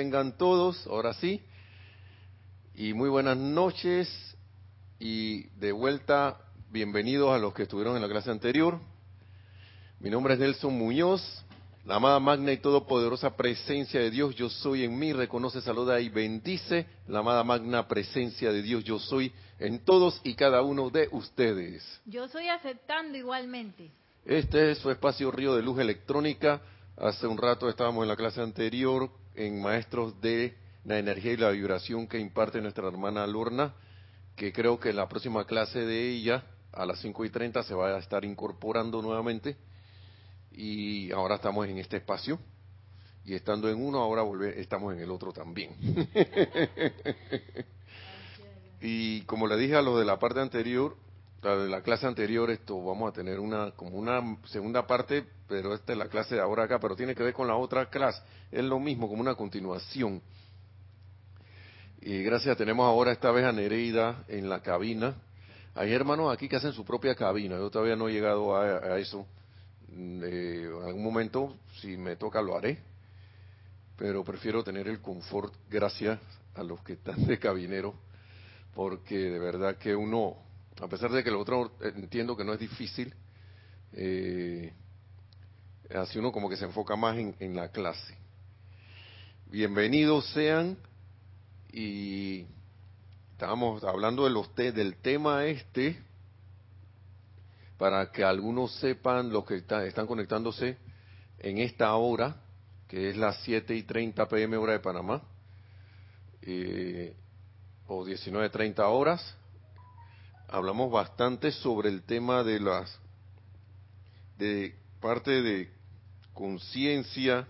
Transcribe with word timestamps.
tengan 0.00 0.38
todos, 0.38 0.86
ahora 0.86 1.12
sí. 1.12 1.42
Y 2.74 2.94
muy 2.94 3.10
buenas 3.10 3.36
noches 3.36 4.08
y 4.98 5.42
de 5.58 5.72
vuelta, 5.72 6.38
bienvenidos 6.70 7.30
a 7.34 7.38
los 7.38 7.52
que 7.52 7.64
estuvieron 7.64 7.96
en 7.96 8.00
la 8.00 8.08
clase 8.08 8.30
anterior. 8.30 8.80
Mi 9.98 10.08
nombre 10.08 10.32
es 10.32 10.40
Nelson 10.40 10.72
Muñoz, 10.72 11.20
la 11.84 11.96
amada 11.96 12.18
magna 12.18 12.50
y 12.50 12.56
todopoderosa 12.56 13.36
presencia 13.36 14.00
de 14.00 14.10
Dios, 14.10 14.34
yo 14.36 14.48
soy 14.48 14.84
en 14.84 14.98
mí, 14.98 15.12
reconoce, 15.12 15.60
saluda 15.60 16.00
y 16.00 16.08
bendice 16.08 16.86
la 17.06 17.18
amada 17.18 17.44
magna 17.44 17.86
presencia 17.86 18.50
de 18.52 18.62
Dios, 18.62 18.82
yo 18.84 18.98
soy 18.98 19.30
en 19.58 19.84
todos 19.84 20.18
y 20.24 20.32
cada 20.32 20.62
uno 20.62 20.88
de 20.88 21.10
ustedes. 21.12 21.84
Yo 22.06 22.26
soy 22.28 22.48
aceptando 22.48 23.18
igualmente. 23.18 23.90
Este 24.24 24.70
es 24.70 24.78
su 24.78 24.90
espacio 24.90 25.30
Río 25.30 25.54
de 25.54 25.62
Luz 25.62 25.78
Electrónica. 25.78 26.62
Hace 26.96 27.26
un 27.26 27.36
rato 27.36 27.68
estábamos 27.68 28.02
en 28.04 28.08
la 28.08 28.16
clase 28.16 28.40
anterior 28.40 29.19
en 29.34 29.60
Maestros 29.60 30.20
de 30.20 30.54
la 30.84 30.98
Energía 30.98 31.32
y 31.32 31.36
la 31.36 31.50
Vibración 31.50 32.06
que 32.06 32.18
imparte 32.18 32.60
nuestra 32.60 32.88
hermana 32.88 33.26
Lorna, 33.26 33.74
que 34.36 34.52
creo 34.52 34.80
que 34.80 34.92
la 34.92 35.08
próxima 35.08 35.44
clase 35.44 35.80
de 35.80 36.10
ella, 36.10 36.44
a 36.72 36.86
las 36.86 37.00
5 37.00 37.24
y 37.24 37.30
30, 37.30 37.62
se 37.62 37.74
va 37.74 37.94
a 37.94 37.98
estar 37.98 38.24
incorporando 38.24 39.02
nuevamente 39.02 39.56
y 40.52 41.12
ahora 41.12 41.36
estamos 41.36 41.66
en 41.68 41.78
este 41.78 41.98
espacio 41.98 42.38
y 43.24 43.34
estando 43.34 43.68
en 43.68 43.82
uno 43.82 43.98
ahora 43.98 44.22
volver, 44.22 44.58
estamos 44.58 44.94
en 44.94 45.00
el 45.00 45.10
otro 45.10 45.32
también. 45.32 45.70
y 48.80 49.22
como 49.22 49.46
le 49.46 49.56
dije 49.56 49.76
a 49.76 49.82
los 49.82 49.98
de 49.98 50.04
la 50.04 50.18
parte 50.18 50.40
anterior, 50.40 50.96
la 51.42 51.56
de 51.56 51.68
la 51.68 51.82
clase 51.82 52.06
anterior, 52.06 52.50
esto 52.50 52.82
vamos 52.82 53.10
a 53.10 53.12
tener 53.12 53.40
una 53.40 53.70
como 53.72 53.96
una 53.96 54.38
segunda 54.46 54.86
parte, 54.86 55.24
pero 55.48 55.74
esta 55.74 55.92
es 55.92 55.98
la 55.98 56.08
clase 56.08 56.34
de 56.34 56.40
ahora 56.40 56.64
acá, 56.64 56.78
pero 56.78 56.94
tiene 56.94 57.14
que 57.14 57.22
ver 57.22 57.32
con 57.32 57.48
la 57.48 57.56
otra 57.56 57.88
clase, 57.88 58.22
es 58.50 58.64
lo 58.64 58.78
mismo, 58.78 59.08
como 59.08 59.22
una 59.22 59.34
continuación. 59.34 60.20
Y 62.02 62.22
gracias, 62.22 62.56
tenemos 62.56 62.84
ahora 62.86 63.12
esta 63.12 63.30
vez 63.30 63.44
a 63.44 63.52
Nereida 63.52 64.24
en 64.28 64.48
la 64.48 64.60
cabina. 64.62 65.16
Hay 65.74 65.92
hermanos 65.92 66.32
aquí 66.32 66.48
que 66.48 66.56
hacen 66.56 66.72
su 66.72 66.84
propia 66.84 67.14
cabina, 67.14 67.56
yo 67.56 67.70
todavía 67.70 67.96
no 67.96 68.08
he 68.08 68.12
llegado 68.12 68.56
a, 68.56 68.98
eso 68.98 69.26
eh, 69.92 70.66
en 70.66 70.82
algún 70.84 71.02
momento, 71.02 71.56
si 71.80 71.96
me 71.96 72.16
toca, 72.16 72.42
lo 72.42 72.56
haré, 72.56 72.78
pero 73.96 74.24
prefiero 74.24 74.64
tener 74.64 74.88
el 74.88 75.00
confort 75.00 75.54
gracias 75.70 76.18
a 76.54 76.62
los 76.62 76.82
que 76.82 76.94
están 76.94 77.26
de 77.26 77.38
cabinero, 77.38 77.94
porque 78.74 79.16
de 79.16 79.38
verdad 79.38 79.76
que 79.76 79.94
uno, 79.94 80.36
a 80.80 80.88
pesar 80.88 81.10
de 81.10 81.22
que 81.22 81.30
lo 81.30 81.40
otro 81.40 81.72
entiendo 81.80 82.36
que 82.36 82.44
no 82.44 82.54
es 82.54 82.60
difícil, 82.60 83.14
eh, 83.92 84.72
así 85.94 86.18
uno 86.18 86.32
como 86.32 86.48
que 86.48 86.56
se 86.56 86.64
enfoca 86.64 86.96
más 86.96 87.18
en, 87.18 87.34
en 87.38 87.54
la 87.54 87.70
clase. 87.70 88.16
Bienvenidos 89.46 90.26
sean 90.32 90.78
y 91.72 92.46
estábamos 93.32 93.84
hablando 93.84 94.24
de 94.24 94.30
los 94.30 94.54
del 94.54 94.96
tema 94.96 95.44
este 95.46 96.00
para 97.76 98.10
que 98.10 98.24
algunos 98.24 98.74
sepan 98.76 99.30
los 99.30 99.44
que 99.44 99.56
están 99.56 100.06
conectándose 100.06 100.76
en 101.38 101.58
esta 101.58 101.94
hora, 101.94 102.36
que 102.88 103.10
es 103.10 103.16
las 103.16 103.42
7 103.44 103.74
y 103.74 103.82
30 103.82 104.28
pm 104.28 104.56
hora 104.56 104.74
de 104.74 104.80
Panamá, 104.80 105.22
eh, 106.42 107.14
o 107.86 108.04
19.30 108.04 108.78
horas. 108.80 109.36
Hablamos 110.52 110.90
bastante 110.90 111.52
sobre 111.52 111.90
el 111.90 112.02
tema 112.02 112.42
de 112.42 112.58
las, 112.58 112.98
de 114.36 114.74
parte 115.00 115.42
de 115.42 115.70
conciencia, 116.34 117.46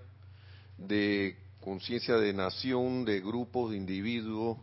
de 0.77 1.35
conciencia 1.63 2.17
de 2.17 2.35
nación, 2.35 3.07
de 3.07 3.23
grupos, 3.23 3.71
de 3.71 3.79
individuos 3.79 4.59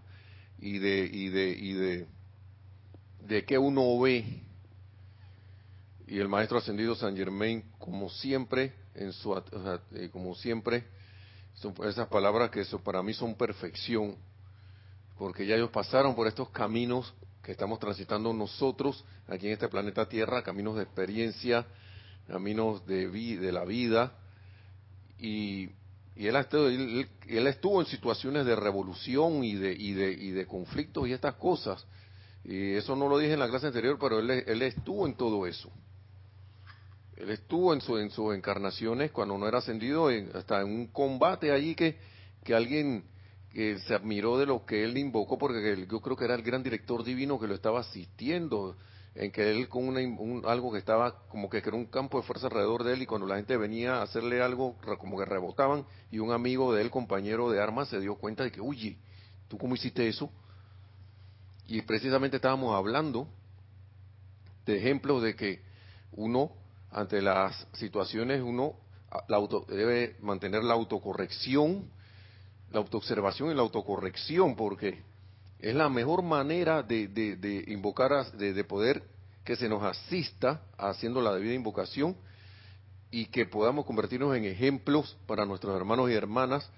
y 0.60 0.78
de, 0.78 1.10
y 1.12 1.30
de, 1.30 1.50
y 1.50 1.74
de, 1.74 2.08
de 3.22 3.44
qué 3.44 3.58
uno 3.58 4.00
ve. 4.00 4.44
Y 6.06 6.20
el 6.20 6.28
maestro 6.28 6.60
ascendido 6.60 6.94
San 6.94 7.18
Germain, 7.18 7.64
como 7.80 8.08
siempre, 8.08 8.72
en 8.94 9.14
su, 9.14 9.36
eh, 9.36 10.10
como 10.12 10.36
siempre, 10.36 10.86
son 11.56 11.74
esas 11.86 12.08
palabras 12.08 12.52
que 12.52 12.62
eso 12.62 12.78
para 12.78 13.02
mí 13.02 13.16
son 13.16 13.34
perfección, 13.34 14.16
porque 15.18 15.48
ya 15.48 15.56
ellos 15.56 15.72
pasaron 15.72 16.14
por 16.14 16.28
estos 16.28 16.52
caminos 16.52 17.16
estamos 17.52 17.80
transitando 17.80 18.34
nosotros 18.34 19.04
aquí 19.28 19.48
en 19.48 19.54
este 19.54 19.68
planeta 19.68 20.08
Tierra, 20.08 20.44
caminos 20.44 20.76
de 20.76 20.84
experiencia, 20.84 21.66
caminos 22.28 22.86
de, 22.86 23.10
de 23.10 23.52
la 23.52 23.64
vida, 23.66 24.14
y, 25.20 25.70
y 26.16 26.28
él, 26.28 27.48
estuvo 27.48 27.82
en 27.82 27.88
situaciones 27.88 28.46
de 28.46 28.56
revolución 28.56 29.44
y 29.44 29.56
de, 29.56 29.72
y 29.74 29.94
de, 29.94 30.12
y 30.12 30.32
de 30.32 30.46
conflictos 30.46 31.08
y 31.08 31.14
estas 31.14 31.36
cosas, 31.36 31.86
y 32.44 32.74
eso 32.74 32.96
no 32.96 33.08
lo 33.08 33.18
dije 33.18 33.34
en 33.34 33.40
la 33.40 33.50
clase 33.50 33.68
anterior, 33.68 33.98
pero 34.00 34.20
él, 34.20 34.30
él 34.30 34.62
estuvo 34.62 35.06
en 35.06 35.16
todo 35.16 35.46
eso. 35.46 35.70
Él 37.18 37.32
estuvo 37.32 37.74
en, 37.74 37.82
su, 37.82 37.98
en 37.98 38.12
sus 38.12 38.36
encarnaciones 38.36 39.12
cuando 39.12 39.38
no 39.38 39.48
era 39.48 39.58
ascendido, 39.58 40.10
hasta 40.36 40.62
en 40.62 40.68
un 40.68 40.88
combate 40.88 41.52
allí 41.52 41.76
que 41.76 41.98
alguien 42.54 43.04
que 43.58 43.80
se 43.80 43.96
admiró 43.96 44.38
de 44.38 44.46
lo 44.46 44.68
que 44.68 44.84
él 44.84 44.96
invocó, 45.00 45.40
porque 45.40 45.88
yo 45.90 46.00
creo 46.00 46.16
que 46.16 46.26
era 46.26 46.36
el 46.36 46.44
gran 46.44 46.62
director 46.62 47.04
divino 47.04 47.40
que 47.40 47.48
lo 47.48 47.56
estaba 47.56 47.80
asistiendo, 47.80 48.76
en 49.16 49.32
que 49.32 49.50
él 49.50 49.68
con 49.68 49.88
un, 49.88 50.44
algo 50.46 50.72
que 50.72 50.78
estaba 50.78 51.28
como 51.28 51.50
que 51.50 51.58
era 51.58 51.76
un 51.76 51.88
campo 51.88 52.20
de 52.20 52.28
fuerza 52.28 52.46
alrededor 52.46 52.84
de 52.84 52.94
él 52.94 53.02
y 53.02 53.08
cuando 53.08 53.26
la 53.26 53.38
gente 53.38 53.58
venía 53.58 53.96
a 53.96 54.04
hacerle 54.04 54.44
algo 54.44 54.76
como 55.00 55.18
que 55.18 55.26
rebotaban 55.26 55.88
y 56.12 56.20
un 56.20 56.34
amigo 56.34 56.72
de 56.72 56.84
él, 56.84 56.92
compañero 56.92 57.50
de 57.50 57.60
armas, 57.60 57.88
se 57.88 58.00
dio 58.00 58.14
cuenta 58.18 58.44
de 58.44 58.52
que, 58.52 58.62
oye, 58.62 59.00
¿tú 59.48 59.58
cómo 59.58 59.74
hiciste 59.74 60.08
eso? 60.08 60.30
Y 61.66 61.82
precisamente 61.82 62.36
estábamos 62.36 62.76
hablando 62.76 63.28
de 64.68 64.78
ejemplos 64.78 65.24
de 65.24 65.36
que 65.36 65.64
uno 66.12 66.52
ante 66.92 67.24
las 67.24 67.68
situaciones 67.74 68.40
uno 68.44 68.76
debe 69.68 70.16
mantener 70.22 70.64
la 70.64 70.76
autocorrección, 70.76 71.97
la 72.72 72.80
autoobservación 72.80 73.52
y 73.52 73.56
la 73.56 73.62
autocorrección, 73.62 74.56
porque 74.56 75.02
es 75.60 75.76
la 75.76 75.90
mejor 75.90 76.22
manera 76.22 76.84
de, 76.84 77.08
de, 77.08 77.64
invocar, 77.68 78.32
de, 78.34 78.54
de, 78.54 78.64
poder 78.64 79.04
que 79.44 79.56
se 79.56 79.70
nos 79.70 79.84
asista 79.84 80.62
haciendo 80.78 81.22
la 81.22 81.34
debida 81.34 81.54
invocación 81.54 82.16
y 83.10 83.26
que 83.28 83.46
podamos 83.46 83.86
convertirnos 83.86 84.36
en 84.36 84.46
ejemplos 84.46 85.18
para 85.26 85.46
nuestros 85.46 85.76
hermanos 85.76 86.10
y 86.10 86.14
hermanas 86.14 86.70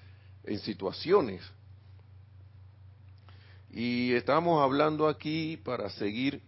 en 0.44 0.60
situaciones. 0.60 1.42
Y 3.72 4.14
estábamos 4.14 4.64
hablando 4.64 5.08
aquí 5.08 5.58
para 5.58 5.90
seguir, 5.90 6.42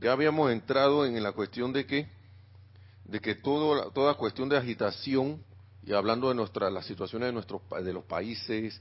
ya 0.00 0.12
habíamos 0.12 0.50
entrado 0.52 1.04
en 1.04 1.20
la 1.22 1.32
cuestión 1.32 1.72
de 1.72 1.86
que 1.86 2.16
de 3.08 3.20
que 3.20 3.34
todo, 3.34 3.90
toda 3.92 4.14
cuestión 4.14 4.48
de 4.48 4.56
agitación, 4.56 5.42
y 5.86 5.92
hablando 5.92 6.28
de 6.28 6.34
nuestra, 6.34 6.68
las 6.68 6.84
situaciones 6.84 7.28
de, 7.28 7.32
nuestros, 7.32 7.62
de 7.82 7.92
los 7.92 8.04
países 8.04 8.80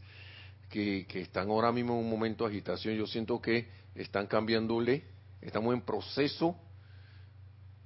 que, 0.70 1.06
que 1.08 1.22
están 1.22 1.50
ahora 1.50 1.72
mismo 1.72 1.94
en 1.94 2.00
un 2.00 2.10
momento 2.10 2.44
de 2.44 2.50
agitación, 2.50 2.96
yo 2.96 3.06
siento 3.06 3.40
que 3.40 3.70
están 3.94 4.26
cambiándole, 4.26 5.04
estamos 5.40 5.76
en 5.76 5.82
proceso, 5.82 6.56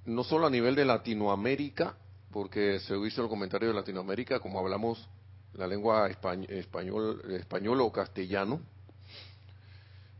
no 0.05 0.23
solo 0.23 0.47
a 0.47 0.49
nivel 0.49 0.73
de 0.73 0.85
Latinoamérica, 0.85 1.97
porque 2.31 2.79
se 2.79 2.97
hizo 2.97 3.21
el 3.21 3.27
comentario 3.27 3.67
de 3.67 3.73
Latinoamérica, 3.73 4.39
como 4.39 4.57
hablamos 4.57 5.09
la 5.53 5.67
lengua 5.67 6.07
español, 6.07 7.21
español, 7.31 7.81
o 7.81 7.91
castellano, 7.91 8.61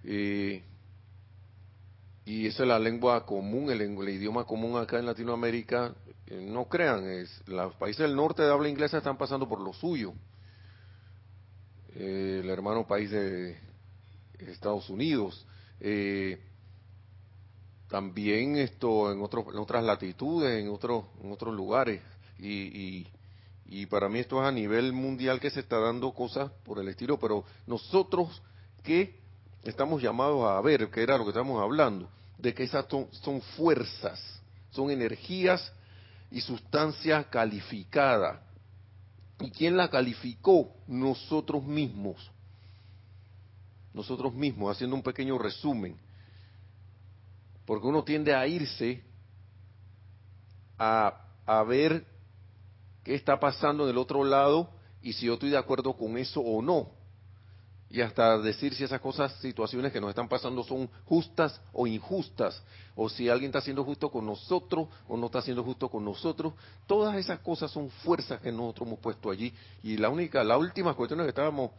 eh, 0.03 0.61
y 2.25 2.47
esa 2.47 2.63
es 2.63 2.69
la 2.69 2.79
lengua 2.79 3.25
común, 3.25 3.71
el, 3.71 3.81
el, 3.81 4.09
idioma 4.09 4.43
común 4.43 4.77
acá 4.77 4.99
en 4.99 5.05
Latinoamérica, 5.05 5.95
no 6.29 6.66
crean, 6.66 7.09
es, 7.09 7.41
los 7.47 7.73
países 7.76 8.02
del 8.02 8.16
norte 8.16 8.43
de 8.43 8.52
habla 8.52 8.70
inglesa 8.70 8.97
están 8.97 9.17
pasando 9.17 9.47
por 9.49 9.59
lo 9.59 9.73
suyo. 9.73 10.14
Eh, 11.96 12.41
el 12.43 12.49
hermano 12.49 12.85
país 12.85 13.09
de 13.09 13.58
Estados 14.40 14.90
Unidos. 14.90 15.46
Eh, 15.79 16.40
también 17.90 18.58
esto 18.58 19.11
en, 19.11 19.17
en 19.20 19.59
otras 19.59 19.84
latitudes, 19.84 20.61
en, 20.61 20.70
otros 20.70 21.05
en 21.23 21.31
otros 21.31 21.55
lugares. 21.55 22.02
Y, 22.37 23.08
y, 23.66 23.85
para 23.87 24.08
mí 24.08 24.20
esto 24.20 24.41
es 24.41 24.47
a 24.47 24.52
nivel 24.52 24.93
mundial 24.93 25.40
que 25.40 25.49
se 25.49 25.59
está 25.59 25.79
dando 25.79 26.14
cosas 26.14 26.52
por 26.64 26.79
el 26.79 26.87
estilo, 26.87 27.20
pero 27.20 27.43
nosotros 27.67 28.41
que 28.84 29.20
estamos 29.64 30.02
llamados 30.02 30.46
a 30.49 30.61
ver, 30.61 30.90
que 30.90 31.02
era 31.02 31.17
lo 31.17 31.23
que 31.26 31.31
estamos 31.31 31.61
hablando, 31.61 32.09
de 32.37 32.53
que 32.53 32.64
esas 32.64 32.85
son, 32.87 33.08
son 33.11 33.41
fuerzas, 33.41 34.41
son 34.72 34.90
energías 34.90 35.73
y 36.31 36.41
sustancia 36.41 37.23
calificada. 37.29 38.41
¿Y 39.40 39.52
quién 39.52 39.78
la 39.78 39.90
calificó? 39.90 40.76
Nosotros 40.87 41.64
mismos. 41.64 42.31
Nosotros 43.93 44.34
mismos, 44.34 44.76
haciendo 44.76 44.96
un 44.96 45.03
pequeño 45.03 45.37
resumen. 45.37 45.97
Porque 47.66 47.87
uno 47.87 48.03
tiende 48.03 48.35
a 48.35 48.46
irse 48.47 49.03
a, 50.78 51.26
a 51.46 51.64
ver 51.64 52.05
qué 53.03 53.16
está 53.16 53.40
pasando 53.40 53.84
en 53.84 53.91
el 53.91 53.97
otro 53.97 54.23
lado 54.23 54.70
y 55.02 55.14
si 55.14 55.26
yo 55.26 55.34
estoy 55.34 55.49
de 55.49 55.58
acuerdo 55.58 55.93
con 55.96 56.17
eso 56.17 56.41
o 56.41 56.61
no. 56.61 56.98
Y 57.91 58.02
hasta 58.02 58.38
decir 58.38 58.76
si 58.76 58.84
esas 58.84 59.02
cosas, 59.02 59.34
situaciones 59.41 59.91
que 59.91 60.00
nos 60.00 60.09
están 60.09 60.30
pasando 60.30 60.64
son 60.64 60.88
justas 61.06 61.59
o 61.74 61.88
injustas, 61.88 62.62
o 62.96 63.09
si 63.09 63.30
alguien 63.30 63.50
está 63.50 63.62
siendo 63.62 63.84
justo 63.84 64.12
con 64.12 64.28
nosotros 64.28 64.88
o 65.08 65.18
no 65.18 65.26
está 65.26 65.41
siendo 65.41 65.64
justo 65.64 65.90
con 65.90 66.06
nosotros. 66.06 66.53
Todas 66.86 67.16
esas 67.18 67.40
cosas 67.40 67.72
son 67.72 67.90
fuerzas 67.90 68.41
que 68.41 68.52
nosotros 68.52 68.88
hemos 68.88 69.00
puesto 69.00 69.32
allí. 69.32 69.52
Y 69.82 69.97
la 69.97 70.09
única, 70.09 70.44
la 70.44 70.58
última 70.58 70.94
cuestión 70.94 71.20
que 71.22 71.30
estábamos, 71.30 71.72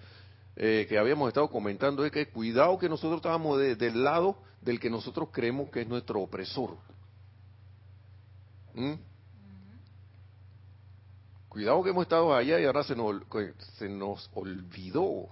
eh, 0.57 0.87
que 0.89 0.99
habíamos 0.99 1.29
estado 1.29 1.49
comentando 1.49 2.05
es 2.05 2.11
que 2.11 2.29
cuidado 2.29 2.77
que 2.77 2.89
nosotros 2.89 3.19
estábamos 3.19 3.59
del 3.59 4.03
lado 4.03 4.37
del 4.63 4.81
que 4.81 4.91
nosotros 4.91 5.29
creemos 5.31 5.71
que 5.71 5.83
es 5.83 5.89
nuestro 5.89 6.21
opresor. 6.21 6.77
¿Mm? 8.75 8.95
Cuidado 11.49 11.83
que 11.85 11.91
hemos 11.91 12.03
estado 12.03 12.35
allá 12.35 12.59
y 12.61 12.65
ahora 12.65 12.83
se 12.83 12.97
nos, 12.97 13.23
se 13.79 13.89
nos 13.89 14.29
olvidó. 14.35 15.29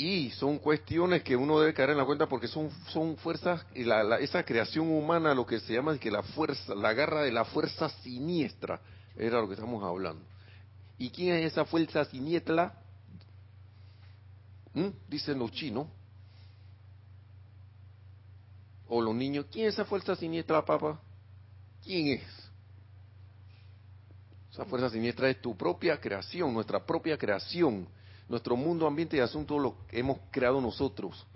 Y 0.00 0.30
son 0.30 0.56
cuestiones 0.56 1.22
que 1.22 1.36
uno 1.36 1.60
debe 1.60 1.74
caer 1.74 1.90
en 1.90 1.98
la 1.98 2.06
cuenta 2.06 2.26
porque 2.26 2.48
son, 2.48 2.70
son 2.88 3.18
fuerzas, 3.18 3.66
y 3.74 3.84
la, 3.84 4.18
esa 4.18 4.42
creación 4.42 4.90
humana, 4.90 5.34
lo 5.34 5.44
que 5.44 5.60
se 5.60 5.74
llama 5.74 5.98
que 5.98 6.10
la 6.10 6.22
fuerza, 6.22 6.74
la 6.74 6.94
garra 6.94 7.20
de 7.20 7.30
la 7.30 7.44
fuerza 7.44 7.90
siniestra, 8.02 8.80
era 9.14 9.42
lo 9.42 9.46
que 9.46 9.52
estamos 9.56 9.84
hablando. 9.84 10.24
¿Y 10.96 11.10
quién 11.10 11.34
es 11.34 11.52
esa 11.52 11.66
fuerza 11.66 12.02
siniestra? 12.06 12.72
¿Mm? 14.72 14.88
Dicen 15.06 15.38
los 15.38 15.52
chinos. 15.52 15.86
O 18.88 19.02
los 19.02 19.14
niños, 19.14 19.44
¿quién 19.52 19.66
es 19.66 19.74
esa 19.74 19.84
fuerza 19.84 20.16
siniestra, 20.16 20.64
papá? 20.64 20.98
¿Quién 21.84 22.06
es? 22.06 22.22
Esa 24.50 24.64
fuerza 24.64 24.88
siniestra 24.88 25.28
es 25.28 25.42
tu 25.42 25.54
propia 25.54 26.00
creación, 26.00 26.54
nuestra 26.54 26.86
propia 26.86 27.18
creación, 27.18 27.86
nuestro 28.30 28.54
mundo, 28.54 28.86
ambiente 28.86 29.16
y 29.16 29.20
asuntos 29.20 29.60
lo 29.60 29.74
hemos 29.90 30.18
creado 30.30 30.60
nosotros. 30.60 31.26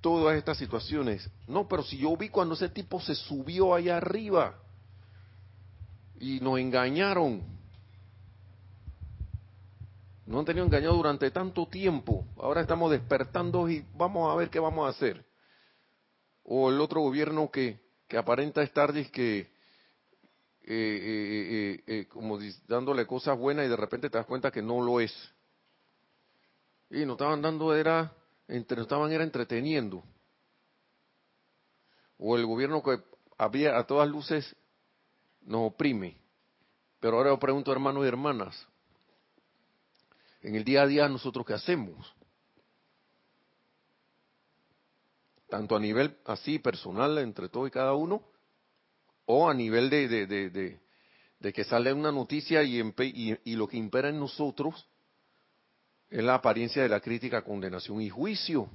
Todas 0.00 0.38
estas 0.38 0.56
situaciones. 0.56 1.28
No, 1.46 1.68
pero 1.68 1.82
si 1.82 1.98
yo 1.98 2.16
vi 2.16 2.30
cuando 2.30 2.54
ese 2.54 2.70
tipo 2.70 2.98
se 2.98 3.14
subió 3.14 3.74
allá 3.74 3.98
arriba 3.98 4.58
y 6.18 6.40
nos 6.40 6.58
engañaron. 6.58 7.42
Nos 10.24 10.40
han 10.40 10.44
tenido 10.46 10.64
engañado 10.64 10.94
durante 10.94 11.30
tanto 11.30 11.66
tiempo. 11.66 12.24
Ahora 12.38 12.62
estamos 12.62 12.90
despertando 12.90 13.68
y 13.68 13.84
vamos 13.94 14.32
a 14.32 14.34
ver 14.34 14.48
qué 14.48 14.58
vamos 14.58 14.86
a 14.86 14.90
hacer. 14.96 15.26
O 16.42 16.70
el 16.70 16.80
otro 16.80 17.02
gobierno 17.02 17.50
que, 17.50 17.78
que 18.08 18.16
aparenta 18.16 18.62
estar 18.62 18.94
que 19.10 19.40
eh, 19.40 19.46
eh, 20.64 21.82
eh, 21.86 22.06
como 22.08 22.38
dándole 22.66 23.06
cosas 23.06 23.38
buenas 23.38 23.66
y 23.66 23.68
de 23.68 23.76
repente 23.76 24.08
te 24.08 24.16
das 24.16 24.26
cuenta 24.26 24.50
que 24.50 24.62
no 24.62 24.80
lo 24.80 25.00
es. 25.00 25.12
Y 26.90 27.04
nos 27.04 27.14
estaban 27.14 27.42
dando 27.42 27.74
era, 27.74 28.12
entre, 28.48 28.76
nos 28.76 28.86
estaban 28.86 29.10
era 29.12 29.24
entreteniendo. 29.24 30.04
O 32.18 32.36
el 32.36 32.46
gobierno 32.46 32.82
que 32.82 32.98
había 33.36 33.78
a 33.78 33.86
todas 33.86 34.08
luces 34.08 34.56
nos 35.42 35.72
oprime. 35.72 36.18
Pero 37.00 37.18
ahora 37.18 37.30
yo 37.30 37.38
pregunto, 37.38 37.72
hermanos 37.72 38.04
y 38.04 38.08
hermanas, 38.08 38.66
en 40.42 40.54
el 40.54 40.64
día 40.64 40.82
a 40.82 40.86
día 40.86 41.08
nosotros 41.08 41.44
qué 41.44 41.54
hacemos? 41.54 42.14
Tanto 45.48 45.76
a 45.76 45.80
nivel 45.80 46.16
así 46.24 46.58
personal 46.58 47.18
entre 47.18 47.48
todo 47.48 47.66
y 47.66 47.70
cada 47.70 47.94
uno, 47.94 48.22
o 49.26 49.48
a 49.48 49.54
nivel 49.54 49.90
de, 49.90 50.08
de, 50.08 50.80
de, 51.40 51.52
que 51.52 51.64
sale 51.64 51.92
una 51.92 52.10
noticia 52.10 52.62
y, 52.62 52.80
y, 53.44 53.54
lo 53.54 53.68
que 53.68 53.76
impera 53.76 54.08
en 54.08 54.18
nosotros 54.18 54.88
es 56.10 56.22
la 56.22 56.34
apariencia 56.34 56.82
de 56.82 56.88
la 56.88 57.00
crítica, 57.00 57.42
condenación 57.42 58.00
y 58.00 58.08
juicio. 58.08 58.68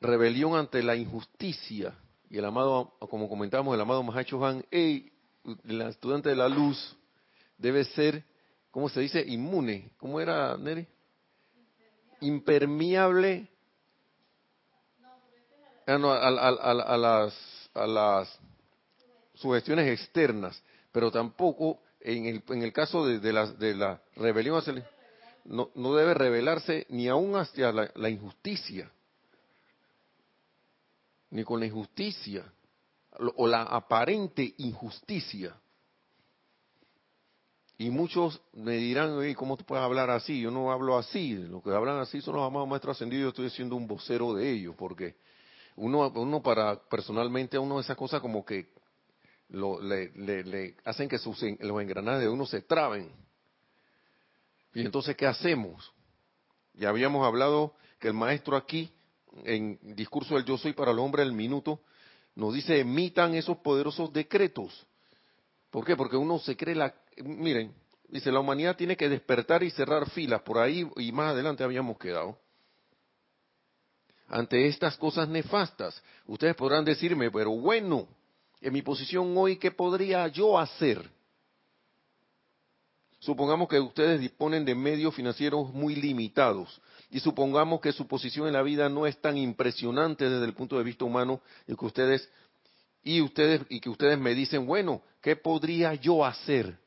Rebelión 0.00 0.54
ante 0.54 0.82
la 0.82 0.96
injusticia. 0.96 1.94
Y 2.28 2.38
el 2.38 2.44
amado, 2.44 2.94
como 3.10 3.28
comentamos, 3.28 3.74
el 3.74 3.80
amado 3.80 4.02
Mahacho 4.02 4.44
Han, 4.44 4.64
hey, 4.70 5.12
la 5.64 5.88
estudiante 5.88 6.28
de 6.28 6.36
la 6.36 6.48
luz 6.48 6.96
debe 7.56 7.84
ser, 7.84 8.24
¿cómo 8.70 8.88
se 8.88 9.00
dice? 9.00 9.24
Inmune. 9.26 9.90
¿Cómo 9.96 10.20
era, 10.20 10.56
Neri? 10.56 10.86
Impermeable 12.20 13.48
Ah, 15.88 15.94
a, 15.94 16.96
las, 16.96 17.70
a 17.74 17.86
las 17.86 18.38
sugestiones 19.34 19.88
externas, 19.88 20.60
pero 20.90 21.12
tampoco 21.12 21.78
en 22.06 22.26
el, 22.26 22.42
en 22.48 22.62
el 22.62 22.72
caso 22.72 23.04
de, 23.04 23.18
de, 23.18 23.32
la, 23.32 23.46
de 23.46 23.74
la 23.74 24.00
rebelión 24.14 24.62
no, 25.44 25.70
no 25.74 25.94
debe 25.94 26.14
rebelarse 26.14 26.86
ni 26.88 27.08
aún 27.08 27.34
hacia 27.34 27.72
la, 27.72 28.08
injusticia, 28.08 28.90
ni 31.30 31.42
con 31.42 31.58
la 31.58 31.66
injusticia, 31.66 32.44
o 33.36 33.48
la 33.48 33.62
aparente 33.62 34.54
injusticia. 34.58 35.56
Y 37.78 37.90
muchos 37.90 38.40
me 38.52 38.76
dirán, 38.76 39.18
¿cómo 39.34 39.56
tú 39.56 39.64
puedes 39.64 39.84
hablar 39.84 40.08
así? 40.10 40.40
Yo 40.40 40.50
no 40.50 40.70
hablo 40.72 40.96
así. 40.96 41.34
Los 41.34 41.62
que 41.62 41.70
hablan 41.70 41.98
así 41.98 42.20
son 42.20 42.36
los 42.36 42.46
amados 42.46 42.68
maestros 42.68 42.96
ascendidos. 42.96 43.24
Yo 43.24 43.28
estoy 43.28 43.50
siendo 43.50 43.76
un 43.76 43.86
vocero 43.86 44.32
de 44.32 44.50
ellos, 44.50 44.74
porque 44.78 45.16
uno, 45.74 46.08
uno 46.14 46.42
para 46.42 46.80
personalmente 46.88 47.58
uno 47.58 47.80
esas 47.80 47.96
cosas 47.96 48.20
como 48.20 48.44
que 48.44 48.75
lo, 49.48 49.80
le, 49.80 50.10
le, 50.14 50.76
hacen 50.84 51.08
que 51.08 51.18
sus, 51.18 51.40
los 51.42 51.80
engranajes 51.80 52.22
de 52.22 52.28
uno 52.28 52.46
se 52.46 52.62
traben. 52.62 53.10
Y 54.74 54.80
entonces, 54.82 55.16
¿qué 55.16 55.26
hacemos? 55.26 55.92
Ya 56.74 56.90
habíamos 56.90 57.26
hablado 57.26 57.74
que 57.98 58.08
el 58.08 58.14
maestro 58.14 58.56
aquí, 58.56 58.92
en 59.44 59.78
discurso 59.94 60.34
del 60.34 60.44
yo 60.44 60.58
soy 60.58 60.72
para 60.72 60.90
el 60.90 60.98
hombre 60.98 61.22
del 61.22 61.32
minuto, 61.32 61.80
nos 62.34 62.52
dice, 62.52 62.78
emitan 62.80 63.34
esos 63.34 63.58
poderosos 63.58 64.12
decretos. 64.12 64.86
¿Por 65.70 65.84
qué? 65.84 65.96
Porque 65.96 66.16
uno 66.16 66.38
se 66.38 66.56
cree 66.56 66.74
la... 66.74 66.94
Miren, 67.16 67.74
dice, 68.08 68.30
la 68.30 68.40
humanidad 68.40 68.76
tiene 68.76 68.96
que 68.96 69.08
despertar 69.08 69.62
y 69.62 69.70
cerrar 69.70 70.10
filas. 70.10 70.42
Por 70.42 70.58
ahí 70.58 70.88
y 70.96 71.12
más 71.12 71.32
adelante 71.32 71.64
habíamos 71.64 71.98
quedado 71.98 72.38
ante 74.28 74.66
estas 74.66 74.96
cosas 74.96 75.28
nefastas. 75.28 76.02
Ustedes 76.26 76.56
podrán 76.56 76.84
decirme, 76.84 77.30
pero 77.30 77.50
bueno, 77.52 78.08
en 78.60 78.72
mi 78.72 78.82
posición 78.82 79.36
hoy, 79.36 79.56
¿qué 79.56 79.70
podría 79.70 80.28
yo 80.28 80.58
hacer? 80.58 81.08
Supongamos 83.18 83.68
que 83.68 83.80
ustedes 83.80 84.20
disponen 84.20 84.64
de 84.64 84.74
medios 84.74 85.14
financieros 85.14 85.72
muy 85.72 85.96
limitados 85.96 86.80
y 87.10 87.20
supongamos 87.20 87.80
que 87.80 87.92
su 87.92 88.06
posición 88.06 88.46
en 88.46 88.52
la 88.52 88.62
vida 88.62 88.88
no 88.88 89.06
es 89.06 89.20
tan 89.20 89.36
impresionante 89.36 90.28
desde 90.28 90.44
el 90.44 90.54
punto 90.54 90.78
de 90.78 90.84
vista 90.84 91.04
humano 91.04 91.40
y 91.66 91.74
que 91.74 91.84
ustedes 91.84 92.28
y 93.02 93.20
ustedes 93.20 93.62
y 93.68 93.80
que 93.80 93.88
ustedes 93.88 94.18
me 94.18 94.34
dicen, 94.34 94.66
bueno, 94.66 95.02
¿qué 95.20 95.36
podría 95.36 95.94
yo 95.94 96.24
hacer? 96.24 96.78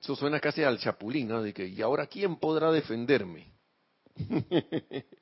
Eso 0.00 0.16
suena 0.16 0.40
casi 0.40 0.62
al 0.62 0.78
chapulín, 0.78 1.28
¿no? 1.28 1.42
De 1.42 1.52
que, 1.52 1.66
¿y 1.66 1.82
ahora 1.82 2.06
quién 2.06 2.36
podrá 2.36 2.72
defenderme? 2.72 3.52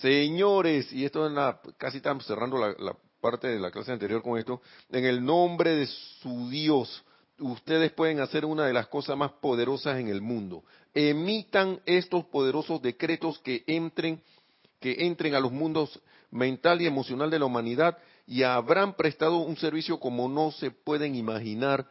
Señores, 0.00 0.92
y 0.92 1.04
esto 1.04 1.26
en 1.26 1.34
la, 1.34 1.60
casi 1.76 1.96
estamos 1.96 2.24
cerrando 2.24 2.56
la, 2.56 2.96
parte 3.20 3.48
de 3.48 3.58
la 3.58 3.72
clase 3.72 3.90
anterior 3.90 4.22
con 4.22 4.38
esto, 4.38 4.62
en 4.90 5.04
el 5.04 5.24
nombre 5.24 5.74
de 5.74 5.86
su 6.20 6.48
Dios, 6.50 7.04
ustedes 7.40 7.90
pueden 7.90 8.20
hacer 8.20 8.44
una 8.44 8.64
de 8.64 8.72
las 8.72 8.86
cosas 8.86 9.16
más 9.16 9.32
poderosas 9.32 9.98
en 9.98 10.06
el 10.06 10.20
mundo. 10.20 10.62
Emitan 10.94 11.80
estos 11.84 12.24
poderosos 12.26 12.80
decretos 12.80 13.40
que 13.40 13.64
entren, 13.66 14.22
que 14.78 15.06
entren 15.06 15.34
a 15.34 15.40
los 15.40 15.50
mundos 15.50 16.00
mental 16.30 16.80
y 16.80 16.86
emocional 16.86 17.28
de 17.28 17.40
la 17.40 17.46
humanidad 17.46 17.98
y 18.24 18.44
habrán 18.44 18.94
prestado 18.94 19.38
un 19.38 19.56
servicio 19.56 19.98
como 19.98 20.28
no 20.28 20.52
se 20.52 20.70
pueden 20.70 21.16
imaginar. 21.16 21.88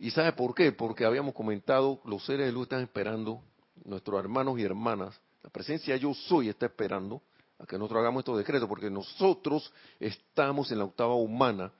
¿Y 0.00 0.10
sabe 0.10 0.32
por 0.32 0.56
qué? 0.56 0.72
Porque 0.72 1.04
habíamos 1.04 1.34
comentado, 1.34 2.00
los 2.04 2.24
seres 2.24 2.46
de 2.46 2.52
luz 2.52 2.64
están 2.64 2.82
esperando, 2.82 3.42
nuestros 3.84 4.18
hermanos 4.18 4.58
y 4.58 4.64
hermanas, 4.64 5.20
la 5.42 5.50
presencia 5.50 5.96
yo 5.96 6.14
soy 6.14 6.48
está 6.48 6.66
esperando 6.66 7.22
a 7.58 7.66
que 7.66 7.76
nosotros 7.76 8.00
hagamos 8.00 8.20
estos 8.20 8.38
decretos, 8.38 8.68
porque 8.68 8.90
nosotros 8.90 9.72
estamos 9.98 10.70
en 10.70 10.78
la 10.78 10.84
octava 10.84 11.14
humana 11.14 11.72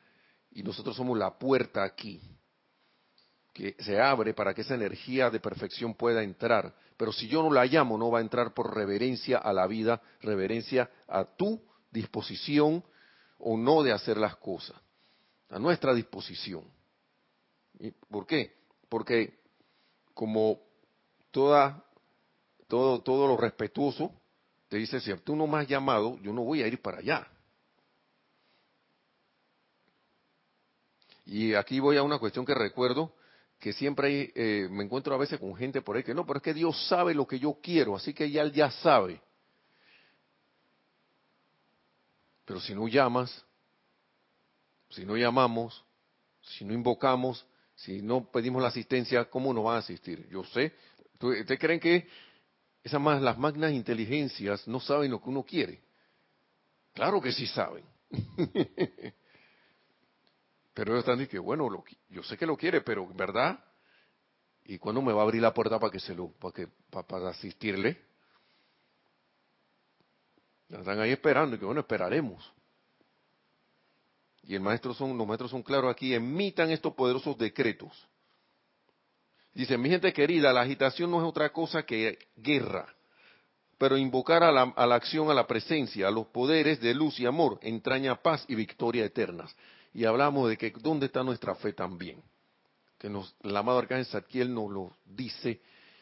y 0.50 0.62
nosotros 0.62 0.96
somos 0.96 1.16
la 1.16 1.38
puerta 1.38 1.84
aquí, 1.84 2.20
que 3.52 3.76
se 3.80 4.00
abre 4.00 4.34
para 4.34 4.54
que 4.54 4.62
esa 4.62 4.74
energía 4.74 5.30
de 5.30 5.40
perfección 5.40 5.94
pueda 5.94 6.22
entrar. 6.22 6.74
Pero 6.96 7.12
si 7.12 7.28
yo 7.28 7.42
no 7.42 7.52
la 7.52 7.64
llamo, 7.64 7.98
no 7.98 8.10
va 8.10 8.18
a 8.18 8.22
entrar 8.22 8.54
por 8.54 8.74
reverencia 8.74 9.38
a 9.38 9.52
la 9.52 9.66
vida, 9.66 10.00
reverencia 10.20 10.90
a 11.06 11.24
tu 11.24 11.62
disposición 11.90 12.84
o 13.38 13.56
no 13.56 13.82
de 13.82 13.92
hacer 13.92 14.16
las 14.16 14.36
cosas, 14.36 14.76
a 15.48 15.58
nuestra 15.58 15.94
disposición. 15.94 16.64
¿Y 17.78 17.90
¿Por 17.90 18.26
qué? 18.26 18.56
Porque 18.88 19.40
como 20.12 20.60
toda 21.30 21.84
todo, 22.68 23.00
todo 23.02 23.26
lo 23.26 23.36
respetuoso, 23.36 24.12
te 24.68 24.76
dice, 24.76 25.00
si 25.00 25.12
tú 25.18 25.34
no 25.34 25.46
me 25.46 25.58
has 25.58 25.66
llamado, 25.66 26.18
yo 26.18 26.32
no 26.32 26.44
voy 26.44 26.62
a 26.62 26.68
ir 26.68 26.80
para 26.80 26.98
allá. 26.98 27.26
Y 31.24 31.54
aquí 31.54 31.80
voy 31.80 31.96
a 31.96 32.02
una 32.02 32.18
cuestión 32.18 32.44
que 32.44 32.54
recuerdo, 32.54 33.14
que 33.58 33.72
siempre 33.72 34.06
hay, 34.06 34.32
eh, 34.34 34.68
me 34.70 34.84
encuentro 34.84 35.14
a 35.14 35.18
veces 35.18 35.40
con 35.40 35.56
gente 35.56 35.82
por 35.82 35.96
ahí 35.96 36.02
que 36.02 36.14
no, 36.14 36.24
pero 36.24 36.38
es 36.38 36.42
que 36.42 36.54
Dios 36.54 36.86
sabe 36.86 37.14
lo 37.14 37.26
que 37.26 37.38
yo 37.38 37.58
quiero, 37.62 37.96
así 37.96 38.14
que 38.14 38.30
ya 38.30 38.42
él 38.42 38.52
ya 38.52 38.70
sabe. 38.70 39.20
Pero 42.44 42.60
si 42.60 42.74
no 42.74 42.88
llamas, 42.88 43.44
si 44.90 45.04
no 45.04 45.16
llamamos, 45.16 45.84
si 46.40 46.64
no 46.64 46.72
invocamos, 46.72 47.44
si 47.74 48.00
no 48.00 48.30
pedimos 48.30 48.62
la 48.62 48.68
asistencia, 48.68 49.26
¿cómo 49.26 49.52
nos 49.52 49.66
va 49.66 49.76
a 49.76 49.78
asistir? 49.78 50.26
Yo 50.30 50.44
sé. 50.44 50.74
¿Ustedes 51.20 51.58
creen 51.58 51.80
que 51.80 52.08
esas 52.82 53.00
más, 53.00 53.20
las 53.20 53.38
magnas 53.38 53.72
inteligencias 53.72 54.66
no 54.68 54.80
saben 54.80 55.10
lo 55.10 55.20
que 55.20 55.28
uno 55.28 55.42
quiere? 55.42 55.80
Claro 56.94 57.20
que 57.20 57.32
sí 57.32 57.46
saben. 57.46 57.84
pero 60.74 60.92
ellos 60.92 61.00
están 61.00 61.18
diciendo, 61.18 61.42
bueno, 61.42 61.68
yo 62.08 62.22
sé 62.22 62.36
que 62.36 62.46
lo 62.46 62.56
quiere, 62.56 62.80
pero 62.80 63.06
¿verdad? 63.14 63.62
¿Y 64.64 64.78
cuándo 64.78 65.02
me 65.02 65.12
va 65.12 65.22
a 65.22 65.24
abrir 65.24 65.42
la 65.42 65.52
puerta 65.54 65.78
para 65.78 65.90
que 65.90 66.00
se 66.00 66.14
lo, 66.14 66.30
para 66.32 66.52
que, 66.52 66.68
para 66.90 67.30
asistirle? 67.30 68.00
Están 70.68 71.00
ahí 71.00 71.10
esperando 71.10 71.56
y 71.56 71.58
que 71.58 71.64
bueno, 71.64 71.80
esperaremos. 71.80 72.52
Y 74.42 74.54
el 74.54 74.60
maestro 74.60 74.94
son, 74.94 75.16
los 75.16 75.26
maestros 75.26 75.50
son 75.50 75.62
claros 75.62 75.90
aquí, 75.90 76.14
emitan 76.14 76.70
estos 76.70 76.94
poderosos 76.94 77.36
decretos. 77.36 78.08
Dice, 79.58 79.76
mi 79.76 79.88
gente 79.88 80.12
querida, 80.12 80.52
la 80.52 80.60
agitación 80.60 81.10
no 81.10 81.18
es 81.18 81.28
otra 81.28 81.50
cosa 81.50 81.82
que 81.82 82.16
guerra, 82.36 82.94
pero 83.76 83.98
invocar 83.98 84.44
a 84.44 84.52
la, 84.52 84.72
a 84.76 84.86
la 84.86 84.94
acción, 84.94 85.32
a 85.32 85.34
la 85.34 85.48
presencia, 85.48 86.06
a 86.06 86.12
los 86.12 86.28
poderes 86.28 86.80
de 86.80 86.94
luz 86.94 87.18
y 87.18 87.26
amor, 87.26 87.58
entraña 87.60 88.22
paz 88.22 88.44
y 88.46 88.54
victoria 88.54 89.04
eternas. 89.04 89.52
Y 89.92 90.04
hablamos 90.04 90.48
de 90.48 90.56
que 90.56 90.70
dónde 90.70 91.06
está 91.06 91.24
nuestra 91.24 91.56
fe 91.56 91.72
también. 91.72 92.22
Que 93.00 93.08
el 93.08 93.56
amado 93.56 93.78
Arcángel 93.78 94.06
Zadkiel 94.06 94.54
nos 94.54 94.70
lo 94.70 94.96
dice. 95.04 95.60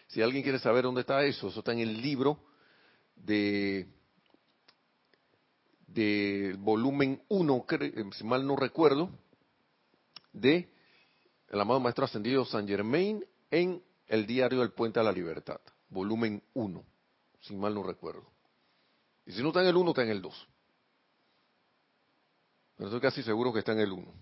Si 0.08 0.20
alguien 0.20 0.42
quiere 0.42 0.58
saber 0.58 0.84
dónde 0.84 1.00
está 1.00 1.24
eso, 1.24 1.48
eso 1.48 1.60
está 1.60 1.72
en 1.72 1.78
el 1.78 2.02
libro 2.02 2.38
de 3.14 3.86
del 5.86 6.58
volumen 6.58 7.22
1, 7.28 7.66
eh, 7.70 8.04
si 8.12 8.22
mal 8.22 8.46
no 8.46 8.54
recuerdo, 8.54 9.08
de 10.34 10.68
el 11.48 11.58
amado 11.58 11.80
Maestro 11.80 12.04
Ascendido 12.04 12.44
San 12.44 12.68
Germain 12.68 13.24
en 13.50 13.82
el 14.06 14.26
diario 14.26 14.60
del 14.60 14.72
Puente 14.72 15.00
a 15.00 15.02
la 15.02 15.12
Libertad, 15.12 15.60
volumen 15.88 16.42
1, 16.54 16.84
si 17.40 17.56
mal 17.56 17.74
no 17.74 17.82
recuerdo. 17.82 18.26
Y 19.24 19.32
si 19.32 19.42
no 19.42 19.48
está 19.48 19.62
en 19.62 19.68
el 19.68 19.76
1, 19.76 19.90
está 19.90 20.02
en 20.02 20.10
el 20.10 20.22
2. 20.22 20.48
Pero 22.76 22.88
estoy 22.88 23.00
casi 23.00 23.22
seguro 23.22 23.52
que 23.52 23.60
está 23.60 23.72
en 23.72 23.80
el 23.80 23.92
1. 23.92 24.12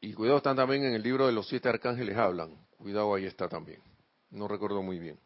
Y 0.00 0.12
cuidado, 0.12 0.38
están 0.38 0.56
también 0.56 0.84
en 0.84 0.94
el 0.94 1.02
libro 1.02 1.26
de 1.26 1.32
los 1.32 1.48
siete 1.48 1.68
arcángeles 1.68 2.16
hablan. 2.16 2.56
Cuidado, 2.76 3.14
ahí 3.14 3.24
está 3.24 3.48
también. 3.48 3.80
No 4.30 4.46
recuerdo 4.46 4.82
muy 4.82 4.98
bien. 4.98 5.18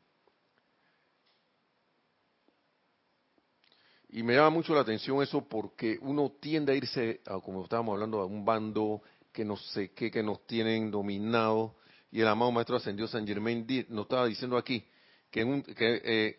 Y 4.08 4.22
me 4.22 4.34
llama 4.34 4.50
mucho 4.50 4.74
la 4.74 4.80
atención 4.80 5.22
eso 5.22 5.46
porque 5.46 5.98
uno 6.00 6.32
tiende 6.40 6.72
a 6.72 6.76
irse, 6.76 7.20
como 7.44 7.62
estábamos 7.62 7.92
hablando, 7.92 8.20
a 8.20 8.26
un 8.26 8.44
bando 8.44 9.02
que 9.32 9.44
no 9.44 9.56
sé 9.56 9.92
qué, 9.92 10.10
que 10.10 10.22
nos 10.22 10.46
tienen 10.46 10.90
dominados. 10.90 11.72
Y 12.10 12.20
el 12.20 12.28
amado 12.28 12.52
Maestro 12.52 12.76
Ascendió 12.76 13.08
San 13.08 13.26
Germain 13.26 13.66
nos 13.88 14.04
estaba 14.04 14.26
diciendo 14.26 14.56
aquí 14.56 14.84
que, 15.30 15.44
un, 15.44 15.62
que 15.62 16.00
eh, 16.04 16.36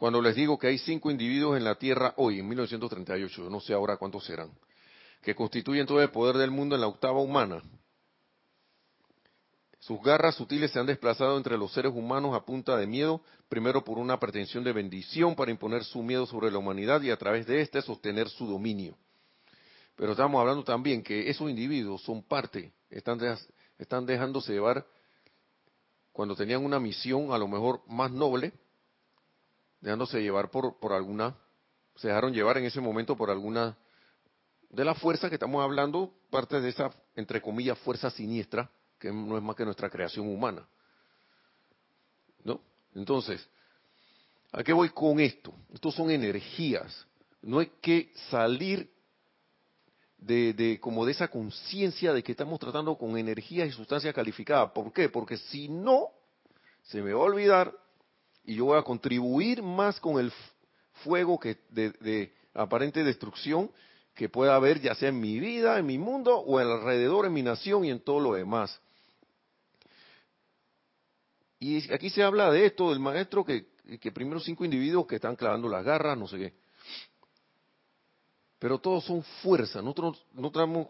Cuando 0.00 0.22
les 0.22 0.34
digo 0.34 0.58
que 0.58 0.68
hay 0.68 0.78
cinco 0.78 1.10
individuos 1.10 1.58
en 1.58 1.64
la 1.64 1.74
Tierra 1.74 2.14
hoy, 2.16 2.38
en 2.38 2.48
1938, 2.48 3.42
yo 3.42 3.50
no 3.50 3.60
sé 3.60 3.74
ahora 3.74 3.98
cuántos 3.98 4.24
serán, 4.24 4.50
que 5.20 5.34
constituyen 5.34 5.86
todo 5.86 6.00
el 6.00 6.08
poder 6.08 6.38
del 6.38 6.50
mundo 6.50 6.74
en 6.74 6.80
la 6.80 6.86
octava 6.86 7.20
humana. 7.20 7.62
Sus 9.80 10.00
garras 10.02 10.34
sutiles 10.34 10.70
se 10.70 10.78
han 10.78 10.84
desplazado 10.84 11.38
entre 11.38 11.56
los 11.56 11.72
seres 11.72 11.92
humanos 11.94 12.36
a 12.36 12.44
punta 12.44 12.76
de 12.76 12.86
miedo, 12.86 13.22
primero 13.48 13.82
por 13.82 13.98
una 13.98 14.20
pretensión 14.20 14.62
de 14.62 14.74
bendición 14.74 15.34
para 15.34 15.50
imponer 15.50 15.84
su 15.84 16.02
miedo 16.02 16.26
sobre 16.26 16.50
la 16.50 16.58
humanidad 16.58 17.00
y 17.00 17.10
a 17.10 17.16
través 17.16 17.46
de 17.46 17.62
éste 17.62 17.80
sostener 17.80 18.28
su 18.28 18.46
dominio. 18.46 18.94
Pero 19.96 20.12
estamos 20.12 20.38
hablando 20.38 20.64
también 20.64 21.02
que 21.02 21.30
esos 21.30 21.48
individuos 21.48 22.02
son 22.02 22.22
parte, 22.22 22.72
están, 22.90 23.20
están 23.78 24.04
dejándose 24.04 24.52
llevar 24.52 24.86
cuando 26.12 26.36
tenían 26.36 26.62
una 26.62 26.78
misión 26.78 27.32
a 27.32 27.38
lo 27.38 27.48
mejor 27.48 27.80
más 27.86 28.10
noble, 28.10 28.52
dejándose 29.80 30.20
llevar 30.20 30.50
por, 30.50 30.78
por 30.78 30.92
alguna, 30.92 31.34
se 31.96 32.08
dejaron 32.08 32.34
llevar 32.34 32.58
en 32.58 32.66
ese 32.66 32.82
momento 32.82 33.16
por 33.16 33.30
alguna 33.30 33.78
de 34.68 34.84
la 34.84 34.94
fuerza 34.94 35.30
que 35.30 35.36
estamos 35.36 35.62
hablando, 35.62 36.12
parte 36.28 36.60
de 36.60 36.68
esa, 36.68 36.90
entre 37.16 37.40
comillas, 37.40 37.78
fuerza 37.78 38.10
siniestra, 38.10 38.70
que 39.00 39.10
no 39.10 39.36
es 39.36 39.42
más 39.42 39.56
que 39.56 39.64
nuestra 39.64 39.90
creación 39.90 40.28
humana. 40.28 40.64
¿No? 42.44 42.60
Entonces, 42.94 43.44
¿a 44.52 44.62
qué 44.62 44.72
voy 44.72 44.90
con 44.90 45.18
esto? 45.18 45.52
Estos 45.72 45.94
son 45.94 46.10
energías. 46.10 47.06
No 47.42 47.58
hay 47.58 47.72
que 47.80 48.12
salir 48.30 48.88
de, 50.18 50.52
de 50.52 50.78
como 50.78 51.04
de 51.04 51.12
esa 51.12 51.28
conciencia 51.28 52.12
de 52.12 52.22
que 52.22 52.32
estamos 52.32 52.60
tratando 52.60 52.96
con 52.96 53.16
energías 53.16 53.68
y 53.68 53.72
sustancias 53.72 54.14
calificadas. 54.14 54.70
¿Por 54.72 54.92
qué? 54.92 55.08
Porque 55.08 55.38
si 55.38 55.68
no, 55.68 56.10
se 56.82 57.02
me 57.02 57.12
va 57.12 57.20
a 57.20 57.24
olvidar 57.24 57.74
y 58.44 58.56
yo 58.56 58.66
voy 58.66 58.78
a 58.78 58.82
contribuir 58.82 59.62
más 59.62 59.98
con 60.00 60.18
el 60.18 60.32
fuego 61.04 61.38
que 61.38 61.58
de, 61.70 62.32
aparente 62.54 63.04
destrucción 63.04 63.70
que 64.14 64.28
pueda 64.28 64.54
haber 64.54 64.80
ya 64.80 64.94
sea 64.94 65.08
en 65.08 65.20
mi 65.20 65.38
vida, 65.38 65.78
en 65.78 65.86
mi 65.86 65.98
mundo 65.98 66.36
o 66.36 66.58
alrededor, 66.58 67.26
en 67.26 67.32
mi 67.32 67.42
nación 67.42 67.84
y 67.84 67.90
en 67.90 68.00
todo 68.00 68.20
lo 68.20 68.34
demás. 68.34 68.80
Y 71.62 71.92
aquí 71.92 72.08
se 72.08 72.22
habla 72.22 72.50
de 72.50 72.64
esto, 72.64 72.88
del 72.88 73.00
maestro, 73.00 73.44
que, 73.44 73.66
primero 74.12 74.40
cinco 74.40 74.64
individuos 74.64 75.06
que 75.06 75.16
están 75.16 75.36
clavando 75.36 75.68
las 75.68 75.84
garras, 75.84 76.16
no 76.16 76.26
sé 76.26 76.38
qué. 76.38 76.54
Pero 78.58 78.78
todos 78.78 79.04
son 79.04 79.22
fuerza. 79.42 79.82
Nosotros 79.82 80.24
no 80.32 80.46
estamos, 80.46 80.88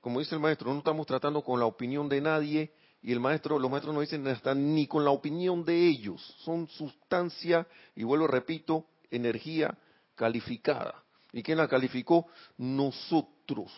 como 0.00 0.20
dice 0.20 0.34
el 0.34 0.40
maestro, 0.40 0.72
no 0.72 0.78
estamos 0.78 1.06
tratando 1.06 1.42
con 1.42 1.60
la 1.60 1.66
opinión 1.66 2.08
de 2.08 2.22
nadie, 2.22 2.72
y 3.02 3.12
el 3.12 3.20
maestro, 3.20 3.58
los 3.58 3.70
maestros 3.70 3.94
no 3.94 4.00
dicen 4.00 4.26
están 4.26 4.74
ni 4.74 4.86
con 4.86 5.04
la 5.04 5.10
opinión 5.10 5.62
de 5.64 5.86
ellos, 5.86 6.22
son 6.38 6.66
sustancia, 6.68 7.66
y 7.94 8.02
vuelvo 8.02 8.26
repito, 8.26 8.86
energía 9.10 9.76
calificada. 10.14 11.04
¿Y 11.32 11.42
quién 11.42 11.58
la 11.58 11.68
calificó? 11.68 12.26
Nosotros. 12.56 13.70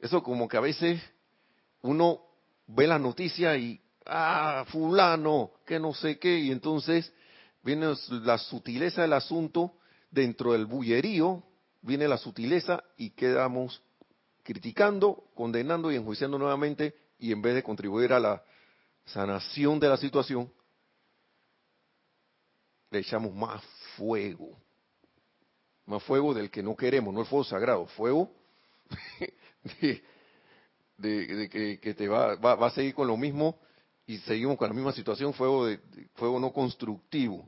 Eso 0.00 0.20
como 0.20 0.48
que 0.48 0.56
a 0.56 0.60
veces 0.60 1.00
uno 1.82 2.22
ve 2.66 2.88
la 2.88 2.98
noticia 2.98 3.56
y, 3.56 3.80
ah, 4.08 4.64
fulano, 4.68 5.52
que 5.66 5.78
no 5.78 5.94
sé 5.94 6.18
qué, 6.18 6.38
y 6.38 6.50
entonces 6.50 7.12
viene 7.62 7.94
la 8.10 8.38
sutileza 8.38 9.02
del 9.02 9.12
asunto, 9.12 9.74
dentro 10.10 10.52
del 10.52 10.66
bullerío, 10.66 11.42
viene 11.82 12.08
la 12.08 12.18
sutileza 12.18 12.82
y 12.96 13.10
quedamos 13.10 13.82
criticando, 14.42 15.24
condenando 15.34 15.92
y 15.92 15.96
enjuiciando 15.96 16.38
nuevamente 16.38 16.94
y 17.18 17.32
en 17.32 17.42
vez 17.42 17.54
de 17.54 17.62
contribuir 17.62 18.12
a 18.12 18.20
la 18.20 18.42
sanación 19.04 19.78
de 19.78 19.88
la 19.88 19.96
situación, 19.96 20.50
le 22.90 23.00
echamos 23.00 23.34
más 23.34 23.62
fuego. 23.96 24.56
Más 25.86 26.02
fuego 26.02 26.34
del 26.34 26.50
que 26.50 26.62
no 26.62 26.76
queremos, 26.76 27.12
no 27.12 27.20
el 27.20 27.26
fuego 27.26 27.44
sagrado, 27.44 27.86
fuego 27.86 28.30
de, 30.96 31.78
que, 31.82 31.94
te 31.94 32.08
va, 32.08 32.34
va, 32.36 32.66
a 32.66 32.70
seguir 32.70 32.94
con 32.94 33.06
lo 33.06 33.16
mismo 33.16 33.58
y 34.08 34.16
seguimos 34.20 34.56
con 34.56 34.68
la 34.68 34.74
misma 34.74 34.92
situación, 34.92 35.34
fuego, 35.34 35.66
de, 35.66 35.78
fuego 36.14 36.40
no 36.40 36.50
constructivo. 36.50 37.46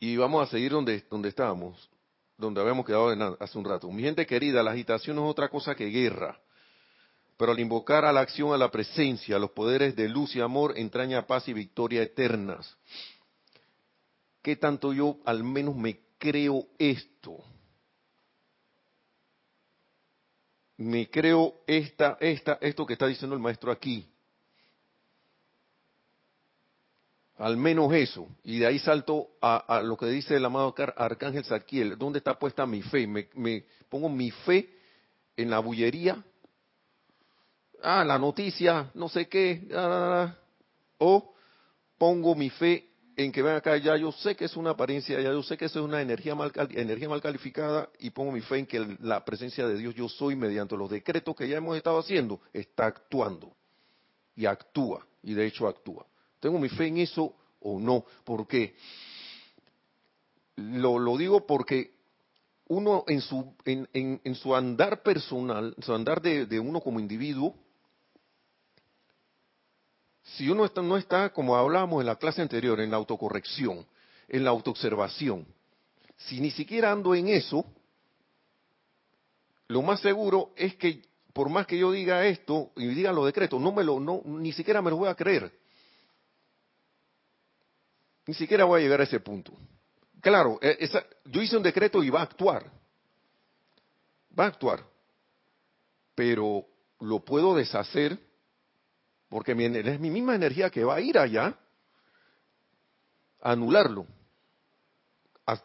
Y 0.00 0.16
vamos 0.16 0.46
a 0.46 0.50
seguir 0.50 0.72
donde, 0.72 1.04
donde 1.08 1.28
estábamos, 1.28 1.88
donde 2.36 2.60
habíamos 2.60 2.84
quedado 2.84 3.08
hace 3.38 3.56
un 3.56 3.64
rato. 3.64 3.88
Mi 3.88 4.02
gente 4.02 4.26
querida, 4.26 4.64
la 4.64 4.72
agitación 4.72 5.14
no 5.14 5.26
es 5.26 5.30
otra 5.30 5.48
cosa 5.48 5.76
que 5.76 5.86
guerra. 5.86 6.40
Pero 7.36 7.52
al 7.52 7.60
invocar 7.60 8.04
a 8.04 8.12
la 8.12 8.20
acción, 8.20 8.52
a 8.52 8.58
la 8.58 8.68
presencia, 8.68 9.36
a 9.36 9.38
los 9.38 9.52
poderes 9.52 9.94
de 9.94 10.08
luz 10.08 10.34
y 10.34 10.40
amor, 10.40 10.76
entraña 10.76 11.24
paz 11.24 11.46
y 11.46 11.52
victoria 11.52 12.02
eternas. 12.02 12.76
¿Qué 14.42 14.56
tanto 14.56 14.92
yo 14.92 15.18
al 15.24 15.44
menos 15.44 15.76
me 15.76 16.00
creo 16.18 16.66
esto? 16.78 17.44
Me 20.78 21.08
creo 21.08 21.60
esta, 21.68 22.18
esta, 22.20 22.58
esto 22.60 22.84
que 22.84 22.94
está 22.94 23.06
diciendo 23.06 23.36
el 23.36 23.42
maestro 23.42 23.70
aquí. 23.70 24.04
Al 27.38 27.56
menos 27.56 27.92
eso. 27.92 28.28
Y 28.44 28.58
de 28.58 28.66
ahí 28.66 28.78
salto 28.78 29.28
a, 29.40 29.80
lo 29.82 29.96
que 29.96 30.06
dice 30.06 30.36
el 30.36 30.44
amado 30.44 30.74
Arcángel 30.96 31.44
Saquiel. 31.44 31.98
¿Dónde 31.98 32.18
está 32.18 32.38
puesta 32.38 32.64
mi 32.66 32.82
fe? 32.82 33.06
Me, 33.06 33.28
me 33.34 33.64
pongo 33.88 34.08
mi 34.08 34.30
fe 34.30 34.70
en 35.36 35.50
la 35.50 35.58
bullería. 35.58 36.22
Ah, 37.82 38.04
la 38.04 38.18
noticia, 38.18 38.90
no 38.94 39.08
sé 39.08 39.28
qué. 39.28 39.68
o 40.98 41.34
pongo 41.98 42.34
mi 42.34 42.50
fe 42.50 42.90
en 43.16 43.32
que 43.32 43.42
ven 43.42 43.54
acá, 43.56 43.76
ya 43.78 43.96
yo 43.96 44.12
sé 44.12 44.36
que 44.36 44.44
es 44.44 44.56
una 44.56 44.70
apariencia, 44.70 45.18
ya 45.20 45.30
yo 45.30 45.42
sé 45.42 45.56
que 45.56 45.64
eso 45.64 45.78
es 45.78 45.84
una 45.84 46.02
energía 46.02 46.34
mal, 46.34 46.52
energía 46.70 47.08
mal 47.08 47.22
calificada 47.22 47.88
y 47.98 48.10
pongo 48.10 48.30
mi 48.30 48.42
fe 48.42 48.58
en 48.58 48.66
que 48.66 48.96
la 49.00 49.24
presencia 49.24 49.66
de 49.66 49.78
Dios 49.78 49.94
yo 49.94 50.08
soy 50.08 50.36
mediante 50.36 50.76
los 50.76 50.90
decretos 50.90 51.34
que 51.34 51.48
ya 51.48 51.56
hemos 51.56 51.76
estado 51.76 51.98
haciendo, 51.98 52.40
está 52.52 52.86
actuando 52.86 53.54
y 54.34 54.44
actúa, 54.44 55.06
y 55.22 55.32
de 55.32 55.46
hecho 55.46 55.66
actúa. 55.66 56.06
¿Tengo 56.46 56.60
mi 56.60 56.68
fe 56.68 56.86
en 56.86 56.98
eso 56.98 57.34
o 57.58 57.80
no? 57.80 58.04
¿Por 58.22 58.46
qué? 58.46 58.76
Lo, 60.54 60.96
lo 60.96 61.16
digo 61.16 61.44
porque 61.44 61.90
uno 62.68 63.02
en 63.08 63.20
su, 63.20 63.52
en, 63.64 63.88
en, 63.92 64.34
su 64.36 64.54
andar 64.54 65.02
personal, 65.02 65.74
su 65.80 65.92
andar 65.92 66.22
de, 66.22 66.60
uno 66.60 66.80
como 66.80 67.00
individuo, 67.00 67.56
si 70.22 70.48
uno 70.48 70.70
no 70.84 70.96
está, 70.96 71.30
como 71.30 71.56
hablábamos 71.56 72.00
en 72.00 72.06
la 72.06 72.14
clase 72.14 72.42
anterior, 72.42 72.78
en 72.78 72.92
la 72.92 72.98
autocorrección, 72.98 73.84
en 74.28 74.44
la 74.44 74.50
autoobservación, 74.50 75.48
si 76.16 76.40
ni 76.40 76.52
siquiera 76.52 76.92
ando 76.92 77.16
en 77.16 77.26
eso, 77.26 77.64
lo 79.66 79.82
más 79.82 79.98
seguro 79.98 80.52
es 80.54 80.76
que 80.76 81.02
por 81.32 81.48
más 81.48 81.66
que 81.66 81.76
yo 81.76 81.90
diga 81.90 82.24
esto 82.24 82.70
y 82.76 82.86
diga 82.86 83.12
los 83.12 83.26
decretos, 83.26 83.60
no 83.60 83.72
me 83.72 83.82
lo, 83.82 83.98
no, 83.98 84.22
ni 84.24 84.52
siquiera 84.52 84.80
me 84.80 84.90
lo 84.90 84.98
voy 84.98 85.08
a 85.08 85.16
creer. 85.16 85.65
Ni 88.26 88.34
siquiera 88.34 88.64
voy 88.64 88.80
a 88.80 88.82
llegar 88.82 89.00
a 89.00 89.04
ese 89.04 89.20
punto. 89.20 89.52
Claro, 90.20 90.58
e, 90.60 90.88
yo 91.26 91.40
hice 91.40 91.56
un 91.56 91.62
decreto 91.62 92.02
y 92.02 92.10
va 92.10 92.20
a 92.20 92.24
actuar. 92.24 92.70
Va 94.38 94.44
a 94.44 94.48
actuar. 94.48 94.84
Pero 96.14 96.66
lo 97.00 97.24
puedo 97.24 97.54
deshacer 97.54 98.18
porque 99.28 99.52
es 99.52 100.00
mi 100.00 100.10
misma 100.10 100.34
energía 100.34 100.70
que 100.70 100.84
va 100.84 100.96
a 100.96 101.00
ir 101.00 101.18
allá 101.18 101.58
a 103.40 103.52
anularlo, 103.52 104.06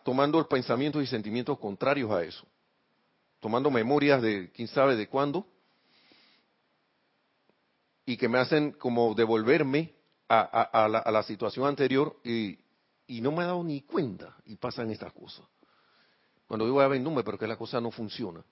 tomando 0.03 0.47
pensamientos 0.47 1.03
y 1.03 1.07
sentimientos 1.07 1.57
contrarios 1.59 2.11
a 2.11 2.23
eso, 2.23 2.45
tomando 3.39 3.71
memorias 3.71 4.21
de 4.21 4.51
quién 4.51 4.67
sabe 4.67 4.95
de 4.95 5.07
cuándo, 5.07 5.47
y 8.05 8.17
que 8.17 8.27
me 8.27 8.39
hacen 8.39 8.71
como 8.73 9.13
devolverme 9.13 9.93
a, 10.31 11.11
la, 11.11 11.23
situación 11.23 11.67
anterior 11.67 12.15
y, 12.23 12.57
no 13.21 13.31
me 13.31 13.43
he 13.43 13.45
dado 13.45 13.63
ni 13.63 13.81
cuenta 13.81 14.37
y 14.45 14.55
pasan 14.55 14.89
estas 14.89 15.11
cosas. 15.11 15.45
Cuando 16.47 16.65
digo 16.65 16.79
a 16.79 16.87
ver, 16.87 17.01
pero 17.25 17.37
que 17.37 17.47
la 17.47 17.57
cosa 17.57 17.81
no 17.81 17.91
funciona. 17.91 18.43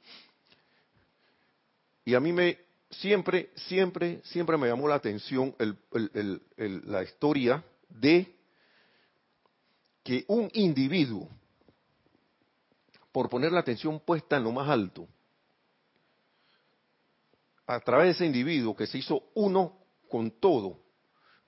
Y 2.04 2.14
a 2.14 2.20
mí 2.20 2.34
me, 2.34 2.58
siempre, 2.90 3.52
siempre, 3.56 4.22
siempre 4.26 4.58
me 4.58 4.68
llamó 4.68 4.88
la 4.88 4.96
atención 4.96 5.56
la 5.92 7.04
historia 7.04 7.64
de 7.88 8.36
que 10.04 10.26
un 10.28 10.50
individuo, 10.54 11.30
por 13.12 13.30
poner 13.30 13.52
la 13.52 13.62
atención 13.62 14.00
puesta 14.02 14.38
en 14.38 14.44
lo 14.44 14.52
más 14.52 14.70
alto, 14.70 15.08
a 17.68 17.80
través 17.80 18.08
de 18.08 18.12
ese 18.12 18.26
individuo 18.26 18.76
que 18.76 18.88
se 18.88 18.98
hizo 18.98 19.30
uno 19.36 19.78
con 20.10 20.32
todo, 20.32 20.89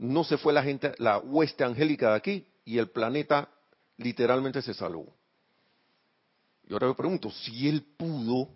no 0.01 0.24
se 0.24 0.38
fue 0.38 0.53
la 0.53 0.63
gente, 0.63 0.93
la 0.98 1.20
hueste 1.20 1.63
angélica 1.63 2.10
de 2.10 2.15
aquí 2.15 2.48
y 2.65 2.77
el 2.77 2.89
planeta 2.89 3.50
literalmente 3.98 4.62
se 4.62 4.74
salvó. 4.74 5.15
Y 6.67 6.74
ahora 6.74 6.88
me 6.88 6.96
pregunto, 6.96 7.31
si 7.31 7.67
él 7.67 7.84
pudo, 7.98 8.50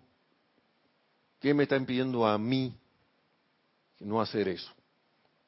¿Qué 1.40 1.52
me 1.54 1.64
está 1.64 1.76
impidiendo 1.76 2.26
a 2.26 2.38
mí 2.38 2.76
no 4.00 4.20
hacer 4.20 4.48
eso? 4.48 4.72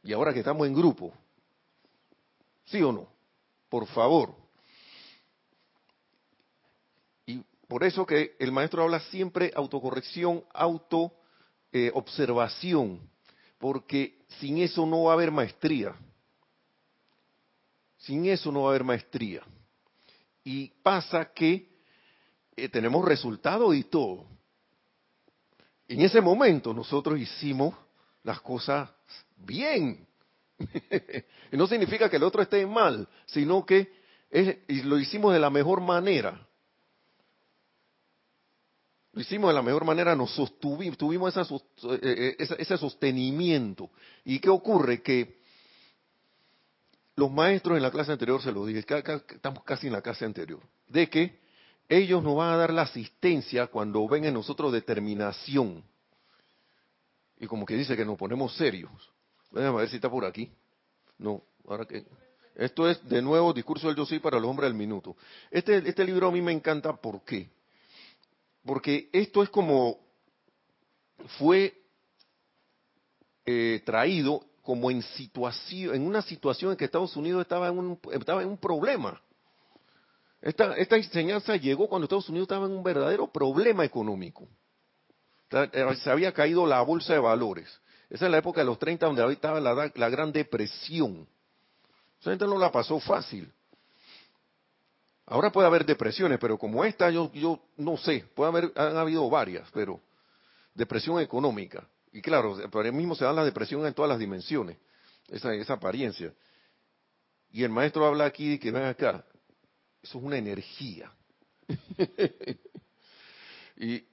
Y 0.03 0.13
ahora 0.13 0.33
que 0.33 0.41
estamos 0.41 0.67
en 0.67 0.75
grupo, 0.75 1.13
¿sí 2.67 2.83
o 2.83 2.93
no? 2.93 3.09
Por 3.69 3.87
favor. 3.87 4.35
Y 7.27 7.43
por 7.67 7.85
eso 7.85 8.07
que 8.07 8.37
el 8.39 8.53
maestro 8.53 8.83
habla 8.83 9.01
siempre 9.11 9.51
autocorrección, 9.55 10.45
auto 10.53 11.13
eh, 11.73 11.91
observación, 11.95 13.01
porque 13.59 14.19
sin 14.41 14.59
eso 14.59 14.87
no 14.87 15.05
va 15.05 15.13
a 15.13 15.15
haber 15.15 15.31
maestría. 15.31 15.95
Sin 17.99 18.27
eso 18.27 18.53
no 18.53 18.63
va 18.63 18.69
a 18.69 18.71
haber 18.71 18.85
maestría. 18.85 19.43
Y 20.45 20.69
pasa 20.83 21.33
que 21.33 21.69
eh, 22.57 22.69
tenemos 22.69 23.05
resultados 23.05 23.75
y 23.75 23.85
todo 23.85 24.27
en 25.89 26.03
ese 26.03 26.21
momento 26.21 26.75
nosotros 26.75 27.19
hicimos 27.19 27.75
las 28.23 28.41
cosas 28.41 28.91
bien. 29.37 30.07
y 31.53 31.57
no 31.57 31.67
significa 31.67 32.11
que 32.11 32.17
el 32.17 32.23
otro 32.23 32.43
esté 32.43 32.67
mal, 32.67 33.09
sino 33.27 33.65
que 33.65 33.91
lo 34.85 34.99
hicimos 34.99 35.33
de 35.33 35.41
la 35.41 35.49
mejor 35.49 35.81
manera. 35.81 36.47
Lo 39.19 39.23
hicimos 39.23 39.51
de 39.51 39.55
la 39.55 39.63
mejor 39.63 39.85
manera, 39.85 40.15
nos 40.15 40.31
sostuvimos, 40.31 40.97
tuvimos 40.97 41.37
eh, 41.37 41.99
eh, 42.01 42.37
ese 42.39 42.79
sostenimiento. 42.79 43.91
¿Y 44.25 44.39
qué 44.39 44.49
ocurre? 44.49 45.03
Que 45.03 45.41
los 47.17 47.29
maestros 47.29 47.77
en 47.77 47.83
la 47.83 47.91
clase 47.91 48.13
anterior, 48.13 48.41
se 48.41 48.53
lo 48.53 48.65
dije, 48.65 48.79
estamos 48.79 49.65
casi 49.65 49.89
en 49.89 49.95
la 49.95 50.03
clase 50.03 50.25
anterior, 50.25 50.61
de 50.87 51.11
que 51.11 51.41
ellos 51.89 52.23
nos 52.23 52.37
van 52.37 52.51
a 52.53 52.57
dar 52.59 52.73
la 52.73 52.83
asistencia 52.83 53.67
cuando 53.67 54.07
ven 54.07 54.25
en 54.25 54.35
nosotros 54.35 54.73
determinación. 54.73 55.83
Y 57.41 57.49
como 57.49 57.67
que 57.67 57.75
dice 57.75 57.97
que 57.97 58.05
nos 58.05 58.17
ponemos 58.17 58.55
serios. 58.55 58.93
Déjame 59.51 59.79
ver 59.79 59.89
si 59.89 59.97
está 59.97 60.09
por 60.09 60.25
aquí. 60.27 60.49
No, 61.19 61.43
ahora 61.67 61.87
que... 61.87 62.07
Esto 62.55 62.89
es, 62.89 63.05
de 63.09 63.21
nuevo, 63.21 63.53
Discurso 63.53 63.89
del 63.89 63.97
Yo 63.97 64.07
Soy 64.07 64.21
para 64.21 64.39
los 64.39 64.49
Hombres 64.49 64.71
del 64.71 64.79
Minuto. 64.79 65.17
Este, 65.51 65.79
este 65.79 66.05
libro 66.05 66.29
a 66.29 66.31
mí 66.31 66.41
me 66.41 66.53
encanta, 66.53 66.95
¿por 66.95 67.25
qué? 67.25 67.58
Porque 68.69 69.09
esto 69.15 69.43
es 69.43 69.49
como... 69.49 69.99
Fue 71.39 71.75
eh, 73.47 73.83
traído 73.85 74.45
como 74.63 74.91
en 74.91 75.03
situación, 75.03 75.95
en 75.95 76.07
una 76.07 76.21
situación 76.21 76.73
en 76.73 76.77
que 76.77 76.85
Estados 76.85 77.17
Unidos 77.17 77.41
estaba 77.41 77.69
en 77.69 77.79
un, 77.79 78.59
problema. 78.59 79.21
Esta, 80.43 80.77
enseñanza 80.77 81.57
llegó 81.57 81.89
cuando 81.89 82.05
Estados 82.05 82.29
Unidos 82.29 82.45
estaba 82.45 82.67
en 82.67 82.73
un 82.73 82.83
verdadero 82.83 83.27
problema 83.27 83.87
económico. 83.87 84.47
Eh, 85.51 85.97
se 86.03 86.11
había 86.11 86.33
caído 86.33 86.67
la 86.67 86.83
bolsa 86.83 87.15
de 87.15 87.21
valores. 87.21 87.67
Esa 88.11 88.27
es 88.27 88.31
la 88.31 88.39
época 88.39 88.61
de 88.61 88.67
los 88.67 88.79
30 88.79 89.07
donde 89.07 89.33
estaba 89.33 89.61
la, 89.61 89.91
la 89.95 90.09
Gran 90.11 90.31
Depresión. 90.31 91.27
Esa 92.21 92.31
gente 92.31 92.47
no 92.47 92.59
la 92.59 92.71
pasó 92.71 93.01
fácil. 93.01 93.51
Ahora 95.31 95.53
puede 95.53 95.67
haber 95.67 95.85
depresiones, 95.85 96.39
pero 96.41 96.59
como 96.59 96.85
esta 96.85 97.11
yo, 97.11 97.31
yo 97.33 97.61
no 97.77 97.97
sé, 97.99 98.25
puede 98.35 98.49
haber, 98.49 98.73
han 98.75 98.97
habido 98.97 99.29
varias, 99.29 99.69
pero 99.73 100.01
depresión 100.75 101.21
económica. 101.21 101.87
Y 102.13 102.23
claro, 102.23 102.57
ahí 102.57 102.93
mismo 102.93 103.15
se 103.15 103.25
da 103.25 103.33
la 103.33 103.45
depresión 103.45 103.87
en 103.87 103.93
todas 103.93 104.09
las 104.09 104.19
dimensiones, 104.19 104.79
esa, 105.29 105.53
esa 105.55 105.75
apariencia. 105.75 106.33
Y 107.51 107.63
el 107.63 107.71
maestro 107.71 108.07
habla 108.07 108.25
aquí 108.25 108.49
de 108.49 108.59
que 108.59 108.71
ven 108.71 108.85
acá, 108.85 109.25
eso 110.03 110.19
es 110.19 110.25
una 110.25 110.39
energía. 110.39 111.13
y, 113.77 114.05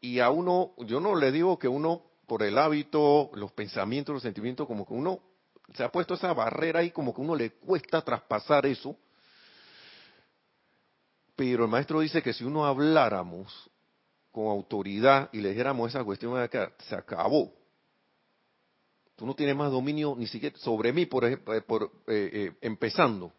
y 0.00 0.20
a 0.20 0.30
uno, 0.30 0.72
yo 0.86 1.00
no 1.00 1.16
le 1.16 1.32
digo 1.32 1.58
que 1.58 1.66
uno, 1.66 2.04
por 2.28 2.44
el 2.44 2.56
hábito, 2.58 3.32
los 3.34 3.50
pensamientos, 3.52 4.12
los 4.12 4.22
sentimientos, 4.22 4.68
como 4.68 4.86
que 4.86 4.94
uno 4.94 5.18
se 5.74 5.82
ha 5.82 5.90
puesto 5.90 6.14
esa 6.14 6.32
barrera 6.32 6.84
y 6.84 6.92
como 6.92 7.12
que 7.12 7.20
uno 7.20 7.34
le 7.34 7.54
cuesta 7.54 8.02
traspasar 8.02 8.66
eso. 8.66 8.96
Pero 11.40 11.64
el 11.64 11.70
maestro 11.70 12.00
dice 12.00 12.20
que 12.20 12.34
si 12.34 12.44
uno 12.44 12.66
habláramos 12.66 13.70
con 14.30 14.48
autoridad 14.48 15.30
y 15.32 15.40
le 15.40 15.48
dijéramos 15.48 15.88
esa 15.88 16.04
cuestión 16.04 16.36
acá, 16.36 16.70
se 16.80 16.94
acabó. 16.94 17.50
Tú 19.16 19.24
no 19.24 19.34
tienes 19.34 19.56
más 19.56 19.70
dominio 19.70 20.14
ni 20.18 20.26
siquiera 20.26 20.58
sobre 20.58 20.92
mí, 20.92 21.06
por, 21.06 21.24
eh, 21.24 21.38
por 21.38 21.84
eh, 22.08 22.30
eh, 22.30 22.52
empezando. 22.60 23.32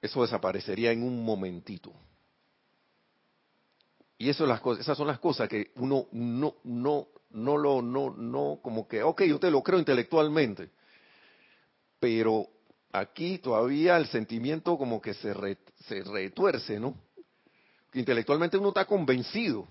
eso 0.00 0.22
desaparecería 0.22 0.90
en 0.90 1.04
un 1.04 1.24
momentito. 1.24 1.92
Y 4.18 4.30
eso 4.30 4.44
las 4.46 4.60
cosas, 4.60 4.80
esas 4.80 4.98
son 4.98 5.06
las 5.06 5.20
cosas 5.20 5.48
que 5.48 5.70
uno 5.76 6.08
no, 6.10 6.56
no, 6.64 7.06
no 7.30 7.56
lo, 7.56 7.82
no, 7.82 8.10
no, 8.10 8.58
como 8.60 8.88
que, 8.88 9.00
ok, 9.04 9.22
yo 9.22 9.38
te 9.38 9.48
lo 9.48 9.62
creo 9.62 9.78
intelectualmente, 9.78 10.70
pero 12.00 12.48
aquí 12.92 13.38
todavía 13.38 13.96
el 13.96 14.06
sentimiento 14.06 14.76
como 14.76 15.00
que 15.00 15.14
se, 15.14 15.32
se 15.86 16.04
retuerce, 16.04 16.78
¿no? 16.78 16.94
Que 17.90 17.98
intelectualmente 17.98 18.58
uno 18.58 18.68
está 18.68 18.84
convencido, 18.84 19.66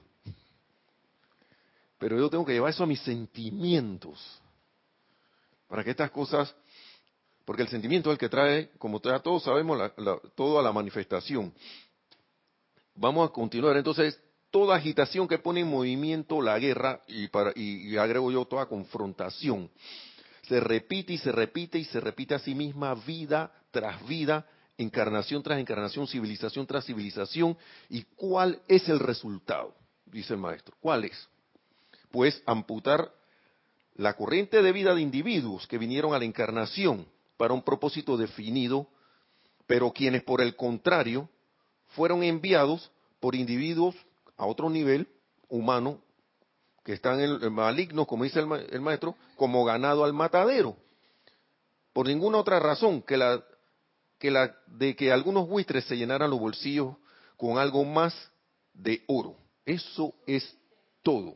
pero 1.98 2.18
yo 2.18 2.30
tengo 2.30 2.46
que 2.46 2.54
llevar 2.54 2.72
eso 2.72 2.84
a 2.84 2.88
mis 2.88 3.02
sentimientos 3.02 4.42
para 5.68 5.84
que 5.84 5.92
estas 5.92 6.12
cosas, 6.12 6.54
porque 7.46 7.62
el 7.62 7.70
sentimiento 7.70 8.10
es 8.10 8.16
el 8.16 8.20
que 8.20 8.28
trae, 8.28 8.72
como 8.78 9.00
todos 9.00 9.44
sabemos, 9.44 9.78
la, 9.78 9.94
todo 10.36 10.62
la 10.62 10.74
manifestación. 10.74 11.54
Vamos 12.96 13.30
a 13.30 13.32
continuar. 13.32 13.78
Entonces, 13.78 14.20
toda 14.52 14.76
agitación 14.76 15.28
que 15.28 15.40
pone 15.40 15.62
en 15.62 15.70
movimiento 15.70 16.42
la 16.42 16.60
guerra, 16.60 17.02
y, 17.08 17.30
para, 17.30 17.54
y, 17.56 17.96
agrego 17.96 18.32
yo 18.32 18.46
toda 18.46 18.66
confrontación, 18.66 19.70
se 20.52 20.60
repite 20.60 21.14
y 21.14 21.18
se 21.18 21.32
repite 21.32 21.80
y 21.80 21.86
se 21.86 22.02
repite 22.02 22.36
a 22.36 22.40
sí 22.40 22.54
misma 22.54 22.94
vida 22.94 23.54
tras 23.72 24.06
vida, 24.06 24.46
encarnación 24.78 25.42
tras 25.42 25.58
encarnación, 25.58 26.08
civilización 26.08 26.68
tras 26.68 26.84
civilización. 26.84 27.58
¿Y 27.88 28.02
cuál 28.18 28.62
es 28.68 28.90
el 28.90 29.00
resultado? 29.00 29.74
Dice 30.06 30.34
el 30.34 30.42
maestro. 30.42 30.76
¿Cuál 30.82 31.06
es? 31.06 31.30
Pues 32.12 32.44
amputar 32.46 33.14
la 33.96 34.16
corriente 34.16 34.62
de 34.62 34.74
vida 34.74 34.94
de 34.94 35.00
individuos 35.00 35.68
que 35.68 35.78
vinieron 35.78 36.14
a 36.14 36.20
la 36.20 36.26
encarnación 36.26 37.08
para 37.38 37.54
un 37.54 37.64
propósito 37.64 38.18
definido, 38.18 38.90
pero 39.68 39.94
quienes 39.94 40.22
por 40.22 40.42
el 40.42 40.58
contrario 40.58 41.30
fueron 41.96 42.24
enviados 42.24 42.92
por 43.22 43.36
individuos 43.36 43.96
a 44.36 44.46
otro 44.46 44.70
nivel 44.70 45.08
humano 45.48 46.02
que 46.84 46.94
están 46.94 47.20
en 47.20 47.54
malignos, 47.54 48.08
como 48.08 48.24
dice 48.24 48.40
el, 48.40 48.82
maestro, 48.82 49.16
como 49.36 49.64
ganado 49.64 50.04
al 50.04 50.14
matadero. 50.14 50.76
Por 51.94 52.08
ninguna 52.08 52.40
otra 52.40 52.60
razón 52.60 53.02
que 53.02 53.18
la, 53.18 53.44
que 54.18 54.32
la 54.32 54.56
de 54.68 54.96
que 54.96 55.12
algunos 55.12 55.48
buitres 55.48 55.86
se 55.86 55.98
llenaran 55.98 56.30
los 56.30 56.40
bolsillos 56.40 56.96
con 57.38 57.58
algo 57.58 57.84
más 57.86 58.16
de 58.74 59.04
oro. 59.08 59.36
Eso 59.66 60.16
es 60.26 60.56
todo. 61.04 61.36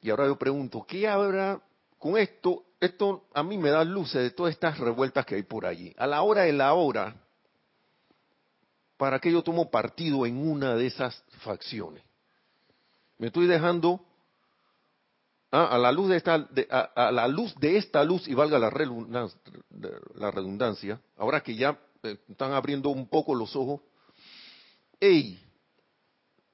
Y 0.00 0.10
ahora 0.10 0.26
yo 0.26 0.38
pregunto, 0.38 0.84
¿qué 0.86 1.08
habrá 1.08 1.60
con 1.98 2.16
esto? 2.16 2.64
Esto 2.80 3.26
a 3.32 3.42
mí 3.42 3.56
me 3.56 3.70
da 3.70 3.84
luces 3.84 4.22
de 4.22 4.30
todas 4.30 4.52
estas 4.52 4.78
revueltas 4.78 5.24
que 5.24 5.34
hay 5.34 5.42
por 5.42 5.66
allí. 5.66 5.94
A 5.96 6.06
la 6.06 6.22
hora 6.22 6.42
de 6.42 6.52
la 6.52 6.74
hora, 6.74 7.16
¿para 8.96 9.18
qué 9.18 9.32
yo 9.32 9.42
tomo 9.42 9.70
partido 9.70 10.26
en 10.26 10.36
una 10.36 10.74
de 10.76 10.86
esas 10.86 11.24
facciones? 11.40 12.02
Me 13.18 13.28
estoy 13.28 13.46
dejando 13.46 14.00
ah, 15.50 15.66
a 15.74 15.78
la 15.78 15.92
luz 15.92 16.08
de 16.08 16.16
esta, 16.16 16.48
a, 16.94 17.12
la 17.12 17.28
luz 17.28 17.54
de 17.56 17.76
esta 17.76 18.02
luz 18.04 18.26
y 18.26 18.34
valga 18.34 18.58
la 18.58 18.70
redundancia, 18.70 19.40
la 20.14 20.30
redundancia 20.30 21.00
ahora 21.16 21.42
que 21.42 21.54
ya 21.54 21.78
eh, 22.02 22.18
están 22.28 22.52
abriendo 22.52 22.90
un 22.90 23.08
poco 23.08 23.34
los 23.34 23.54
ojos, 23.56 23.80
¡ey! 25.00 25.40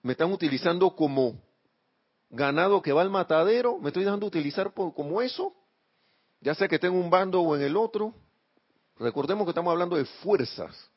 Me 0.03 0.13
están 0.13 0.33
utilizando 0.33 0.95
como 0.95 1.41
ganado 2.31 2.81
que 2.81 2.93
va 2.93 3.03
al 3.03 3.11
matadero, 3.11 3.79
me 3.79 3.89
estoy 3.89 4.05
dejando 4.05 4.27
utilizar 4.27 4.73
por, 4.73 4.95
como 4.95 5.21
eso, 5.21 5.55
ya 6.41 6.55
sea 6.55 6.69
que 6.69 6.79
tengo 6.79 6.99
un 6.99 7.11
bando 7.11 7.41
o 7.41 7.57
en 7.57 7.63
el 7.63 7.77
otro. 7.77 8.15
Recordemos 8.97 9.45
que 9.45 9.51
estamos 9.51 9.71
hablando 9.71 9.97
de 9.97 10.05
fuerzas. 10.05 10.91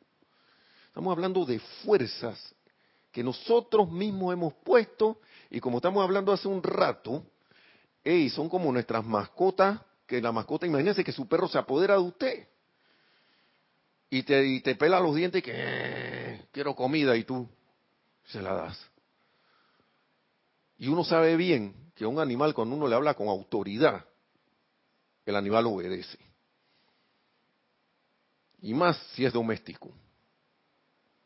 Estamos 0.87 1.11
hablando 1.11 1.45
de 1.45 1.59
fuerzas 1.83 2.55
que 3.13 3.23
nosotros 3.23 3.89
mismos 3.91 4.33
hemos 4.33 4.53
puesto 4.55 5.19
y 5.51 5.59
como 5.59 5.77
estamos 5.77 6.03
hablando 6.03 6.33
hace 6.33 6.47
un 6.47 6.63
rato, 6.63 7.23
hey, 8.03 8.27
son 8.29 8.49
como 8.49 8.71
nuestras 8.73 9.05
mascotas, 9.05 9.79
que 10.07 10.19
la 10.19 10.31
mascota, 10.31 10.65
imagínense 10.65 11.03
que 11.03 11.11
su 11.11 11.27
perro 11.27 11.47
se 11.47 11.59
apodera 11.59 11.93
de 11.93 12.01
usted 12.01 12.47
y 14.09 14.23
te, 14.61 14.75
pela 14.75 14.99
los 14.99 15.15
dientes 15.15 15.39
y 15.39 15.41
que 15.43 15.53
eh, 15.55 16.45
quiero 16.51 16.75
comida 16.75 17.15
y 17.15 17.23
tú 17.23 17.47
se 18.25 18.41
la 18.41 18.53
das. 18.53 18.91
Y 20.77 20.87
uno 20.87 21.03
sabe 21.03 21.35
bien 21.35 21.91
que 21.95 22.05
un 22.05 22.19
animal 22.19 22.53
cuando 22.53 22.75
uno 22.75 22.87
le 22.87 22.95
habla 22.95 23.13
con 23.13 23.27
autoridad, 23.27 24.05
el 25.25 25.35
animal 25.35 25.67
obedece. 25.67 26.17
Y 28.61 28.73
más 28.73 28.97
si 29.13 29.23
es 29.23 29.33
doméstico. 29.33 29.91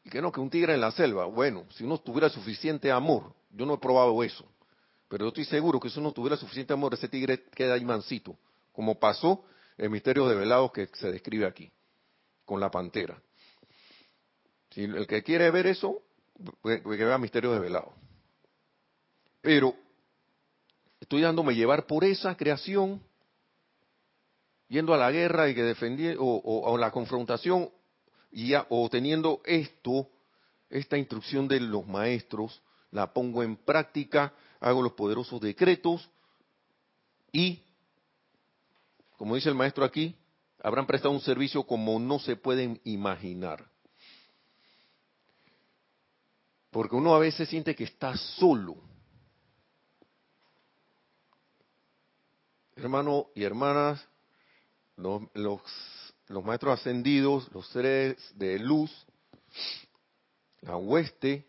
Y 0.08 0.10
que 0.10 0.22
no, 0.22 0.32
que 0.32 0.40
un 0.40 0.50
tigre 0.50 0.74
en 0.74 0.80
la 0.80 0.92
selva, 0.92 1.26
bueno, 1.26 1.66
si 1.72 1.84
uno 1.84 1.98
tuviera 1.98 2.30
suficiente 2.30 2.90
amor, 2.90 3.34
yo 3.52 3.66
no 3.66 3.74
he 3.74 3.78
probado 3.78 4.24
eso, 4.24 4.46
pero 5.10 5.26
yo 5.26 5.28
estoy 5.28 5.44
seguro 5.44 5.82
que 5.82 5.90
si 5.90 6.00
uno 6.00 6.14
tuviera 6.14 6.38
suficiente 6.38 6.72
amor, 6.72 6.94
ese 6.94 7.10
tigre 7.10 7.44
queda 7.54 7.74
ahí 7.74 7.84
mansito, 7.84 8.38
como 8.72 8.98
pasó 8.98 9.44
el 9.78 9.90
misterio 9.90 10.26
de 10.30 10.36
velados 10.36 10.72
que 10.72 10.88
se 10.94 11.12
describe 11.12 11.46
aquí, 11.46 11.70
con 12.46 12.62
la 12.62 12.72
pantera. 12.72 13.22
Si 14.70 14.86
el 14.86 15.06
que 15.08 15.24
quiere 15.24 15.52
ver 15.52 15.68
eso, 15.68 16.02
que 16.64 16.80
vea 16.86 17.18
misterio 17.18 17.52
de 17.52 17.60
velado. 17.60 17.92
Pero 19.42 19.76
estoy 21.02 21.22
dándome 21.22 21.54
llevar 21.54 21.86
por 21.86 22.06
esa 22.06 22.38
creación, 22.38 23.04
yendo 24.70 24.94
a 24.94 24.98
la 24.98 25.12
guerra 25.12 25.50
y 25.50 25.54
que 25.54 25.64
defendí, 25.64 26.16
o, 26.18 26.24
o, 26.24 26.78
la 26.78 26.92
confrontación, 26.92 27.70
y 28.32 28.54
o 28.70 28.90
teniendo 28.90 29.42
esto, 29.46 30.10
esta 30.70 30.98
instrucción 30.98 31.48
de 31.48 31.60
los 31.60 31.88
maestros, 31.88 32.62
la 32.92 33.14
pongo 33.14 33.44
en 33.44 33.56
práctica, 33.56 34.34
hago 34.60 34.82
los 34.82 34.94
poderosos 34.94 35.42
decretos 35.42 36.10
y, 37.32 37.62
como 39.18 39.36
dice 39.36 39.50
el 39.50 39.56
maestro 39.56 39.84
aquí, 39.84 40.16
habrán 40.62 40.88
prestado 40.88 41.14
un 41.14 41.22
servicio 41.22 41.64
como 41.64 42.00
no 42.00 42.20
se 42.20 42.36
pueden 42.36 42.82
imaginar. 42.84 43.70
Porque 46.72 46.96
uno 46.96 47.16
a 47.16 47.20
veces 47.20 47.50
siente 47.50 47.76
que 47.76 47.86
está 47.86 48.16
solo. 48.18 48.78
Hermanos 52.76 53.26
y 53.34 53.44
hermanas, 53.44 54.06
los 54.98 56.07
los 56.28 56.44
maestros 56.44 56.80
ascendidos, 56.80 57.50
los 57.54 57.68
seres 57.70 58.18
de 58.36 58.60
luz, 58.60 58.92
la 60.62 60.76
hueste 60.76 61.46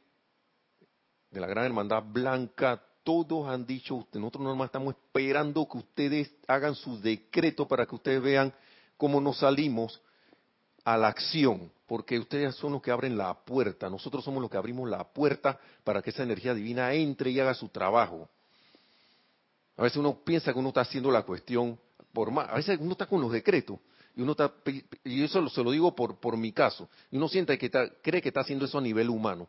de 1.31 1.41
la 1.41 1.47
gran 1.47 1.65
hermandad 1.65 2.03
blanca, 2.05 2.83
todos 3.03 3.49
han 3.49 3.67
dicho, 3.67 4.07
nosotros 4.13 4.45
nomás 4.45 4.67
estamos 4.67 4.95
esperando 4.95 5.67
que 5.69 5.79
ustedes 5.79 6.31
hagan 6.47 6.75
su 6.75 7.01
decreto 7.01 7.67
para 7.67 7.87
que 7.87 7.95
ustedes 7.95 8.23
vean 8.23 8.53
cómo 8.97 9.21
nos 9.21 9.39
salimos 9.39 10.01
a 10.85 10.97
la 10.97 11.09
acción, 11.09 11.71
porque 11.87 12.19
ustedes 12.19 12.55
son 12.57 12.73
los 12.73 12.83
que 12.83 12.91
abren 12.91 13.17
la 13.17 13.35
puerta, 13.35 13.91
nosotros 13.91 14.25
somos 14.25 14.41
los 14.41 14.51
que 14.51 14.57
abrimos 14.57 14.89
la 14.89 15.05
puerta 15.05 15.59
para 15.85 16.03
que 16.03 16.11
esa 16.11 16.23
energía 16.23 16.55
divina 16.55 16.93
entre 16.93 17.31
y 17.31 17.41
haga 17.41 17.55
su 17.55 17.69
trabajo. 17.69 18.29
A 19.77 19.83
veces 19.83 19.99
uno 19.99 20.19
piensa 20.25 20.53
que 20.53 20.59
uno 20.59 20.69
está 20.69 20.83
haciendo 20.83 21.11
la 21.11 21.23
cuestión 21.23 21.79
por 22.13 22.31
más, 22.31 22.49
a 22.49 22.55
veces 22.55 22.79
uno 22.81 22.93
está 22.93 23.07
con 23.07 23.21
los 23.21 23.33
decretos, 23.33 23.79
y 24.17 24.23
uno 24.23 24.33
está, 24.33 24.53
y 25.05 25.23
eso 25.23 25.49
se 25.49 25.63
lo 25.63 25.71
digo 25.71 25.95
por, 25.95 26.19
por 26.19 26.37
mi 26.37 26.53
caso, 26.53 26.89
y 27.11 27.17
uno 27.17 27.29
siente 27.29 27.59
que 27.59 27.71
cree 28.03 28.23
que 28.23 28.29
está 28.29 28.41
haciendo 28.41 28.65
eso 28.65 28.79
a 28.79 28.83
nivel 28.83 29.09
humano. 29.11 29.49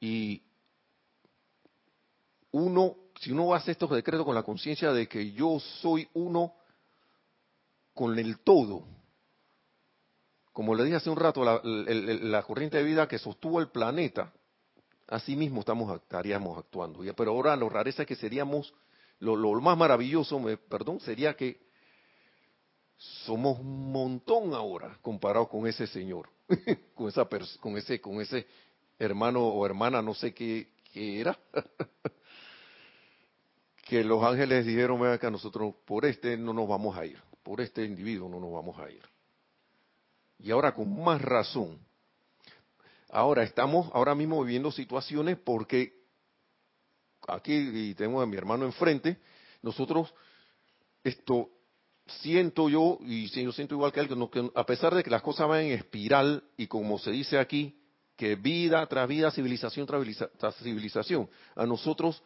Y 0.00 0.42
uno, 2.50 2.96
si 3.20 3.32
uno 3.32 3.54
hace 3.54 3.72
estos 3.72 3.90
decretos 3.90 4.26
con 4.26 4.34
la 4.34 4.42
conciencia 4.42 4.92
de 4.92 5.08
que 5.08 5.32
yo 5.32 5.58
soy 5.80 6.08
uno 6.14 6.54
con 7.94 8.18
el 8.18 8.40
todo, 8.40 8.84
como 10.52 10.74
le 10.74 10.84
dije 10.84 10.96
hace 10.96 11.10
un 11.10 11.16
rato, 11.16 11.42
la, 11.44 11.60
la 11.64 12.42
corriente 12.42 12.76
de 12.76 12.84
vida 12.84 13.08
que 13.08 13.18
sostuvo 13.18 13.60
el 13.60 13.68
planeta, 13.68 14.32
así 15.08 15.36
mismo 15.36 15.60
estamos, 15.60 15.94
estaríamos 16.00 16.58
actuando. 16.58 17.00
Pero 17.16 17.30
ahora 17.32 17.56
lo 17.56 17.68
rareza 17.68 18.02
es 18.02 18.08
que 18.08 18.16
seríamos 18.16 18.72
lo, 19.20 19.60
más 19.60 19.76
maravilloso, 19.76 20.40
perdón, 20.68 21.00
sería 21.00 21.34
que 21.34 21.64
somos 22.96 23.58
un 23.58 23.92
montón 23.92 24.54
ahora 24.54 24.98
comparado 25.02 25.48
con 25.48 25.66
ese 25.66 25.86
señor, 25.86 26.30
con 26.94 27.08
esa 27.08 27.26
con 27.60 27.76
ese 27.76 28.00
con 28.00 28.20
ese 28.20 28.46
hermano 28.98 29.46
o 29.46 29.66
hermana, 29.66 30.02
no 30.02 30.14
sé 30.14 30.32
qué, 30.32 30.68
era. 30.94 31.38
que 33.88 34.04
los 34.04 34.22
ángeles 34.22 34.64
dijeron, 34.64 35.00
vean 35.00 35.18
que 35.18 35.30
nosotros 35.30 35.74
por 35.84 36.04
este 36.04 36.36
no 36.36 36.52
nos 36.52 36.68
vamos 36.68 36.96
a 36.96 37.04
ir, 37.04 37.20
por 37.42 37.60
este 37.60 37.84
individuo 37.84 38.28
no 38.28 38.40
nos 38.40 38.52
vamos 38.52 38.78
a 38.78 38.90
ir. 38.90 39.02
Y 40.38 40.50
ahora 40.50 40.74
con 40.74 41.02
más 41.02 41.20
razón. 41.20 41.78
Ahora 43.10 43.44
estamos 43.44 43.90
ahora 43.94 44.14
mismo 44.14 44.42
viviendo 44.42 44.72
situaciones 44.72 45.38
porque 45.38 46.03
aquí 47.28 47.54
y 47.54 47.94
tengo 47.94 48.20
a 48.20 48.26
mi 48.26 48.36
hermano 48.36 48.64
enfrente, 48.64 49.18
nosotros, 49.62 50.12
esto, 51.02 51.50
siento 52.06 52.68
yo, 52.68 52.98
y 53.00 53.26
yo 53.28 53.52
siento 53.52 53.74
igual 53.74 53.92
que 53.92 54.00
él, 54.00 54.08
que 54.08 54.50
a 54.54 54.66
pesar 54.66 54.94
de 54.94 55.02
que 55.02 55.10
las 55.10 55.22
cosas 55.22 55.48
van 55.48 55.62
en 55.62 55.72
espiral, 55.72 56.44
y 56.56 56.66
como 56.66 56.98
se 56.98 57.10
dice 57.10 57.38
aquí, 57.38 57.78
que 58.16 58.36
vida 58.36 58.86
tras 58.86 59.08
vida, 59.08 59.30
civilización 59.30 59.86
tras 59.86 60.56
civilización, 60.56 61.28
a 61.56 61.66
nosotros 61.66 62.22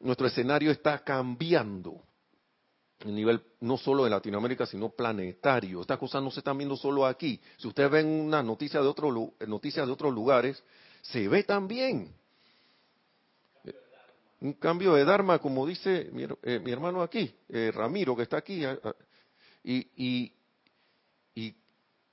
nuestro 0.00 0.26
escenario 0.26 0.70
está 0.70 0.98
cambiando 1.04 2.02
a 3.04 3.08
nivel 3.08 3.42
no 3.60 3.76
solo 3.76 4.04
de 4.04 4.10
Latinoamérica, 4.10 4.66
sino 4.66 4.88
planetario. 4.88 5.82
Estas 5.82 5.98
cosas 5.98 6.22
no 6.22 6.30
se 6.30 6.40
están 6.40 6.56
viendo 6.56 6.76
solo 6.76 7.06
aquí. 7.06 7.40
Si 7.58 7.68
ustedes 7.68 7.90
ven 7.90 8.06
una 8.06 8.42
noticia 8.42 8.80
de, 8.80 8.88
otro, 8.88 9.34
noticias 9.46 9.86
de 9.86 9.92
otros 9.92 10.12
lugares, 10.12 10.62
se 11.02 11.28
ve 11.28 11.44
también. 11.44 12.14
Un 14.46 14.52
cambio 14.52 14.94
de 14.94 15.04
Dharma, 15.04 15.40
como 15.40 15.66
dice 15.66 16.08
mi, 16.12 16.22
eh, 16.22 16.62
hermano 16.66 17.02
aquí, 17.02 17.34
eh, 17.48 17.72
Ramiro, 17.74 18.14
que 18.14 18.22
está 18.22 18.36
aquí. 18.36 18.62
y, 19.64 19.88
y, 19.96 20.32
y, 21.34 21.56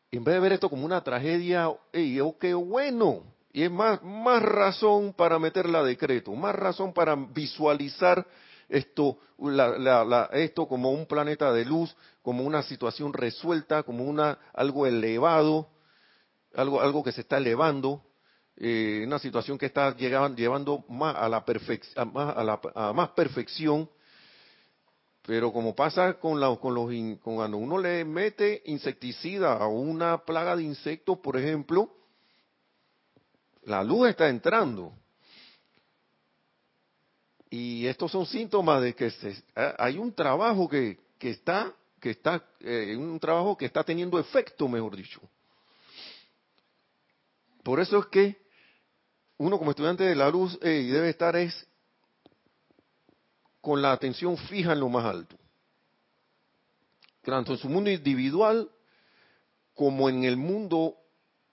en 0.09 0.23
vez 0.23 0.33
de 0.33 0.39
ver 0.39 0.53
esto 0.53 0.67
como 0.67 0.83
una 0.83 1.03
tragedia, 1.03 1.69
oh, 1.69 2.37
qué 2.39 2.55
bueno. 2.55 3.21
Y 3.51 3.61
es 3.61 3.69
más, 3.69 4.01
más 4.01 4.41
razón 4.41 5.13
para 5.13 5.37
meterla 5.37 5.81
a 5.81 5.83
decreto, 5.83 6.33
más 6.33 6.55
razón 6.55 6.91
para 6.91 7.13
visualizar 7.13 8.25
esto, 8.67 9.19
esto 10.31 10.67
como 10.67 10.89
un 10.89 11.05
planeta 11.05 11.53
de 11.53 11.65
luz, 11.65 11.95
como 12.23 12.43
una 12.43 12.63
situación 12.63 13.13
resuelta, 13.13 13.83
como 13.83 14.05
una 14.05 14.39
algo 14.55 14.87
elevado, 14.87 15.69
algo, 16.55 16.81
algo 16.81 17.03
que 17.03 17.11
se 17.11 17.21
está 17.21 17.37
elevando, 17.37 18.01
eh, 18.57 19.03
una 19.05 19.19
situación 19.19 19.57
que 19.57 19.65
está 19.65 19.95
llegando, 19.95 20.37
llevando 20.37 20.85
más 20.87 21.15
a 21.15 21.27
la, 21.27 21.43
más, 22.05 22.35
a, 22.75 22.93
más 22.93 23.09
perfección. 23.09 23.89
Pero 25.25 25.51
como 25.53 25.73
pasa 25.73 26.13
con, 26.19 26.39
la, 26.39 26.55
con 26.57 26.73
los 26.73 26.87
con 27.21 27.35
cuando 27.35 27.57
uno 27.57 27.77
le 27.77 28.03
mete 28.03 28.61
insecticida 28.65 29.53
a 29.53 29.67
una 29.67 30.17
plaga 30.25 30.55
de 30.55 30.63
insectos, 30.63 31.17
por 31.19 31.37
ejemplo, 31.37 31.89
la 33.63 33.83
luz 33.83 34.09
está 34.09 34.29
entrando. 34.29 34.93
Y 37.49 37.85
estos 37.87 38.11
son 38.11 38.25
síntomas 38.25 38.81
de 38.81 38.95
que 38.95 39.07
eh, 39.07 39.73
hay 39.77 39.97
un 39.97 40.13
trabajo 40.13 40.67
que, 40.67 40.99
que 41.17 41.29
está, 41.29 41.73
que 41.99 42.11
está, 42.11 42.43
eh, 42.59 42.95
un 42.97 43.19
trabajo 43.19 43.55
que 43.55 43.65
está 43.65 43.83
teniendo 43.83 44.19
efecto, 44.19 44.67
mejor 44.67 44.95
dicho. 44.95 45.21
Por 47.63 47.79
eso 47.79 47.99
es 47.99 48.05
que 48.07 48.42
uno 49.37 49.57
como 49.57 49.71
estudiante 49.71 50.03
de 50.03 50.15
la 50.15 50.29
luz 50.29 50.59
debe 50.59 51.09
estar 51.09 51.35
es 51.35 51.67
con 53.61 53.81
la 53.81 53.93
atención 53.93 54.37
fija 54.37 54.73
en 54.73 54.79
lo 54.81 54.89
más 54.89 55.05
alto. 55.05 55.37
Tanto 57.23 57.53
en 57.53 57.57
su 57.57 57.69
mundo 57.69 57.89
individual 57.89 58.69
como 59.73 60.09
en 60.09 60.23
el 60.25 60.37
mundo, 60.37 60.97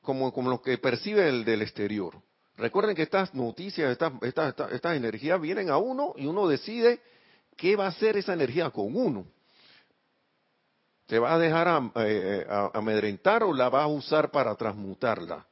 como, 0.03 0.33
como 0.33 0.51
lo 0.51 0.61
que 0.61 0.77
percibe 0.79 1.29
el 1.29 1.45
del 1.45 1.63
exterior. 1.63 2.21
Recuerden 2.57 2.95
que 2.95 3.03
estas 3.03 3.33
noticias, 3.35 3.91
estas, 3.91 4.13
estas, 4.23 4.97
energías 4.97 5.41
vienen 5.41 5.71
a 5.71 5.79
uno 5.79 6.13
y 6.17 6.27
uno 6.27 6.47
decide 6.47 7.01
qué 7.57 7.77
va 7.77 7.87
a 7.87 7.89
hacer 7.89 8.17
esa 8.17 8.35
energía 8.35 8.71
con 8.71 8.95
uno. 8.95 9.25
¿Se 11.09 11.19
va 11.19 11.35
a 11.35 11.39
dejar 11.39 11.69
a, 11.69 11.91
eh, 12.05 12.47
amedrentar 12.75 13.45
o 13.45 13.55
la 13.55 13.69
va 13.69 13.85
a 13.85 13.87
usar 13.87 14.31
para 14.31 14.55
transmutarla? 14.57 15.47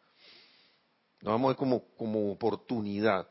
Lo 1.20 1.32
vamos 1.32 1.46
a 1.46 1.48
ver 1.48 1.56
como, 1.56 1.84
como 1.96 2.32
oportunidad. 2.32 3.26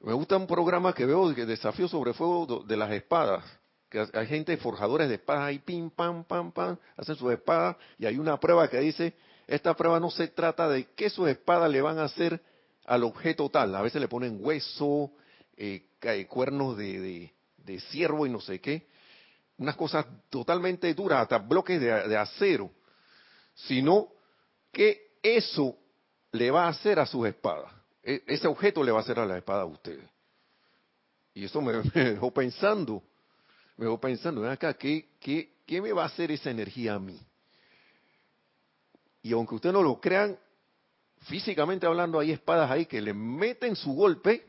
Me 0.00 0.12
gusta 0.12 0.36
un 0.36 0.46
programa 0.46 0.94
que 0.94 1.04
veo 1.04 1.30
de 1.30 1.46
desafío 1.46 1.88
sobre 1.88 2.14
fuego 2.14 2.64
de 2.66 2.76
las 2.76 2.90
espadas. 2.92 3.44
Que 3.88 4.06
hay 4.12 4.26
gente, 4.26 4.56
forjadores 4.56 5.08
de 5.08 5.16
espadas 5.16 5.44
ahí, 5.44 5.58
pim, 5.58 5.90
pam, 5.90 6.24
pam, 6.24 6.52
pam, 6.52 6.76
hacen 6.96 7.16
sus 7.16 7.32
espadas 7.32 7.76
y 7.98 8.06
hay 8.06 8.18
una 8.18 8.38
prueba 8.38 8.68
que 8.68 8.78
dice 8.78 9.14
esta 9.50 9.74
prueba 9.74 9.98
no 9.98 10.12
se 10.12 10.28
trata 10.28 10.68
de 10.68 10.84
qué 10.94 11.10
sus 11.10 11.28
espadas 11.28 11.68
le 11.68 11.82
van 11.82 11.98
a 11.98 12.04
hacer 12.04 12.40
al 12.86 13.02
objeto 13.02 13.50
tal. 13.50 13.74
A 13.74 13.82
veces 13.82 14.00
le 14.00 14.06
ponen 14.06 14.38
hueso, 14.40 15.10
eh, 15.56 15.88
cuernos 16.28 16.76
de, 16.76 17.32
de, 17.56 17.80
ciervo 17.80 18.26
y 18.26 18.30
no 18.30 18.40
sé 18.40 18.60
qué. 18.60 18.86
Unas 19.58 19.74
cosas 19.74 20.06
totalmente 20.30 20.94
duras, 20.94 21.22
hasta 21.22 21.38
bloques 21.38 21.80
de, 21.80 22.16
acero. 22.16 22.70
Sino 23.54 24.08
que 24.72 25.18
eso 25.22 25.76
le 26.32 26.50
va 26.50 26.66
a 26.66 26.68
hacer 26.68 26.98
a 26.98 27.06
sus 27.06 27.26
espadas. 27.26 27.72
E, 28.02 28.22
ese 28.26 28.46
objeto 28.46 28.82
le 28.82 28.92
va 28.92 28.98
a 28.98 29.02
hacer 29.02 29.18
a 29.18 29.26
la 29.26 29.38
espada 29.38 29.62
a 29.62 29.66
ustedes. 29.66 30.08
Y 31.34 31.44
eso 31.44 31.60
me, 31.62 31.72
dejó 31.72 32.30
pensando, 32.30 33.02
me 33.76 33.86
dejó 33.86 34.00
pensando, 34.00 34.40
ven 34.42 34.50
acá, 34.50 34.74
¿qué, 34.74 35.10
qué, 35.20 35.52
¿qué 35.66 35.80
me 35.80 35.92
va 35.92 36.04
a 36.04 36.06
hacer 36.06 36.30
esa 36.30 36.50
energía 36.50 36.94
a 36.94 36.98
mí? 36.98 37.18
Y 39.22 39.32
aunque 39.32 39.54
ustedes 39.54 39.74
no 39.74 39.82
lo 39.82 40.00
crean, 40.00 40.38
físicamente 41.22 41.86
hablando, 41.86 42.18
hay 42.18 42.32
espadas 42.32 42.70
ahí 42.70 42.86
que 42.86 43.00
le 43.00 43.12
meten 43.12 43.76
su 43.76 43.92
golpe 43.92 44.44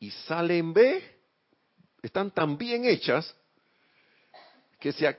y 0.00 0.10
salen 0.10 0.72
B, 0.72 1.02
están 2.02 2.30
tan 2.30 2.58
bien 2.58 2.84
hechas 2.84 3.34
que 4.80 4.92
se, 4.92 5.16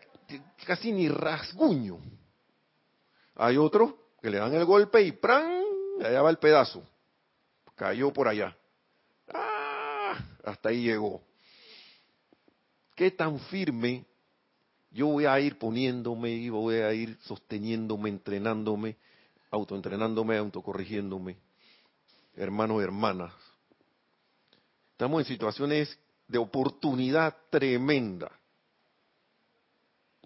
casi 0.66 0.92
ni 0.92 1.10
rasguño. 1.10 2.00
Hay 3.38 3.58
otros 3.58 3.93
que 4.21 4.30
le 4.30 4.38
dan 4.38 4.54
el 4.54 4.65
golpe 4.65 5.02
y 5.02 5.12
¡pran! 5.12 5.63
Allá 6.04 6.21
va 6.21 6.30
el 6.30 6.38
pedazo. 6.38 6.84
Cayó 7.76 8.12
por 8.12 8.28
allá. 8.28 8.56
¡Ah! 9.34 10.17
Hasta 10.43 10.69
ahí 10.69 10.84
llegó. 10.84 11.21
¿Qué 12.95 13.12
tan 13.12 13.39
firme 13.39 14.06
yo 14.91 15.08
voy 15.08 15.26
a 15.26 15.39
ir 15.39 15.60
poniéndome 15.60 16.32
y 16.32 16.50
voy 16.50 16.78
a 16.78 16.91
ir 16.93 17.17
sosteniéndome, 17.21 18.10
entrenándome, 18.10 18.97
autoentrenándome, 19.52 20.38
autocorrigiéndome. 20.38 21.38
Hermanos 22.36 22.82
hermanas, 22.82 23.34
estamos 24.91 25.21
en 25.21 25.28
situaciones 25.28 26.00
de 26.28 26.38
oportunidad 26.38 27.36
tremenda. 27.50 28.32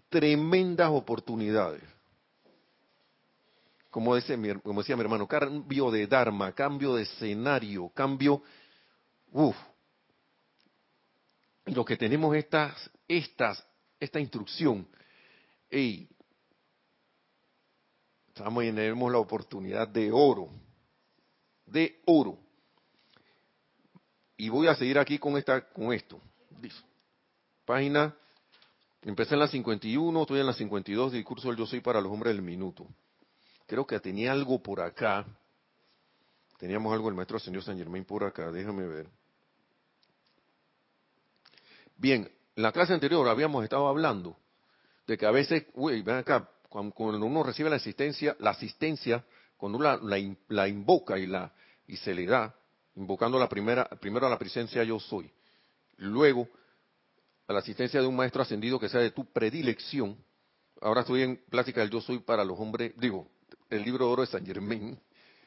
Tremendas 0.08 0.90
oportunidades. 0.90 1.82
Como, 3.92 4.14
mi, 4.14 4.54
como 4.60 4.80
decía 4.80 4.96
mi 4.96 5.02
hermano, 5.02 5.28
cambio 5.28 5.90
de 5.90 6.06
Dharma, 6.06 6.52
cambio 6.52 6.94
de 6.94 7.02
escenario, 7.02 7.90
cambio... 7.90 8.42
Uf. 9.30 9.54
Lo 11.66 11.84
que 11.84 11.98
tenemos 11.98 12.34
estas, 12.34 12.90
estas 13.06 13.62
esta 14.00 14.18
instrucción. 14.18 14.88
Y 15.70 16.08
estamos 18.28 18.64
tenemos 18.64 19.12
la 19.12 19.18
oportunidad 19.18 19.86
de 19.86 20.10
oro, 20.10 20.48
de 21.66 22.00
oro. 22.06 22.38
Y 24.38 24.48
voy 24.48 24.68
a 24.68 24.74
seguir 24.74 24.98
aquí 24.98 25.18
con 25.18 25.36
esta, 25.36 25.68
con 25.68 25.92
esto. 25.92 26.18
Página, 27.66 28.16
empecé 29.02 29.34
en 29.34 29.40
la 29.40 29.48
51, 29.48 30.22
estoy 30.22 30.40
en 30.40 30.46
la 30.46 30.54
52, 30.54 31.12
discurso 31.12 31.48
del 31.48 31.58
Yo 31.58 31.66
Soy 31.66 31.80
para 31.80 32.00
los 32.00 32.10
hombres 32.10 32.34
del 32.34 32.42
minuto. 32.42 32.88
Creo 33.72 33.86
que 33.86 33.98
tenía 34.00 34.32
algo 34.32 34.62
por 34.62 34.82
acá. 34.82 35.24
Teníamos 36.58 36.92
algo 36.92 37.08
el 37.08 37.14
maestro 37.14 37.38
señor 37.38 37.62
San 37.62 37.78
Germain 37.78 38.04
por 38.04 38.22
acá, 38.22 38.52
déjame 38.52 38.86
ver. 38.86 39.08
Bien, 41.96 42.30
en 42.54 42.62
la 42.62 42.70
clase 42.70 42.92
anterior 42.92 43.26
habíamos 43.26 43.64
estado 43.64 43.88
hablando 43.88 44.36
de 45.06 45.16
que 45.16 45.24
a 45.24 45.30
veces, 45.30 45.64
uy, 45.72 46.02
ven 46.02 46.16
acá, 46.16 46.50
cuando, 46.68 46.92
uno 47.24 47.42
recibe 47.42 47.70
la 47.70 47.76
asistencia, 47.76 48.36
la 48.40 48.50
asistencia, 48.50 49.24
cuando 49.56 49.78
uno 49.78 50.00
la, 50.02 50.68
invoca 50.68 51.18
y, 51.18 51.26
la, 51.26 51.50
y 51.86 51.96
se 51.96 52.12
le 52.12 52.26
da, 52.26 52.54
invocando 52.96 53.38
la 53.38 53.48
primera, 53.48 53.86
primero 53.86 54.26
a 54.26 54.28
la 54.28 54.38
presencia 54.38 54.84
yo 54.84 55.00
soy, 55.00 55.32
luego 55.96 56.46
a 57.46 57.54
la 57.54 57.60
asistencia 57.60 58.02
de 58.02 58.06
un 58.06 58.16
maestro 58.16 58.42
ascendido 58.42 58.78
que 58.78 58.90
sea 58.90 59.00
de 59.00 59.12
tu 59.12 59.24
predilección. 59.32 60.22
Ahora 60.82 61.00
estoy 61.00 61.22
en 61.22 61.36
plática 61.48 61.80
del 61.80 61.88
yo 61.88 62.02
soy 62.02 62.18
para 62.18 62.44
los 62.44 62.60
hombres, 62.60 62.92
digo, 62.98 63.31
el 63.76 63.82
libro 63.82 64.06
de 64.06 64.12
oro 64.12 64.22
de 64.22 64.28
San 64.28 64.44
Germain, 64.44 64.98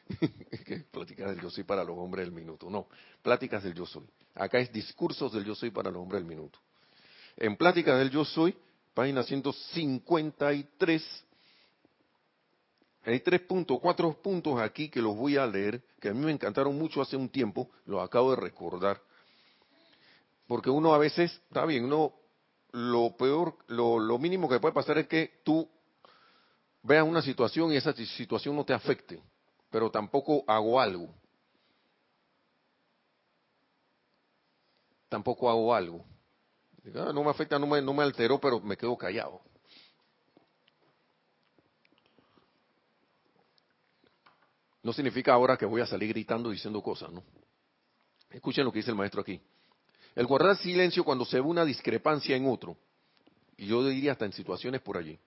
que 0.66 0.80
pláticas 0.92 1.30
del 1.30 1.42
yo 1.42 1.50
soy 1.50 1.64
para 1.64 1.84
los 1.84 1.98
hombres 1.98 2.26
del 2.26 2.34
minuto, 2.34 2.70
no, 2.70 2.88
pláticas 3.22 3.64
del 3.64 3.74
yo 3.74 3.86
soy. 3.86 4.06
Acá 4.34 4.60
es 4.60 4.72
discursos 4.72 5.32
del 5.32 5.46
yo 5.46 5.56
soy 5.56 5.72
para 5.72 5.90
los 5.90 6.02
hombres 6.02 6.22
del 6.22 6.28
minuto. 6.28 6.60
En 7.38 7.58
Plática 7.58 7.98
del 7.98 8.10
Yo 8.10 8.24
Soy, 8.24 8.56
página 8.94 9.24
153, 9.24 11.26
hay 13.04 13.20
tres 13.20 13.42
puntos, 13.42 13.78
cuatro 13.82 14.14
puntos 14.22 14.60
aquí 14.60 14.90
que 14.90 15.02
los 15.02 15.16
voy 15.16 15.36
a 15.36 15.46
leer, 15.46 15.84
que 16.00 16.10
a 16.10 16.14
mí 16.14 16.26
me 16.26 16.32
encantaron 16.32 16.78
mucho 16.78 17.02
hace 17.02 17.18
un 17.18 17.30
tiempo, 17.30 17.70
los 17.86 18.02
acabo 18.02 18.32
de 18.32 18.38
recordar. 18.38 19.02
Porque 20.48 20.70
uno 20.70 20.94
a 20.94 20.98
veces, 20.98 21.32
está 21.48 21.66
bien, 21.66 21.86
uno, 21.86 22.14
lo 22.72 23.16
peor, 23.18 23.58
lo, 23.68 24.00
lo 24.00 24.18
mínimo 24.18 24.48
que 24.48 24.60
puede 24.60 24.74
pasar 24.74 24.98
es 24.98 25.08
que 25.08 25.42
tú 25.44 25.70
veas 26.86 27.04
una 27.04 27.21
situación 27.21 27.74
y 27.74 27.78
esa 27.78 27.93
situación 27.93 28.56
no 28.56 28.63
te 28.63 28.74
afecte, 28.74 29.21
pero 29.71 29.89
tampoco 29.89 30.43
hago 30.48 30.80
algo. 30.80 31.13
Tampoco 35.10 35.50
hago 35.50 35.74
algo. 35.74 36.06
Ah, 36.93 37.12
no 37.13 37.24
me 37.24 37.32
afecta, 37.32 37.58
no 37.58 37.65
me, 37.65 37.82
no 37.82 37.93
me 37.93 38.04
alteró, 38.04 38.39
pero 38.39 38.60
me 38.60 38.78
quedo 38.78 38.95
callado. 38.95 39.41
No 44.84 44.93
significa 44.93 45.34
ahora 45.34 45.58
que 45.58 45.65
voy 45.65 45.82
a 45.82 45.88
salir 45.88 46.10
gritando 46.10 46.52
diciendo 46.52 46.82
cosas, 46.84 47.12
¿no? 47.12 47.24
Escuchen 48.30 48.63
lo 48.63 48.71
que 48.71 48.80
dice 48.80 48.91
el 48.91 48.98
maestro 48.98 49.21
aquí. 49.21 49.41
El 50.13 50.28
guardar 50.28 50.56
silencio 50.58 51.04
cuando 51.04 51.26
se 51.26 51.38
ve 51.38 51.41
una 51.41 51.65
discrepancia 51.65 52.36
en 52.36 52.48
otro, 52.48 52.78
y 53.58 53.65
yo 53.65 53.84
diría 53.84 54.12
hasta 54.12 54.26
en 54.26 54.34
situaciones 54.34 54.82
por 54.82 54.98
allí, 54.98 55.19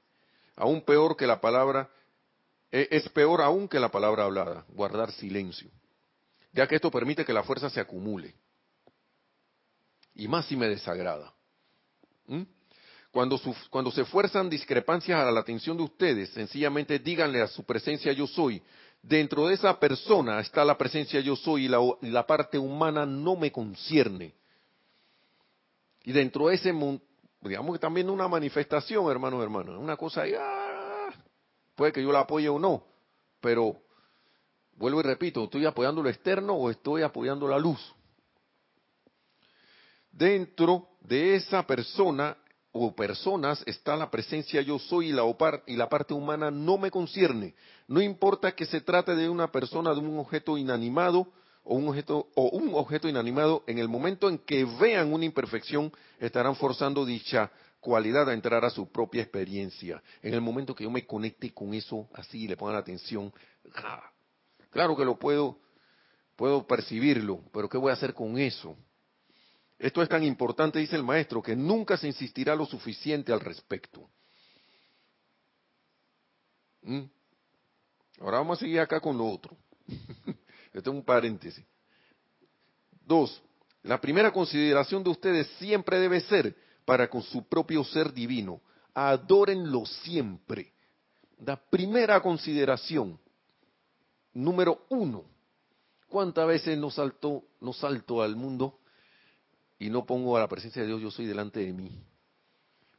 aún 0.59 0.83
peor 0.83 1.17
que 1.17 1.27
la 1.27 1.41
palabra, 1.41 1.89
e, 2.71 2.89
es 2.91 3.09
peor 3.09 3.41
aún 3.41 3.69
que 3.69 3.81
la 3.81 3.91
palabra 3.91 4.25
hablada, 4.25 4.65
guardar 4.69 5.13
silencio. 5.13 5.71
ya 6.53 6.67
que 6.67 6.77
esto 6.77 6.91
permite 6.91 7.25
que 7.25 7.33
la 7.33 7.45
fuerza 7.45 7.71
se 7.71 7.79
acumule. 7.79 8.35
Y 10.15 10.27
más 10.27 10.47
si 10.47 10.57
me 10.57 10.69
desagrada. 10.69 11.33
¿Mm? 12.27 12.43
Cuando, 13.11 13.41
cuando 13.71 13.91
se 13.91 14.05
fuerzan 14.05 14.51
discrepancias 14.51 15.21
a 15.21 15.31
la 15.31 15.41
atención 15.41 15.77
de 15.77 15.85
ustedes, 15.85 16.31
sencillamente 16.31 16.99
díganle 16.99 17.41
a 17.41 17.47
su 17.47 17.65
presencia 17.65 18.13
yo 18.13 18.27
soy. 18.27 18.63
Dentro 19.03 19.47
de 19.47 19.55
esa 19.55 19.79
persona 19.79 20.41
está 20.41 20.65
la 20.65 20.77
presencia 20.77 21.21
yo 21.21 21.37
soy 21.37 21.67
y 21.67 22.09
la, 22.11 22.27
parte 22.27 22.59
humana 22.59 23.07
no 23.07 23.37
me 23.37 23.53
concierne. 23.53 24.35
Y 26.05 26.13
dentro 26.13 26.49
de 26.49 26.57
ese 26.57 26.73
digamos 27.41 27.75
que 27.75 27.79
también 27.79 28.11
una 28.11 28.29
manifestación, 28.29 29.11
hermanos, 29.11 29.43
hermanos, 29.43 29.79
una 29.79 29.97
cosa, 29.97 30.25
ah, 30.39 31.11
puede 31.75 31.93
que 31.93 32.03
yo 32.03 32.13
la 32.13 32.21
apoye 32.21 32.49
o 32.49 32.59
no, 32.59 32.85
pero 33.41 33.77
vuelvo 34.77 35.01
y 35.01 35.05
repito, 35.05 35.45
¿estoy 35.45 35.67
apoyando 35.67 36.03
lo 36.03 36.09
externo 36.09 36.55
o 36.55 36.71
estoy 36.71 37.03
apoyando 37.03 37.47
la 37.47 37.59
luz? 37.59 37.81
Dentro 40.11 40.89
de 41.01 41.37
esa 41.37 41.65
persona 41.67 42.37
o 42.73 42.95
personas 42.95 43.63
está 43.67 43.97
la 43.97 44.11
presencia 44.11 44.61
yo 44.63 44.79
soy 44.79 45.09
y 45.09 45.13
la, 45.13 45.23
y 45.67 45.77
la 45.77 45.89
parte 45.89 46.15
humana 46.15 46.51
no 46.51 46.77
me 46.77 46.91
concierne. 46.91 47.55
No 47.87 48.01
importa 48.01 48.53
que 48.53 48.67
se 48.67 48.81
trate 48.81 49.15
de 49.15 49.29
una 49.29 49.51
persona, 49.51 49.95
de 49.95 50.01
un 50.01 50.19
objeto 50.19 50.59
inanimado 50.59 51.29
o 51.69 51.75
un 51.75 51.89
objeto, 51.89 52.29
o 52.35 52.49
un 52.49 52.75
objeto 52.75 53.09
inanimado, 53.09 53.63
en 53.67 53.79
el 53.79 53.89
momento 53.89 54.31
en 54.31 54.39
que 54.39 54.65
vean 54.65 55.13
una 55.13 55.27
imperfección, 55.27 55.93
estarán 56.19 56.57
forzando 56.57 57.05
dicha 57.05 57.53
cualidad 57.79 58.29
a 58.31 58.33
entrar 58.33 58.65
a 58.65 58.71
su 58.71 58.91
propia 58.91 59.23
experiencia. 59.23 60.03
En 60.23 60.33
el 60.33 60.41
momento 60.41 60.75
que 60.75 60.85
yo 60.85 60.91
me 60.91 61.07
conecte 61.07 61.53
con 61.53 61.75
eso 61.75 62.09
así 62.15 62.45
y 62.45 62.49
le 62.49 62.57
ponga 62.57 62.73
la 62.73 62.79
atención, 62.79 63.31
¡ah! 63.75 64.11
claro 64.71 64.97
que 64.97 65.05
lo 65.05 65.19
puedo, 65.19 65.59
puedo 66.37 66.67
percibirlo, 66.67 67.45
pero 67.53 67.69
¿qué 67.69 67.77
voy 67.77 67.91
a 67.91 67.95
hacer 67.95 68.15
con 68.15 68.39
eso? 68.39 68.75
Esto 69.79 70.03
es 70.03 70.09
tan 70.09 70.25
importante, 70.25 70.79
dice 70.79 70.97
el 70.97 71.05
maestro, 71.05 71.43
que 71.43 71.55
nunca 71.55 71.99
se 71.99 72.07
insistirá 72.07 72.57
lo 72.57 72.65
suficiente 72.65 73.31
al 73.31 73.41
respecto. 73.41 74.09
¿Mm? 76.81 77.03
Ahora 78.21 78.39
vamos 78.39 78.57
a 78.57 78.61
seguir 78.61 78.81
acá 78.81 79.01
con 79.01 79.19
lo 79.19 79.27
otro. 79.27 79.55
Esto 80.79 80.91
es 80.91 80.97
un 80.97 81.05
paréntesis. 81.05 81.65
Dos, 83.05 83.43
la 83.83 84.01
primera 84.01 84.33
consideración 84.33 85.03
de 85.03 85.11
ustedes 85.11 85.47
siempre 85.59 85.99
debe 85.99 86.21
ser 86.21 86.57
para 86.85 87.09
con 87.09 87.23
su 87.23 87.47
propio 87.47 87.85
ser 87.85 88.13
divino. 88.13 88.61
Adórenlo 88.95 89.87
siempre. 89.87 90.73
La 91.45 91.57
primera 91.57 92.21
consideración, 92.21 93.19
número 94.33 94.87
uno. 94.89 95.25
¿Cuántas 96.09 96.47
veces 96.47 96.79
nos 96.79 96.95
saltó, 96.95 97.45
nos 97.61 97.77
saltó 97.79 98.23
al 98.23 98.35
mundo 98.35 98.79
y 99.79 99.91
no 99.91 100.05
pongo 100.05 100.37
a 100.37 100.41
la 100.41 100.49
presencia 100.49 100.83
de 100.83 100.89
Dios 100.89 101.01
yo 101.01 101.11
soy 101.11 101.27
delante 101.27 101.61
de 101.61 101.73
mí. 101.73 102.03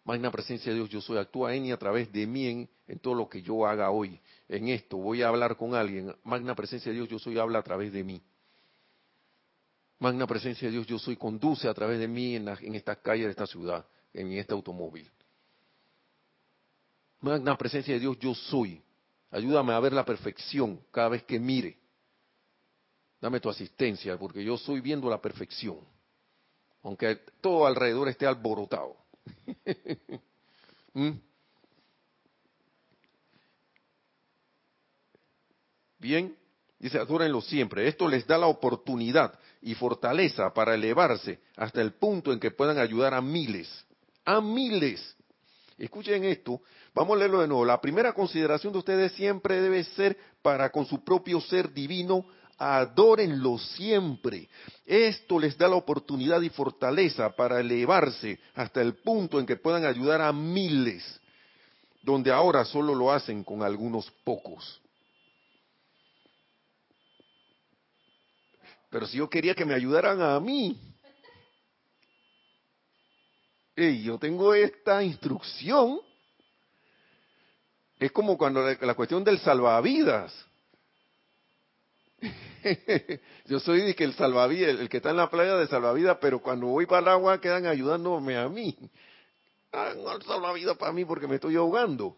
Magna 0.09 0.31
presencia 0.31 0.71
de 0.71 0.79
Dios 0.79 0.89
yo 0.89 1.01
soy, 1.01 1.19
actúa 1.19 1.53
en 1.53 1.67
y 1.67 1.71
a 1.71 1.77
través 1.77 2.11
de 2.11 2.25
mí 2.25 2.67
en, 2.87 2.99
todo 2.99 3.13
lo 3.13 3.29
que 3.29 3.43
yo 3.43 3.67
haga 3.67 3.91
hoy. 3.91 4.19
En 4.47 4.67
esto 4.69 4.97
voy 4.97 5.21
a 5.21 5.27
hablar 5.27 5.55
con 5.55 5.75
alguien. 5.75 6.15
Magna 6.23 6.55
presencia 6.55 6.91
de 6.91 6.95
Dios 6.97 7.09
yo 7.09 7.19
soy, 7.19 7.37
habla 7.37 7.59
a 7.59 7.61
través 7.61 7.93
de 7.93 8.03
mí. 8.03 8.19
Magna 9.99 10.25
presencia 10.25 10.67
de 10.67 10.71
Dios 10.71 10.87
yo 10.87 10.97
soy, 10.97 11.15
conduce 11.15 11.67
a 11.67 11.75
través 11.75 11.99
de 11.99 12.07
mí 12.07 12.35
en, 12.35 12.47
en 12.47 12.73
estas 12.73 12.97
calles 12.97 13.25
de 13.25 13.31
esta 13.33 13.45
ciudad, 13.45 13.85
en 14.11 14.31
este 14.31 14.51
automóvil. 14.51 15.07
Magna 17.19 17.55
presencia 17.55 17.93
de 17.93 17.99
Dios 17.99 18.17
yo 18.17 18.33
soy. 18.33 18.81
Ayúdame 19.29 19.73
a 19.73 19.79
ver 19.79 19.93
la 19.93 20.05
perfección 20.05 20.81
cada 20.89 21.09
vez 21.09 21.21
que 21.21 21.39
mire. 21.39 21.77
Dame 23.21 23.39
tu 23.39 23.47
asistencia, 23.47 24.17
porque 24.17 24.43
yo 24.43 24.55
estoy 24.55 24.81
viendo 24.81 25.07
la 25.07 25.21
perfección 25.21 25.77
aunque 26.81 27.17
todo 27.41 27.67
alrededor 27.67 28.07
esté 28.07 28.25
alborotado. 28.25 28.95
¿Mm? 30.93 31.11
Bien, 35.99 36.35
dice, 36.79 36.97
adórenlo 36.97 37.41
siempre. 37.41 37.87
Esto 37.87 38.07
les 38.07 38.25
da 38.25 38.37
la 38.37 38.47
oportunidad 38.47 39.37
y 39.61 39.75
fortaleza 39.75 40.53
para 40.53 40.75
elevarse 40.75 41.39
hasta 41.57 41.81
el 41.81 41.93
punto 41.93 42.31
en 42.31 42.39
que 42.39 42.51
puedan 42.51 42.77
ayudar 42.77 43.13
a 43.13 43.21
miles, 43.21 43.85
a 44.25 44.39
miles. 44.39 45.15
Escuchen 45.77 46.23
esto, 46.25 46.61
vamos 46.93 47.15
a 47.15 47.19
leerlo 47.19 47.41
de 47.41 47.47
nuevo. 47.47 47.65
La 47.65 47.81
primera 47.81 48.13
consideración 48.13 48.73
de 48.73 48.79
ustedes 48.79 49.11
siempre 49.13 49.61
debe 49.61 49.83
ser 49.83 50.17
para 50.41 50.69
con 50.71 50.85
su 50.85 51.03
propio 51.03 51.41
ser 51.41 51.73
divino 51.73 52.25
adórenlo 52.59 53.57
siempre. 53.57 54.49
Esto 54.85 55.39
les 55.39 55.57
da 55.57 55.69
la 55.69 55.77
oportunidad 55.77 56.41
y 56.41 56.49
fortaleza 56.49 57.29
para 57.35 57.61
elevarse 57.61 58.37
hasta 58.53 58.81
el 58.81 58.95
punto 58.95 59.39
en 59.39 59.45
que 59.45 59.55
puedan 59.55 59.85
ayudar 59.85 60.21
a 60.21 60.33
miles, 60.33 61.19
donde 62.03 62.31
ahora 62.31 62.65
solo 62.65 62.93
lo 62.93 63.11
hacen 63.11 63.43
con 63.43 63.63
algunos 63.63 64.11
pocos. 64.23 64.81
Pero 68.89 69.07
si 69.07 69.17
yo 69.17 69.29
quería 69.29 69.55
que 69.55 69.65
me 69.65 69.73
ayudaran 69.73 70.21
a 70.21 70.39
mí, 70.39 70.77
y 73.77 74.03
yo 74.03 74.17
tengo 74.17 74.53
esta 74.53 75.01
instrucción, 75.01 76.01
es 77.97 78.11
como 78.11 78.37
cuando 78.37 78.61
la 78.81 78.95
cuestión 78.95 79.23
del 79.23 79.39
salvavidas 79.39 80.48
yo 83.45 83.59
soy 83.59 83.93
que 83.93 84.03
el 84.03 84.13
salvavidas, 84.13 84.79
el, 84.79 84.89
que 84.89 84.97
está 84.97 85.11
en 85.11 85.17
la 85.17 85.29
playa 85.29 85.55
de 85.55 85.67
salvavidas, 85.67 86.17
pero 86.21 86.41
cuando 86.41 86.67
voy 86.67 86.85
para 86.85 87.01
el 87.01 87.07
agua 87.09 87.41
quedan 87.41 87.65
ayudándome 87.65 88.37
a 88.37 88.49
mí. 88.49 88.77
Ah, 89.71 89.93
no 89.95 90.19
salvavidas 90.21 90.77
para 90.77 90.91
mí 90.91 91.05
porque 91.05 91.27
me 91.27 91.35
estoy 91.35 91.55
ahogando. 91.55 92.17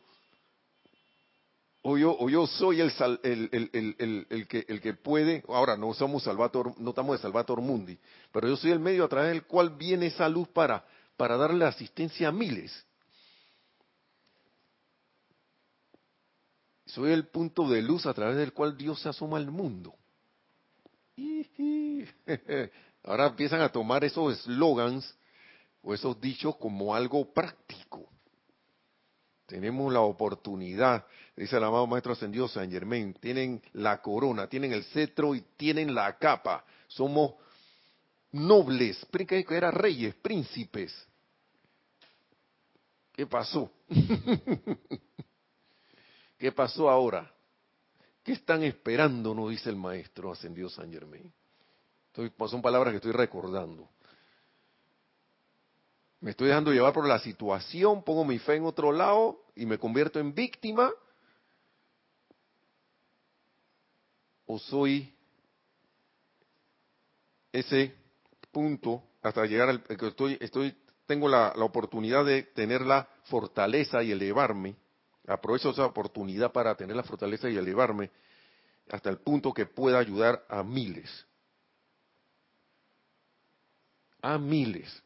O 1.84 1.98
yo, 1.98 2.16
o 2.18 2.30
yo 2.30 2.46
soy 2.46 2.80
el, 2.80 2.92
el, 3.24 4.26
el, 4.30 4.48
que, 4.48 4.66
el 4.68 4.82
que 4.82 4.94
puede, 4.94 5.44
ahora 5.48 5.76
no 5.76 5.94
somos 5.96 6.24
salvator, 6.24 6.80
no 6.80 6.92
estamos 6.92 7.18
de 7.18 7.24
salvator 7.24 7.60
mundi, 7.60 7.98
pero 8.32 8.48
yo 8.48 8.56
soy 8.56 8.70
el 8.70 8.80
medio 8.80 9.04
a 9.04 9.08
través 9.08 9.32
del 9.32 9.44
cual 9.46 9.72
viene 9.72 10.08
esa 10.08 10.30
luz 10.30 10.48
para, 10.50 10.86
para 11.18 11.38
darle 11.38 11.66
asistencia 11.66 12.28
a 12.28 12.32
miles. 12.32 12.86
Soy 16.94 17.12
el 17.12 17.28
punto 17.28 17.70
de 17.70 17.82
luz 17.82 18.06
a 18.06 18.14
través 18.14 18.36
del 18.36 18.52
cual 18.52 18.78
Dios 18.78 19.02
se 19.02 19.08
asoma 19.08 19.38
al 19.38 19.50
mundo. 19.50 19.96
Ahora 23.04 23.28
empiezan 23.28 23.62
a 23.62 23.70
tomar 23.70 24.04
esos 24.04 24.40
eslogans 24.40 25.16
o 25.82 25.94
esos 25.94 26.20
dichos 26.20 26.58
como 26.58 26.94
algo 26.94 27.34
práctico. 27.34 28.10
Tenemos 29.46 29.92
la 29.92 30.02
oportunidad, 30.02 31.06
dice 31.36 31.56
el 31.58 31.64
amado 31.64 31.88
Maestro 31.88 32.12
Ascendido 32.12 32.50
San 32.50 32.70
Germain, 32.70 33.14
tienen 33.14 33.62
la 33.74 34.02
corona, 34.02 34.48
tienen 34.48 34.74
el 34.74 34.84
cetro 34.86 35.34
y 35.34 35.42
tienen 35.56 35.96
la 35.96 36.18
capa. 36.18 36.66
Somos 36.88 37.36
nobles, 38.34 39.06
que 39.28 39.46
eran 39.50 39.74
reyes, 39.74 40.14
príncipes. 40.16 40.94
¿Qué 43.14 43.26
pasó? 43.26 43.72
¿Qué 46.42 46.52
pasó 46.52 46.90
ahora? 46.90 47.32
¿Qué 48.24 48.32
están 48.32 48.64
esperando? 48.64 49.36
Nos 49.36 49.52
dice 49.52 49.70
el 49.70 49.76
maestro 49.76 50.32
ascendido 50.32 50.70
San 50.70 50.92
Germain. 50.92 51.32
son 52.48 52.64
palabras 52.64 52.94
que 52.94 52.96
estoy 52.96 53.12
recordando. 53.12 53.88
Me 56.20 56.32
estoy 56.32 56.48
dejando 56.48 56.72
llevar 56.72 56.94
por 56.94 57.08
la 57.08 57.20
situación, 57.20 58.04
pongo 58.04 58.26
mi 58.26 58.40
fe 58.40 58.56
en 58.56 58.66
otro 58.66 58.92
lado 58.92 59.40
y 59.56 59.68
me 59.68 59.78
convierto 59.78 60.20
en 60.20 60.34
víctima. 60.34 60.92
O 64.48 64.58
soy 64.58 65.14
ese 67.52 67.94
punto 68.52 69.04
hasta 69.22 69.46
llegar 69.46 69.70
al 69.70 69.84
que 69.84 70.08
estoy, 70.08 70.76
tengo 71.06 71.30
la 71.30 71.54
oportunidad 71.58 72.26
de 72.26 72.42
tener 72.42 72.82
la 72.82 73.08
fortaleza 73.26 74.02
y 74.02 74.12
elevarme 74.12 74.81
Aprovecho 75.32 75.70
esa 75.70 75.86
oportunidad 75.86 76.52
para 76.52 76.76
tener 76.76 76.96
la 76.96 77.04
fortaleza 77.04 77.50
y 77.50 77.56
elevarme 77.56 78.10
hasta 78.90 79.10
el 79.10 79.18
punto 79.20 79.54
que 79.54 79.66
pueda 79.66 79.98
ayudar 79.98 80.44
a 80.50 80.62
miles. 80.62 81.10
A 84.22 84.38
miles. 84.38 85.02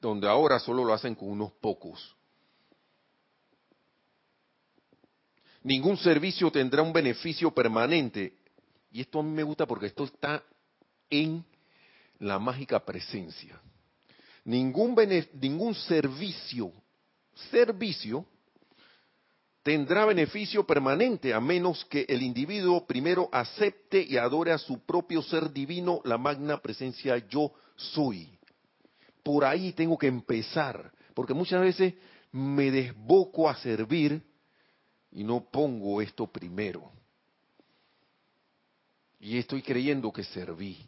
Donde 0.00 0.28
ahora 0.28 0.58
solo 0.58 0.84
lo 0.84 0.92
hacen 0.92 1.14
con 1.14 1.28
unos 1.28 1.52
pocos. 1.52 2.14
Ningún 5.62 5.96
servicio 5.96 6.50
tendrá 6.50 6.82
un 6.82 6.92
beneficio 6.92 7.52
permanente. 7.52 8.36
Y 8.90 9.02
esto 9.02 9.20
a 9.20 9.22
mí 9.22 9.30
me 9.30 9.44
gusta 9.44 9.66
porque 9.66 9.86
esto 9.86 10.04
está 10.04 10.42
en 11.08 11.44
la 12.18 12.38
mágica 12.38 12.84
presencia. 12.84 13.60
Ningún, 14.44 14.96
ningún 15.40 15.74
servicio 15.74 16.72
servicio 17.50 18.26
tendrá 19.62 20.04
beneficio 20.04 20.66
permanente 20.66 21.32
a 21.32 21.40
menos 21.40 21.84
que 21.86 22.04
el 22.08 22.22
individuo 22.22 22.86
primero 22.86 23.28
acepte 23.32 24.02
y 24.02 24.18
adore 24.18 24.52
a 24.52 24.58
su 24.58 24.80
propio 24.80 25.22
ser 25.22 25.52
divino, 25.52 26.00
la 26.04 26.18
magna 26.18 26.60
presencia 26.60 27.16
yo 27.28 27.52
soy. 27.74 28.38
Por 29.22 29.44
ahí 29.44 29.72
tengo 29.72 29.96
que 29.96 30.06
empezar, 30.06 30.92
porque 31.14 31.32
muchas 31.32 31.62
veces 31.62 31.94
me 32.30 32.70
desboco 32.70 33.48
a 33.48 33.56
servir 33.56 34.22
y 35.10 35.24
no 35.24 35.48
pongo 35.50 36.02
esto 36.02 36.26
primero. 36.26 36.92
Y 39.18 39.38
estoy 39.38 39.62
creyendo 39.62 40.12
que 40.12 40.24
serví. 40.24 40.86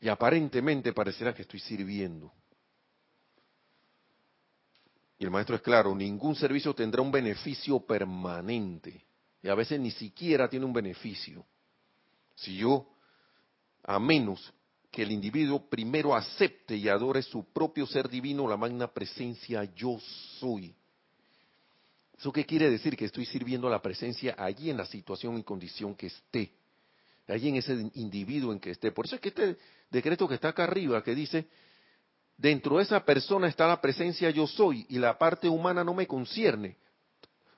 Y 0.00 0.08
aparentemente 0.08 0.92
parecerá 0.92 1.32
que 1.32 1.42
estoy 1.42 1.60
sirviendo. 1.60 2.32
El 5.24 5.30
maestro 5.30 5.56
es 5.56 5.62
claro, 5.62 5.94
ningún 5.94 6.36
servicio 6.36 6.74
tendrá 6.74 7.00
un 7.00 7.10
beneficio 7.10 7.80
permanente. 7.80 9.06
Y 9.42 9.48
a 9.48 9.54
veces 9.54 9.80
ni 9.80 9.90
siquiera 9.90 10.50
tiene 10.50 10.66
un 10.66 10.72
beneficio. 10.74 11.46
Si 12.34 12.58
yo, 12.58 12.86
a 13.84 13.98
menos 13.98 14.52
que 14.90 15.02
el 15.02 15.12
individuo 15.12 15.66
primero 15.70 16.14
acepte 16.14 16.76
y 16.76 16.90
adore 16.90 17.22
su 17.22 17.42
propio 17.54 17.86
ser 17.86 18.06
divino, 18.10 18.46
la 18.46 18.58
magna 18.58 18.86
presencia 18.86 19.64
yo 19.74 19.98
soy. 20.38 20.74
¿Eso 22.18 22.30
qué 22.30 22.44
quiere 22.44 22.68
decir? 22.68 22.94
Que 22.94 23.06
estoy 23.06 23.24
sirviendo 23.24 23.66
a 23.66 23.70
la 23.70 23.80
presencia 23.80 24.34
allí 24.36 24.68
en 24.68 24.76
la 24.76 24.84
situación 24.84 25.38
y 25.38 25.42
condición 25.42 25.94
que 25.94 26.08
esté. 26.08 26.52
Allí 27.28 27.48
en 27.48 27.56
ese 27.56 27.90
individuo 27.94 28.52
en 28.52 28.60
que 28.60 28.72
esté. 28.72 28.92
Por 28.92 29.06
eso 29.06 29.14
es 29.14 29.22
que 29.22 29.30
este 29.30 29.56
decreto 29.90 30.28
que 30.28 30.34
está 30.34 30.48
acá 30.48 30.64
arriba, 30.64 31.02
que 31.02 31.14
dice, 31.14 31.48
Dentro 32.36 32.78
de 32.78 32.82
esa 32.82 33.04
persona 33.04 33.48
está 33.48 33.66
la 33.66 33.80
presencia 33.80 34.30
yo 34.30 34.46
soy 34.46 34.86
y 34.88 34.98
la 34.98 35.16
parte 35.16 35.48
humana 35.48 35.84
no 35.84 35.94
me 35.94 36.06
concierne. 36.06 36.76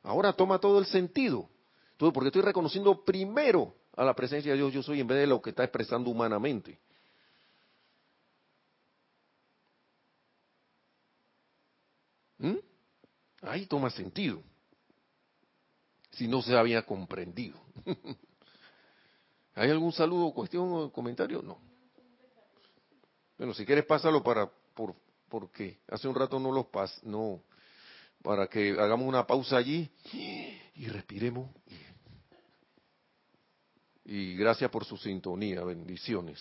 Ahora 0.03 0.33
toma 0.33 0.59
todo 0.59 0.79
el 0.79 0.87
sentido. 0.87 1.49
Porque 1.97 2.27
estoy 2.27 2.43
reconociendo 2.43 3.05
primero 3.05 3.75
a 3.97 4.05
la 4.05 4.15
presencia 4.15 4.53
de 4.53 4.59
Dios 4.59 4.73
yo 4.73 4.83
soy 4.83 5.01
en 5.01 5.07
vez 5.07 5.19
de 5.19 5.27
lo 5.27 5.41
que 5.41 5.51
está 5.51 5.65
expresando 5.65 6.11
humanamente. 6.11 6.79
¿Mm? 12.39 12.57
Ahí 13.43 13.67
toma 13.67 13.89
sentido. 13.91 14.43
Si 16.13 16.29
no 16.29 16.43
se 16.43 16.57
había 16.57 16.85
comprendido. 16.85 17.59
¿Hay 19.55 19.71
algún 19.71 19.93
saludo, 19.93 20.33
cuestión 20.33 20.71
o 20.71 20.93
comentario? 20.93 21.41
No. 21.41 21.59
Bueno, 23.39 23.55
si 23.55 23.65
quieres 23.65 23.87
pásalo 23.87 24.23
para 24.23 24.51
por, 24.77 24.95
porque 25.29 25.81
hace 25.89 26.07
un 26.07 26.15
rato 26.15 26.39
no 26.39 26.53
los 26.53 26.67
pas, 26.67 27.03
no, 27.03 27.43
para 28.23 28.47
que 28.47 28.71
hagamos 28.79 29.09
una 29.09 29.27
pausa 29.27 29.57
allí 29.57 29.91
y 30.75 30.87
respiremos. 30.87 31.51
Y 34.05 34.37
gracias 34.37 34.71
por 34.71 34.85
su 34.85 34.97
sintonía, 34.97 35.65
bendiciones. 35.65 36.41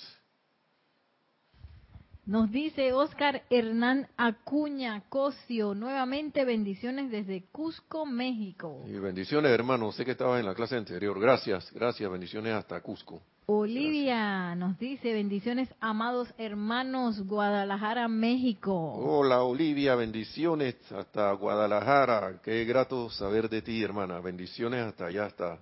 Nos 2.28 2.50
dice 2.50 2.92
Oscar 2.92 3.44
Hernán 3.52 4.08
Acuña 4.18 5.04
Cosio, 5.10 5.76
nuevamente 5.76 6.44
bendiciones 6.44 7.12
desde 7.12 7.44
Cusco, 7.52 8.08
México. 8.08 8.84
Y 8.88 8.94
bendiciones, 8.94 9.52
hermano, 9.52 9.92
sé 9.92 10.04
que 10.04 10.12
estaba 10.12 10.40
en 10.40 10.48
la 10.48 10.56
clase 10.56 10.76
anterior. 10.76 11.20
Gracias, 11.20 11.72
gracias, 11.72 12.12
bendiciones 12.12 12.54
hasta 12.54 12.82
Cusco. 12.82 13.22
Olivia 13.46 14.56
nos 14.56 14.80
dice, 14.80 15.14
bendiciones 15.14 15.70
amados 15.80 16.34
hermanos, 16.40 17.22
Guadalajara, 17.28 18.08
México. 18.08 18.74
Hola 18.74 19.44
Olivia, 19.44 19.94
bendiciones 19.94 20.78
hasta 20.92 21.32
Guadalajara. 21.34 22.42
Qué 22.42 22.66
grato 22.66 23.08
saber 23.12 23.50
de 23.50 23.62
ti, 23.62 23.84
hermana. 23.84 24.20
Bendiciones 24.20 24.82
hasta 24.82 25.06
allá, 25.06 25.28
hasta 25.28 25.60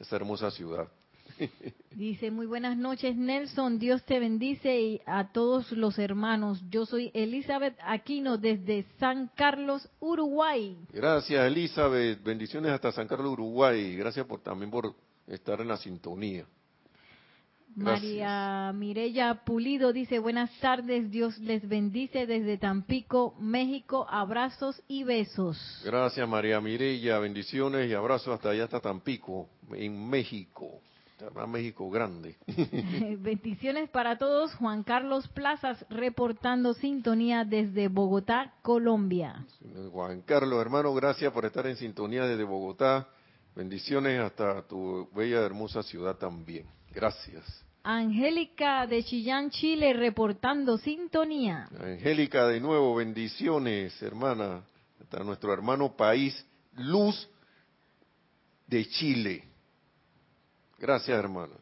esa 0.00 0.16
hermosa 0.16 0.50
ciudad. 0.50 0.88
Dice, 1.94 2.30
muy 2.30 2.46
buenas 2.46 2.76
noches 2.76 3.16
Nelson, 3.16 3.78
Dios 3.78 4.04
te 4.04 4.20
bendice 4.20 4.80
y 4.80 5.00
a 5.06 5.32
todos 5.32 5.72
los 5.72 5.98
hermanos. 5.98 6.62
Yo 6.70 6.86
soy 6.86 7.10
Elizabeth 7.14 7.76
Aquino 7.82 8.38
desde 8.38 8.84
San 8.98 9.30
Carlos, 9.34 9.88
Uruguay. 10.00 10.76
Gracias 10.92 11.46
Elizabeth, 11.46 12.22
bendiciones 12.22 12.72
hasta 12.72 12.92
San 12.92 13.08
Carlos, 13.08 13.32
Uruguay. 13.32 13.96
Gracias 13.96 14.26
por 14.26 14.40
también 14.40 14.70
por 14.70 14.94
estar 15.26 15.60
en 15.60 15.68
la 15.68 15.76
sintonía. 15.76 16.46
María 17.76 18.72
Mirella 18.74 19.44
Pulido 19.44 19.92
dice, 19.92 20.18
buenas 20.18 20.50
tardes, 20.60 21.10
Dios 21.10 21.38
les 21.38 21.68
bendice 21.68 22.26
desde 22.26 22.58
Tampico, 22.58 23.34
México, 23.38 24.06
abrazos 24.10 24.82
y 24.88 25.04
besos. 25.04 25.82
Gracias 25.84 26.28
María 26.28 26.60
Mirella, 26.60 27.18
bendiciones 27.18 27.88
y 27.88 27.94
abrazos 27.94 28.34
hasta 28.34 28.50
allá, 28.50 28.64
hasta 28.64 28.80
Tampico, 28.80 29.48
en 29.72 30.08
México. 30.08 30.80
México 31.46 31.90
grande. 31.90 32.36
Bendiciones 33.18 33.88
para 33.90 34.18
todos. 34.18 34.54
Juan 34.54 34.82
Carlos 34.82 35.28
Plazas 35.28 35.84
reportando 35.90 36.74
sintonía 36.74 37.44
desde 37.44 37.88
Bogotá, 37.88 38.54
Colombia. 38.62 39.46
Juan 39.92 40.22
Carlos, 40.22 40.60
hermano, 40.60 40.94
gracias 40.94 41.32
por 41.32 41.44
estar 41.44 41.66
en 41.66 41.76
sintonía 41.76 42.24
desde 42.24 42.44
Bogotá. 42.44 43.08
Bendiciones 43.54 44.20
hasta 44.20 44.62
tu 44.62 45.08
bella, 45.14 45.40
hermosa 45.40 45.82
ciudad 45.82 46.16
también. 46.16 46.66
Gracias. 46.92 47.64
Angélica 47.82 48.86
de 48.86 49.02
Chillán, 49.02 49.50
Chile, 49.50 49.92
reportando 49.94 50.76
sintonía. 50.78 51.68
Angélica, 51.80 52.46
de 52.46 52.60
nuevo, 52.60 52.94
bendiciones, 52.94 54.00
hermana, 54.02 54.62
hasta 55.00 55.24
nuestro 55.24 55.52
hermano 55.52 55.96
país, 55.96 56.44
Luz 56.76 57.28
de 58.66 58.86
Chile. 58.86 59.49
Gracias, 60.80 61.18
hermana. 61.18 61.52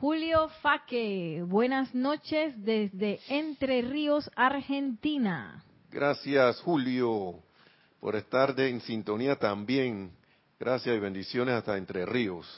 Julio 0.00 0.48
Faque, 0.62 1.44
buenas 1.46 1.94
noches 1.94 2.54
desde 2.64 3.20
Entre 3.28 3.82
Ríos, 3.82 4.30
Argentina. 4.34 5.62
Gracias, 5.90 6.58
Julio, 6.62 7.42
por 8.00 8.16
estar 8.16 8.58
en 8.58 8.80
sintonía 8.80 9.36
también. 9.36 10.12
Gracias 10.58 10.96
y 10.96 10.98
bendiciones 10.98 11.56
hasta 11.56 11.76
Entre 11.76 12.06
Ríos. 12.06 12.48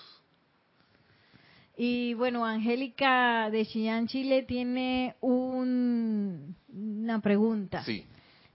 Y 1.77 2.14
bueno, 2.14 2.47
Angélica 2.47 3.51
de 3.51 3.66
Chillán, 3.66 4.07
Chile, 4.07 4.45
tiene 4.45 5.16
una 5.20 6.55
pregunta. 7.20 7.83
Sí. 7.83 8.07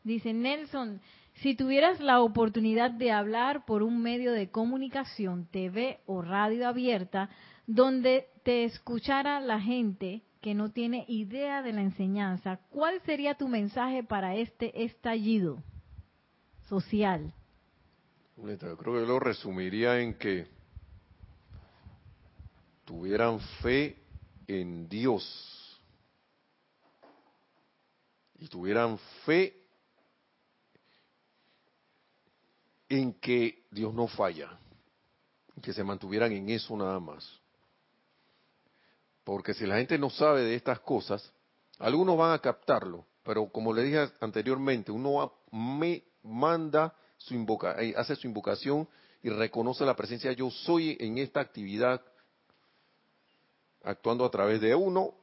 Dice 0.05 0.32
Nelson, 0.32 1.01
si 1.41 1.55
tuvieras 1.55 1.99
la 2.01 2.21
oportunidad 2.21 2.91
de 2.91 3.11
hablar 3.11 3.65
por 3.65 3.81
un 3.81 4.01
medio 4.01 4.33
de 4.33 4.49
comunicación, 4.49 5.47
TV 5.51 5.99
o 6.05 6.21
radio 6.21 6.67
abierta, 6.67 7.29
donde 7.65 8.27
te 8.43 8.65
escuchara 8.65 9.39
la 9.39 9.61
gente 9.61 10.23
que 10.41 10.53
no 10.53 10.71
tiene 10.71 11.05
idea 11.07 11.61
de 11.61 11.73
la 11.73 11.81
enseñanza, 11.81 12.59
¿cuál 12.69 13.01
sería 13.01 13.35
tu 13.35 13.47
mensaje 13.47 14.03
para 14.03 14.35
este 14.35 14.83
estallido 14.83 15.63
social? 16.67 17.33
Yo 18.37 18.77
creo 18.77 18.93
que 18.93 19.07
lo 19.07 19.19
resumiría 19.19 19.99
en 19.99 20.13
que 20.15 20.47
tuvieran 22.85 23.39
fe 23.61 23.97
en 24.47 24.87
Dios 24.89 25.81
y 28.39 28.47
tuvieran 28.47 28.97
fe 29.25 29.59
en 32.89 33.13
que 33.13 33.63
Dios 33.69 33.93
no 33.93 34.07
falla, 34.07 34.49
que 35.61 35.73
se 35.73 35.83
mantuvieran 35.83 36.31
en 36.31 36.49
eso 36.49 36.75
nada 36.75 36.99
más. 36.99 37.39
Porque 39.23 39.53
si 39.53 39.65
la 39.65 39.77
gente 39.77 39.97
no 39.99 40.09
sabe 40.09 40.43
de 40.43 40.55
estas 40.55 40.79
cosas, 40.79 41.31
algunos 41.77 42.17
van 42.17 42.33
a 42.33 42.39
captarlo, 42.39 43.05
pero 43.23 43.47
como 43.49 43.71
le 43.73 43.83
dije 43.83 44.09
anteriormente, 44.19 44.91
uno 44.91 45.31
me 45.51 46.03
manda 46.23 46.95
su 47.17 47.35
invoca, 47.35 47.75
eh, 47.81 47.93
hace 47.95 48.15
su 48.15 48.27
invocación 48.27 48.87
y 49.21 49.29
reconoce 49.29 49.85
la 49.85 49.95
presencia 49.95 50.31
yo 50.31 50.49
soy 50.49 50.97
en 50.99 51.17
esta 51.17 51.41
actividad 51.41 52.01
actuando 53.83 54.25
a 54.25 54.31
través 54.31 54.61
de 54.61 54.73
uno 54.73 55.13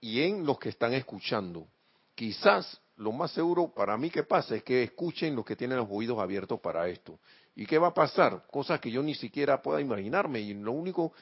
y 0.00 0.20
en 0.22 0.44
los 0.44 0.58
que 0.58 0.68
están 0.68 0.92
escuchando. 0.92 1.66
Quizás 2.14 2.80
lo 2.96 3.12
más 3.12 3.32
seguro 3.32 3.72
para 3.74 3.96
mí 3.96 4.10
que 4.10 4.22
pasa 4.22 4.54
es 4.54 4.62
que 4.62 4.82
escuchen 4.82 5.34
los 5.34 5.44
que 5.44 5.56
tienen 5.56 5.78
los 5.78 5.88
oídos 5.90 6.18
abiertos 6.18 6.60
para 6.60 6.88
esto. 6.88 7.18
¿Y 7.56 7.66
qué 7.66 7.78
va 7.78 7.88
a 7.88 7.94
pasar? 7.94 8.44
Cosas 8.50 8.80
que 8.80 8.90
yo 8.90 9.02
ni 9.02 9.14
siquiera 9.14 9.60
pueda 9.60 9.80
imaginarme. 9.80 10.40
Y 10.40 10.54
lo 10.54 10.72
único 10.72 11.12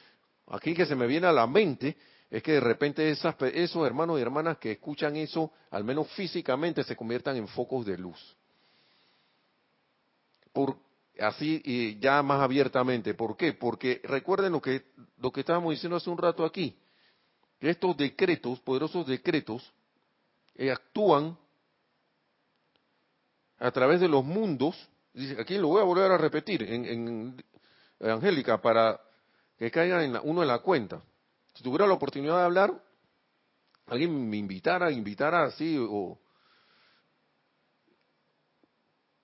aquí 0.47 0.73
que 0.73 0.85
se 0.85 0.95
me 0.95 1.07
viene 1.07 1.27
a 1.27 1.31
la 1.31 1.47
mente 1.47 1.97
es 2.29 2.41
que 2.41 2.53
de 2.53 2.59
repente 2.59 3.09
esas, 3.09 3.35
esos 3.41 3.85
hermanos 3.85 4.19
y 4.19 4.21
hermanas 4.21 4.57
que 4.57 4.71
escuchan 4.71 5.15
eso, 5.15 5.51
al 5.71 5.83
menos 5.83 6.07
físicamente, 6.13 6.83
se 6.83 6.95
conviertan 6.95 7.37
en 7.37 7.47
focos 7.47 7.85
de 7.85 7.97
luz. 7.97 8.35
Por, 10.51 10.77
así 11.19 11.61
y 11.63 11.99
ya 11.99 12.21
más 12.23 12.41
abiertamente. 12.41 13.13
¿Por 13.13 13.37
qué? 13.37 13.53
Porque 13.53 14.01
recuerden 14.03 14.51
lo 14.51 14.61
que, 14.61 14.85
lo 15.19 15.31
que 15.31 15.41
estábamos 15.41 15.71
diciendo 15.71 15.97
hace 15.97 16.09
un 16.09 16.17
rato 16.17 16.45
aquí 16.45 16.75
estos 17.69 17.95
decretos, 17.95 18.59
poderosos 18.59 19.07
decretos, 19.07 19.71
eh, 20.55 20.71
actúan 20.71 21.37
a 23.59 23.71
través 23.71 23.99
de 23.99 24.07
los 24.07 24.23
mundos 24.23 24.75
Dice, 25.13 25.39
aquí 25.39 25.57
lo 25.57 25.67
voy 25.67 25.81
a 25.81 25.85
volver 25.85 26.11
a 26.11 26.17
repetir 26.17 26.63
en, 26.63 26.85
en 26.85 27.45
Angélica 27.99 28.59
para 28.59 28.99
que 29.57 29.69
caiga 29.69 30.03
en 30.03 30.17
uno 30.23 30.41
en 30.41 30.47
la 30.47 30.59
cuenta. 30.59 31.03
Si 31.53 31.61
tuviera 31.61 31.85
la 31.85 31.93
oportunidad 31.93 32.37
de 32.37 32.43
hablar, 32.43 32.83
alguien 33.85 34.27
me 34.27 34.37
invitara, 34.37 34.91
invitara 34.91 35.43
así, 35.43 35.77
o 35.79 36.19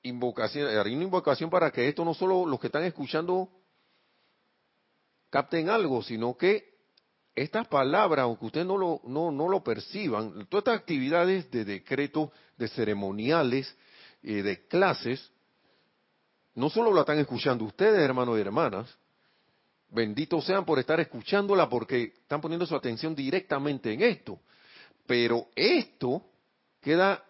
invocación, 0.03 0.67
haría 0.77 0.95
una 0.95 1.05
invocación 1.05 1.49
para 1.49 1.71
que 1.71 1.87
esto 1.87 2.05
no 2.05 2.13
solo 2.13 2.45
los 2.45 2.59
que 2.59 2.67
están 2.67 2.83
escuchando 2.83 3.49
capten 5.31 5.69
algo, 5.69 6.03
sino 6.03 6.37
que 6.37 6.69
estas 7.33 7.67
palabras, 7.67 8.23
aunque 8.23 8.45
ustedes 8.45 8.67
no 8.67 8.77
lo, 8.77 9.01
no, 9.05 9.31
no 9.31 9.47
lo 9.47 9.63
perciban, 9.63 10.45
todas 10.49 10.65
estas 10.65 10.79
actividades 10.79 11.49
de 11.49 11.65
decreto, 11.65 12.31
de 12.57 12.67
ceremoniales, 12.67 13.75
eh, 14.23 14.43
de 14.43 14.67
clases, 14.67 15.31
no 16.55 16.69
solo 16.69 16.93
la 16.93 17.01
están 17.01 17.19
escuchando 17.19 17.65
ustedes, 17.65 17.99
hermanos 17.99 18.37
y 18.37 18.41
hermanas, 18.41 18.97
benditos 19.89 20.45
sean 20.45 20.65
por 20.65 20.79
estar 20.79 20.99
escuchándola 20.99 21.69
porque 21.69 22.13
están 22.21 22.41
poniendo 22.41 22.65
su 22.65 22.75
atención 22.75 23.15
directamente 23.15 23.93
en 23.93 24.01
esto, 24.01 24.39
pero 25.05 25.47
esto 25.55 26.23
queda 26.81 27.23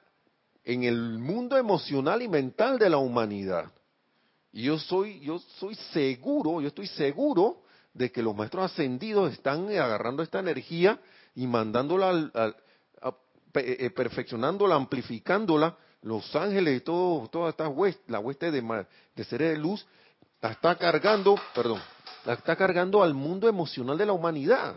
en 0.63 0.83
el 0.83 1.19
mundo 1.19 1.57
emocional 1.57 2.21
y 2.21 2.27
mental 2.27 2.77
de 2.77 2.89
la 2.89 2.97
humanidad. 2.97 3.71
Y 4.51 4.63
yo 4.63 4.77
soy, 4.79 5.19
yo 5.19 5.39
soy 5.39 5.75
seguro, 5.93 6.61
yo 6.61 6.67
estoy 6.67 6.87
seguro 6.87 7.61
de 7.93 8.11
que 8.11 8.21
los 8.21 8.35
maestros 8.35 8.71
ascendidos 8.71 9.33
están 9.33 9.69
agarrando 9.69 10.23
esta 10.23 10.39
energía 10.39 10.99
y 11.35 11.47
mandándola, 11.47 12.31
eh, 12.33 13.77
eh, 13.79 13.89
perfeccionándola, 13.91 14.75
amplificándola. 14.75 15.77
Los 16.01 16.33
ángeles 16.35 16.77
y 16.77 16.81
todo, 16.81 17.27
toda 17.27 17.49
esta 17.49 17.67
hueste, 17.67 18.01
la 18.07 18.19
hueste 18.19 18.51
de, 18.51 18.61
de 18.61 19.37
de 19.37 19.57
luz, 19.57 19.85
la 20.41 20.51
está 20.51 20.75
cargando, 20.77 21.35
perdón, 21.53 21.81
la 22.25 22.33
está 22.33 22.55
cargando 22.55 23.03
al 23.03 23.13
mundo 23.13 23.49
emocional 23.49 23.97
de 23.97 24.05
la 24.05 24.13
humanidad, 24.13 24.75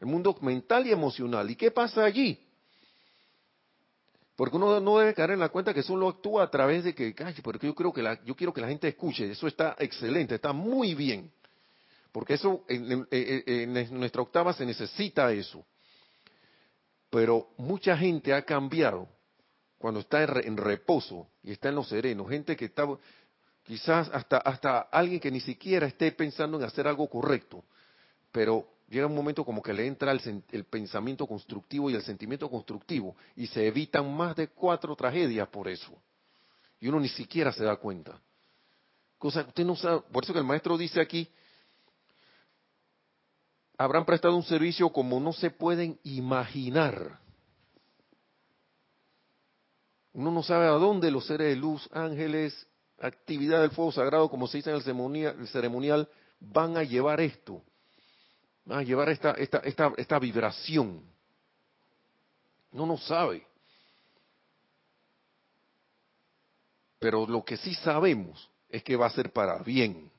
el 0.00 0.06
mundo 0.06 0.36
mental 0.40 0.86
y 0.86 0.92
emocional. 0.92 1.50
¿Y 1.50 1.56
qué 1.56 1.70
pasa 1.70 2.04
allí? 2.04 2.40
Porque 4.36 4.56
uno 4.56 4.80
no 4.80 4.98
debe 4.98 5.14
caer 5.14 5.32
en 5.32 5.40
la 5.40 5.48
cuenta 5.48 5.72
que 5.72 5.82
solo 5.82 6.08
actúa 6.08 6.42
a 6.42 6.50
través 6.50 6.82
de 6.84 6.94
que, 6.94 7.14
porque 7.42 7.66
yo 7.66 7.74
creo 7.74 7.92
que 7.92 8.02
la, 8.02 8.22
yo 8.24 8.34
quiero 8.34 8.52
que 8.52 8.60
la 8.60 8.68
gente 8.68 8.88
escuche, 8.88 9.30
eso 9.30 9.46
está 9.46 9.76
excelente, 9.78 10.34
está 10.34 10.52
muy 10.52 10.94
bien. 10.94 11.30
Porque 12.10 12.34
eso, 12.34 12.64
en, 12.68 13.98
nuestra 13.98 14.22
octava 14.22 14.52
se 14.52 14.66
necesita 14.66 15.32
eso. 15.32 15.64
Pero 17.10 17.48
mucha 17.56 17.96
gente 17.96 18.32
ha 18.32 18.42
cambiado 18.42 19.08
cuando 19.84 20.00
está 20.00 20.22
en, 20.22 20.56
reposo 20.56 21.28
y 21.42 21.52
está 21.52 21.68
en 21.68 21.74
lo 21.74 21.84
sereno. 21.84 22.24
Gente 22.24 22.56
que 22.56 22.64
está, 22.64 22.86
quizás 23.62 24.08
hasta, 24.14 24.38
hasta 24.38 24.78
alguien 24.78 25.20
que 25.20 25.30
ni 25.30 25.40
siquiera 25.40 25.86
esté 25.86 26.10
pensando 26.12 26.56
en 26.56 26.64
hacer 26.64 26.88
algo 26.88 27.06
correcto. 27.06 27.62
Pero 28.32 28.66
llega 28.88 29.06
un 29.06 29.14
momento 29.14 29.44
como 29.44 29.60
que 29.60 29.74
le 29.74 29.86
entra 29.86 30.10
el, 30.10 30.42
el, 30.52 30.64
pensamiento 30.64 31.26
constructivo 31.26 31.90
y 31.90 31.96
el 31.96 32.02
sentimiento 32.02 32.48
constructivo 32.48 33.14
y 33.36 33.46
se 33.46 33.66
evitan 33.66 34.10
más 34.10 34.34
de 34.36 34.48
cuatro 34.48 34.96
tragedias 34.96 35.48
por 35.48 35.68
eso. 35.68 35.92
Y 36.80 36.88
uno 36.88 36.98
ni 36.98 37.08
siquiera 37.08 37.52
se 37.52 37.64
da 37.64 37.76
cuenta. 37.76 38.18
Cosa 39.18 39.42
usted 39.42 39.66
no 39.66 39.76
sabe, 39.76 40.00
por 40.10 40.24
eso 40.24 40.32
que 40.32 40.38
el 40.38 40.46
maestro 40.46 40.78
dice 40.78 40.98
aquí, 40.98 41.28
habrán 43.76 44.06
prestado 44.06 44.34
un 44.34 44.44
servicio 44.44 44.88
como 44.88 45.20
no 45.20 45.34
se 45.34 45.50
pueden 45.50 46.00
imaginar. 46.04 47.22
Uno 50.14 50.30
no 50.30 50.42
sabe 50.42 50.66
a 50.66 50.70
dónde 50.70 51.10
los 51.10 51.26
seres 51.26 51.48
de 51.48 51.56
luz, 51.56 51.88
ángeles, 51.92 52.66
actividad 52.98 53.60
del 53.60 53.70
fuego 53.70 53.92
sagrado, 53.92 54.30
como 54.30 54.46
se 54.46 54.58
dice 54.58 54.70
en 54.70 54.76
el 54.76 55.48
ceremonial, 55.48 56.08
van 56.40 56.76
a 56.76 56.82
llevar 56.82 57.20
esto, 57.20 57.62
van 58.64 58.78
a 58.78 58.82
llevar 58.82 59.08
esta, 59.08 59.32
esta, 59.32 59.58
esta, 59.58 59.92
esta 59.96 60.18
vibración. 60.18 61.02
No 62.72 62.96
sabe. 62.96 63.46
Pero 66.98 67.26
lo 67.26 67.44
que 67.44 67.56
sí 67.56 67.74
sabemos 67.74 68.48
es 68.68 68.82
que 68.82 68.96
va 68.96 69.06
a 69.06 69.10
ser 69.10 69.32
para 69.32 69.58
bien, 69.58 70.10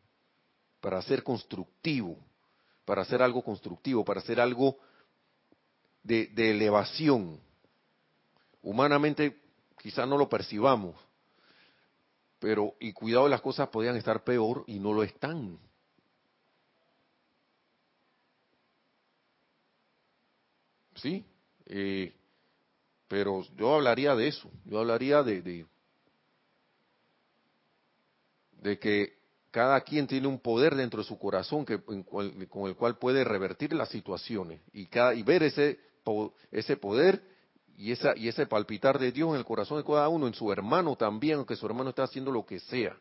para 0.80 1.02
ser 1.02 1.24
constructivo, 1.24 2.18
para 2.86 3.02
hacer 3.02 3.22
algo 3.22 3.42
constructivo, 3.42 4.06
para 4.06 4.20
hacer 4.20 4.40
algo 4.40 4.78
de, 6.04 6.30
elevación. 6.38 7.40
Humanamente 8.62 9.36
quizás 9.86 10.08
no 10.08 10.18
lo 10.18 10.28
percibamos, 10.28 10.96
pero 12.40 12.74
y 12.80 12.92
cuidado 12.92 13.28
las 13.28 13.40
cosas 13.40 13.70
podrían 13.70 13.96
estar 13.96 14.24
peor 14.24 14.64
y 14.66 14.80
no 14.80 14.92
lo 14.92 15.04
están. 15.04 15.60
Sí, 20.96 21.24
eh, 21.68 22.16
pero 23.08 23.44
yo 23.56 23.76
hablaría 23.76 24.16
de 24.16 24.28
eso, 24.30 24.50
yo 24.66 24.80
hablaría 24.80 25.22
de, 25.22 25.68
de, 28.54 28.80
que 28.80 29.20
cada 29.52 29.80
quien 29.82 30.08
tiene 30.08 30.26
un 30.26 30.40
poder 30.40 30.74
dentro 30.74 31.04
de 31.04 31.08
su 31.08 31.20
corazón 31.20 31.64
que, 31.64 31.80
con 31.84 32.68
el 32.68 32.76
cual 32.76 32.98
puede 32.98 33.24
revertir 33.24 33.72
las 33.74 33.90
situaciones 33.90 34.62
y, 34.74 34.88
cada, 34.88 35.14
y 35.14 35.22
ver 35.22 35.44
ese, 35.44 35.80
ese 36.52 36.76
poder 36.76 37.35
y, 37.78 37.92
esa, 37.92 38.16
y 38.16 38.28
ese 38.28 38.46
palpitar 38.46 38.98
de 38.98 39.12
Dios 39.12 39.30
en 39.32 39.36
el 39.36 39.46
corazón 39.46 39.78
de 39.78 39.84
cada 39.84 40.08
uno, 40.10 40.28
en 40.28 40.34
su 40.34 40.52
hermano 40.52 40.96
también, 40.96 41.38
aunque 41.38 41.56
su 41.56 41.66
hermano 41.66 41.90
esté 41.90 42.02
haciendo 42.02 42.32
lo 42.32 42.46
que 42.46 42.60
sea. 42.60 42.96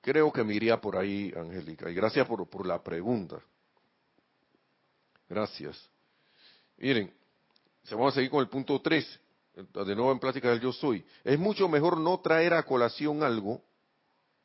Creo 0.00 0.32
que 0.32 0.44
me 0.44 0.54
iría 0.54 0.80
por 0.80 0.96
ahí, 0.96 1.32
Angélica, 1.36 1.90
y 1.90 1.94
gracias 1.94 2.26
por, 2.26 2.66
la 2.66 2.82
pregunta. 2.82 3.40
Gracias. 5.28 5.90
Miren, 6.78 7.12
vamos 7.90 8.12
a 8.12 8.14
seguir 8.14 8.30
con 8.30 8.40
el 8.40 8.48
punto 8.48 8.80
3 8.80 9.20
de 9.54 9.94
nuevo 9.96 10.12
en 10.12 10.20
plática 10.20 10.50
del 10.50 10.60
yo 10.60 10.72
soy, 10.72 11.04
es 11.24 11.38
mucho 11.38 11.68
mejor 11.68 11.98
no 11.98 12.20
traer 12.20 12.54
a 12.54 12.62
colación 12.62 13.22
algo. 13.22 13.60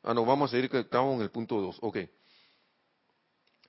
Ah, 0.02 0.12
no, 0.12 0.24
vamos 0.24 0.50
a 0.50 0.56
seguir 0.56 0.68
que 0.68 0.80
estamos 0.80 1.14
en 1.16 1.22
el 1.22 1.30
punto 1.30 1.60
2. 1.60 1.78
Ok. 1.80 1.98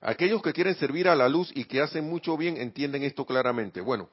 Aquellos 0.00 0.42
que 0.42 0.52
quieren 0.52 0.74
servir 0.76 1.08
a 1.08 1.16
la 1.16 1.28
luz 1.28 1.50
y 1.54 1.64
que 1.64 1.80
hacen 1.80 2.08
mucho 2.08 2.36
bien 2.36 2.56
entienden 2.56 3.02
esto 3.02 3.24
claramente. 3.24 3.80
Bueno, 3.80 4.08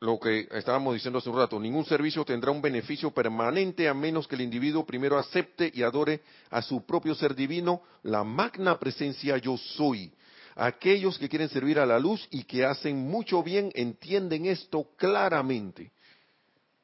lo 0.00 0.20
que 0.20 0.46
estábamos 0.52 0.94
diciendo 0.94 1.18
hace 1.18 1.30
un 1.30 1.36
rato, 1.36 1.58
ningún 1.58 1.86
servicio 1.86 2.24
tendrá 2.24 2.50
un 2.50 2.60
beneficio 2.60 3.10
permanente 3.12 3.88
a 3.88 3.94
menos 3.94 4.28
que 4.28 4.34
el 4.34 4.42
individuo 4.42 4.84
primero 4.84 5.18
acepte 5.18 5.70
y 5.72 5.82
adore 5.82 6.20
a 6.50 6.60
su 6.60 6.84
propio 6.84 7.14
ser 7.14 7.34
divino, 7.34 7.82
la 8.02 8.22
magna 8.22 8.78
presencia 8.78 9.38
yo 9.38 9.56
soy. 9.56 10.12
Aquellos 10.54 11.18
que 11.18 11.28
quieren 11.28 11.48
servir 11.48 11.78
a 11.78 11.86
la 11.86 11.98
luz 11.98 12.26
y 12.30 12.44
que 12.44 12.64
hacen 12.64 12.96
mucho 12.96 13.42
bien 13.42 13.70
entienden 13.74 14.46
esto 14.46 14.86
claramente 14.96 15.92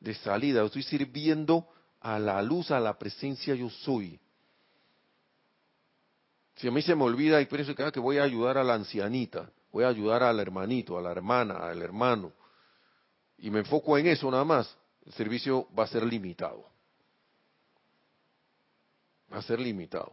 de 0.00 0.14
salida, 0.14 0.64
estoy 0.64 0.82
sirviendo 0.82 1.66
a 2.00 2.18
la 2.18 2.42
luz, 2.42 2.70
a 2.70 2.80
la 2.80 2.98
presencia 2.98 3.54
yo 3.54 3.70
soy. 3.70 4.18
Si 6.56 6.68
a 6.68 6.70
mí 6.70 6.82
se 6.82 6.94
me 6.94 7.04
olvida 7.04 7.40
y 7.40 7.46
pienso 7.46 7.74
que, 7.74 8.00
voy 8.00 8.18
a 8.18 8.24
ayudar 8.24 8.58
a 8.58 8.64
la 8.64 8.74
ancianita, 8.74 9.50
voy 9.72 9.84
a 9.84 9.88
ayudar 9.88 10.22
al 10.22 10.38
hermanito, 10.38 10.98
a 10.98 11.02
la 11.02 11.10
hermana, 11.10 11.56
al 11.56 11.82
hermano, 11.82 12.32
y 13.38 13.50
me 13.50 13.60
enfoco 13.60 13.98
en 13.98 14.06
eso 14.06 14.30
nada 14.30 14.44
más, 14.44 14.76
el 15.04 15.12
servicio 15.14 15.68
va 15.76 15.84
a 15.84 15.88
ser 15.88 16.04
limitado. 16.04 16.64
Va 19.32 19.38
a 19.38 19.42
ser 19.42 19.58
limitado. 19.58 20.12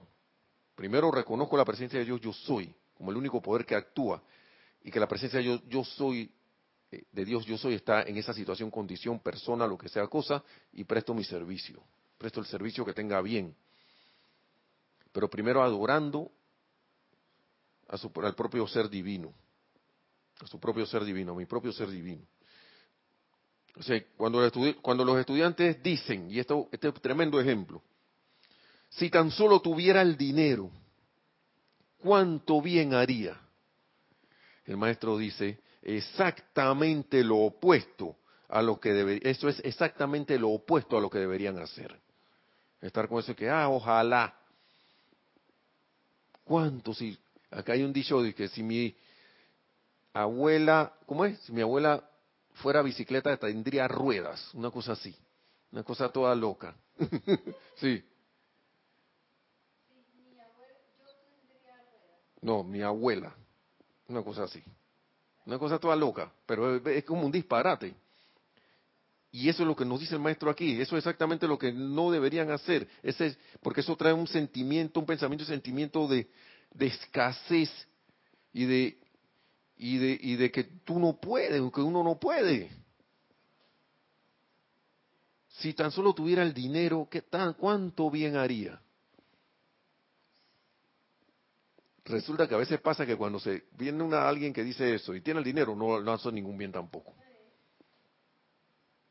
Primero 0.76 1.12
reconozco 1.12 1.58
la 1.58 1.66
presencia 1.66 2.00
de 2.00 2.06
Dios, 2.06 2.22
yo 2.22 2.32
soy, 2.32 2.74
como 2.96 3.12
el 3.12 3.18
único 3.18 3.42
poder 3.42 3.66
que 3.66 3.76
actúa, 3.76 4.24
y 4.82 4.90
que 4.90 5.00
la 5.00 5.08
presencia 5.08 5.40
de 5.40 5.46
Dios, 5.46 5.62
yo 5.68 5.84
soy 5.84 6.32
eh, 6.92 7.04
de 7.12 7.26
Dios 7.26 7.46
yo 7.46 7.58
soy 7.58 7.76
está 7.76 8.04
en 8.04 8.18
esa 8.18 8.34
situación, 8.34 8.72
condición, 8.72 9.20
persona, 9.20 9.68
lo 9.68 9.78
que 9.78 9.90
sea 9.90 10.08
cosa, 10.08 10.44
y 10.74 10.84
presto 10.84 11.14
mi 11.14 11.24
servicio. 11.24 11.84
Presto 12.18 12.40
el 12.40 12.46
servicio 12.46 12.84
que 12.86 12.94
tenga 12.94 13.22
bien. 13.22 13.56
Pero 15.12 15.30
primero 15.30 15.64
adorando 15.64 16.32
a 17.88 17.97
su, 17.97 18.12
al 18.24 18.36
propio 18.36 18.68
ser 18.68 18.89
divino. 18.89 19.34
A 20.41 20.47
su 20.47 20.60
propio 20.60 20.86
ser 20.86 21.03
divino, 21.03 21.34
a 21.34 21.36
mi 21.36 21.45
propio 21.45 21.74
ser 21.74 21.89
divino. 21.89 22.26
O 23.76 23.84
sea, 23.84 24.01
cuando, 24.18 24.49
cuando 24.82 25.05
los 25.05 25.20
estudiantes 25.20 25.82
dicen, 25.82 26.30
y 26.30 26.39
esto, 26.39 26.68
este 26.72 26.88
es 26.88 26.93
un 26.93 27.01
tremendo 27.01 27.39
ejemplo, 27.39 27.82
si 28.89 29.10
tan 29.10 29.32
solo 29.32 29.62
tuviera 29.62 30.01
el 30.01 30.18
dinero, 30.18 30.72
¿cuánto 31.99 32.62
bien 32.62 32.93
haría? 32.93 33.39
El 34.66 34.78
maestro 34.78 35.18
dice, 35.18 35.60
exactamente 35.82 37.24
lo 37.24 37.38
opuesto 37.38 38.18
a 38.47 38.62
lo 38.62 38.80
que 38.80 38.93
debería, 38.93 39.30
eso 39.30 39.47
es 39.47 39.60
exactamente 39.64 40.38
lo 40.39 40.49
opuesto 40.49 40.97
a 40.97 41.01
lo 41.01 41.10
que 41.10 41.20
deberían 41.20 41.57
hacer. 41.60 41.99
Estar 42.82 43.07
con 43.07 43.20
eso 43.20 43.36
que, 43.36 43.49
ah, 43.49 43.70
ojalá. 43.70 44.39
¿Cuánto? 46.50 46.95
Si, 46.95 47.16
acá 47.52 47.74
hay 47.74 47.84
un 47.84 47.93
dicho 47.93 48.24
de 48.24 48.34
que 48.34 48.47
si 48.47 48.64
mi 48.64 48.97
abuela, 50.12 50.91
¿cómo 51.06 51.24
es? 51.24 51.38
Si 51.41 51.52
mi 51.52 51.62
abuela 51.62 52.04
fuera 52.56 52.82
bicicleta 52.82 53.38
tendría 53.38 53.88
ruedas, 53.88 54.52
una 54.56 54.72
cosa 54.72 54.93
así, 54.93 55.16
una 55.72 55.84
cosa 55.84 56.10
toda 56.10 56.34
loca. 56.34 56.76
sí. 57.76 58.04
No, 62.41 62.64
mi 62.64 62.82
abuela, 62.82 63.32
una 64.08 64.24
cosa 64.24 64.45
así, 64.45 64.64
una 65.45 65.60
cosa 65.60 65.78
toda 65.78 65.95
loca, 65.95 66.34
pero 66.47 66.78
es 66.78 67.06
como 67.06 67.28
un 67.28 67.32
disparate. 67.32 67.93
Y 69.32 69.48
eso 69.48 69.62
es 69.64 69.68
lo 69.68 69.76
que 69.76 69.86
nos 69.86 70.00
dice 70.00 70.16
el 70.16 70.22
maestro 70.22 70.50
aquí, 70.50 70.82
eso 70.82 70.98
es 70.98 71.02
exactamente 71.02 71.48
lo 71.48 71.60
que 71.60 71.72
no 71.72 72.10
deberían 72.10 72.50
hacer, 72.50 72.88
ese, 73.04 73.38
porque 73.62 73.82
eso 73.82 73.96
trae 73.96 74.14
un 74.14 74.28
sentimiento, 74.28 75.00
un 75.00 75.06
pensamiento 75.06 75.44
y 75.44 75.48
sentimiento 75.48 76.08
de, 76.08 76.28
de 76.74 76.88
escasez 76.88 77.70
y 78.52 78.66
de, 78.66 78.98
y, 79.78 79.98
de, 79.98 80.20
y 80.20 80.36
de 80.36 80.52
que 80.52 80.64
tú 80.64 81.00
no 81.00 81.20
puedes, 81.20 81.62
que 81.72 81.82
uno 81.82 82.04
no 82.04 82.20
puede. 82.20 82.72
Si 85.60 85.74
tan 85.74 85.92
solo 85.92 86.14
tuviera 86.14 86.42
el 86.42 86.54
dinero, 86.54 87.08
¿qué 87.12 87.22
tan, 87.22 87.54
¿cuánto 87.54 88.10
bien 88.10 88.36
haría? 88.36 88.82
Resulta 92.06 92.48
que 92.48 92.56
a 92.56 92.58
veces 92.60 92.82
pasa 92.82 93.06
que 93.06 93.16
cuando 93.16 93.40
se 93.40 93.66
viene 93.78 94.02
una, 94.02 94.28
alguien 94.28 94.52
que 94.52 94.64
dice 94.64 94.96
eso 94.96 95.14
y 95.14 95.22
tiene 95.22 95.40
el 95.40 95.44
dinero, 95.44 95.76
no, 95.76 96.00
no 96.02 96.14
hace 96.14 96.32
ningún 96.32 96.58
bien 96.58 96.72
tampoco. 96.72 97.14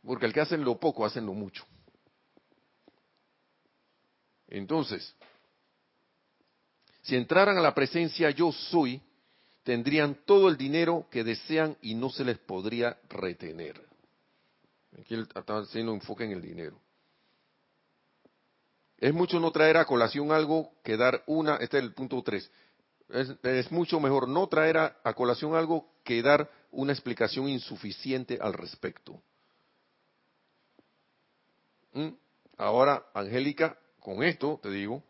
Porque 0.05 0.26
el 0.26 0.32
que 0.32 0.40
hacen 0.40 0.64
lo 0.64 0.78
poco, 0.78 1.05
hacen 1.05 1.26
lo 1.26 1.34
mucho. 1.34 1.64
Entonces, 4.49 5.14
si 7.03 7.16
entraran 7.16 7.59
a 7.59 7.61
la 7.61 7.74
presencia 7.74 8.30
yo 8.30 8.53
soy, 8.53 9.01
tendrían 9.62 10.14
todo 10.24 10.49
el 10.49 10.57
dinero 10.57 11.07
que 11.11 11.24
desean 11.24 11.76
y 11.82 11.94
no 11.94 12.11
se 12.11 12.24
les 12.24 12.38
podría 12.38 12.99
retener. 13.09 13.80
Aquí 14.99 15.14
está 15.14 15.59
haciendo 15.59 15.92
enfoque 15.92 16.24
en 16.24 16.32
el 16.32 16.42
dinero. 16.42 16.78
Es 18.96 19.12
mucho 19.12 19.38
no 19.38 19.53
traer 19.53 19.76
a 19.76 19.84
colación 19.84 20.32
algo 20.32 20.72
que 20.82 20.96
dar 20.96 21.22
una, 21.26 21.57
este 21.57 21.78
es 21.78 21.84
el 21.84 21.92
punto 21.92 22.22
3, 22.22 22.51
es, 23.42 23.70
mucho 23.70 24.01
mejor 24.01 24.28
no 24.28 24.49
traer 24.49 24.76
a 24.76 25.14
colación 25.14 25.55
algo 25.55 25.88
que 26.05 26.20
dar 26.20 26.51
una 26.70 26.92
explicación 26.92 27.49
insuficiente 27.49 28.38
al 28.40 28.55
respecto. 28.55 29.22
¿Mm? 31.93 32.09
Ahora, 32.57 33.07
Angélica, 33.14 33.78
con 34.01 34.22
esto 34.22 34.59
te 34.62 34.70
digo, 34.70 35.03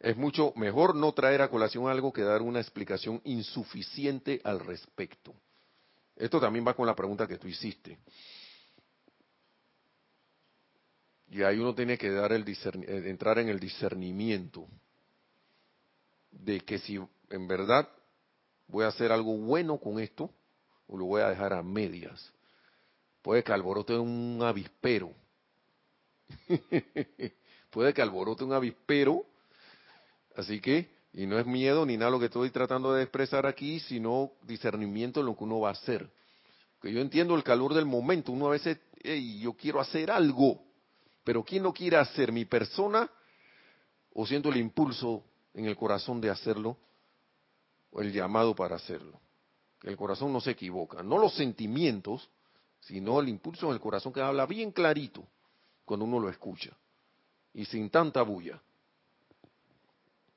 es 0.00 0.16
mucho 0.16 0.52
mejor 0.54 0.94
no 0.94 1.12
traer 1.12 1.42
a 1.42 1.50
colación 1.50 1.88
algo 1.88 2.12
que 2.12 2.22
dar 2.22 2.42
una 2.42 2.60
explicación 2.60 3.20
insuficiente 3.24 4.40
al 4.44 4.60
respecto. 4.60 5.34
Esto 6.16 6.40
también 6.40 6.66
va 6.66 6.74
con 6.74 6.86
la 6.86 6.94
pregunta 6.94 7.26
que 7.26 7.38
tú 7.38 7.48
hiciste. 7.48 7.98
Y 11.30 11.42
ahí 11.42 11.58
uno 11.58 11.74
tiene 11.74 11.98
que 11.98 12.10
dar 12.10 12.32
el 12.32 12.48
eh, 12.48 13.02
entrar 13.08 13.38
en 13.38 13.48
el 13.48 13.60
discernimiento 13.60 14.66
de 16.30 16.60
que 16.60 16.78
si 16.78 16.98
en 17.30 17.48
verdad 17.48 17.88
voy 18.66 18.84
a 18.84 18.88
hacer 18.88 19.12
algo 19.12 19.36
bueno 19.36 19.78
con 19.78 19.98
esto 19.98 20.30
o 20.86 20.96
lo 20.96 21.04
voy 21.06 21.22
a 21.22 21.28
dejar 21.28 21.52
a 21.52 21.62
medias. 21.62 22.32
Puede 23.20 23.42
que 23.42 23.52
alborote 23.52 23.94
un 23.94 24.40
avispero 24.42 25.12
Puede 27.70 27.94
que 27.94 28.02
alborote 28.02 28.44
un 28.44 28.52
avispero, 28.52 29.24
así 30.36 30.60
que, 30.60 30.88
y 31.12 31.26
no 31.26 31.38
es 31.38 31.46
miedo 31.46 31.84
ni 31.86 31.96
nada 31.96 32.10
lo 32.10 32.18
que 32.18 32.26
estoy 32.26 32.50
tratando 32.50 32.92
de 32.92 33.02
expresar 33.02 33.46
aquí, 33.46 33.80
sino 33.80 34.32
discernimiento 34.42 35.20
en 35.20 35.26
lo 35.26 35.36
que 35.36 35.44
uno 35.44 35.60
va 35.60 35.70
a 35.70 35.72
hacer. 35.72 36.10
Que 36.80 36.92
yo 36.92 37.00
entiendo 37.00 37.34
el 37.34 37.42
calor 37.42 37.74
del 37.74 37.86
momento, 37.86 38.32
uno 38.32 38.46
a 38.46 38.50
veces, 38.50 38.78
hey, 39.02 39.40
yo 39.40 39.54
quiero 39.54 39.80
hacer 39.80 40.10
algo, 40.10 40.62
pero 41.24 41.42
¿quién 41.42 41.62
no 41.62 41.72
quiere 41.72 41.96
hacer? 41.96 42.32
¿Mi 42.32 42.44
persona? 42.44 43.10
¿O 44.14 44.26
siento 44.26 44.48
el 44.48 44.56
impulso 44.56 45.24
en 45.54 45.66
el 45.66 45.76
corazón 45.76 46.20
de 46.20 46.30
hacerlo? 46.30 46.76
¿O 47.90 48.00
el 48.00 48.12
llamado 48.12 48.54
para 48.54 48.76
hacerlo? 48.76 49.20
El 49.82 49.96
corazón 49.96 50.32
no 50.32 50.40
se 50.40 50.52
equivoca, 50.52 51.02
no 51.02 51.18
los 51.18 51.34
sentimientos, 51.34 52.28
sino 52.80 53.20
el 53.20 53.28
impulso 53.28 53.66
en 53.66 53.72
el 53.72 53.80
corazón 53.80 54.12
que 54.12 54.20
habla 54.20 54.46
bien 54.46 54.72
clarito 54.72 55.26
cuando 55.88 56.04
uno 56.04 56.20
lo 56.20 56.28
escucha. 56.28 56.70
Y 57.54 57.64
sin 57.64 57.90
tanta 57.90 58.22
bulla. 58.22 58.60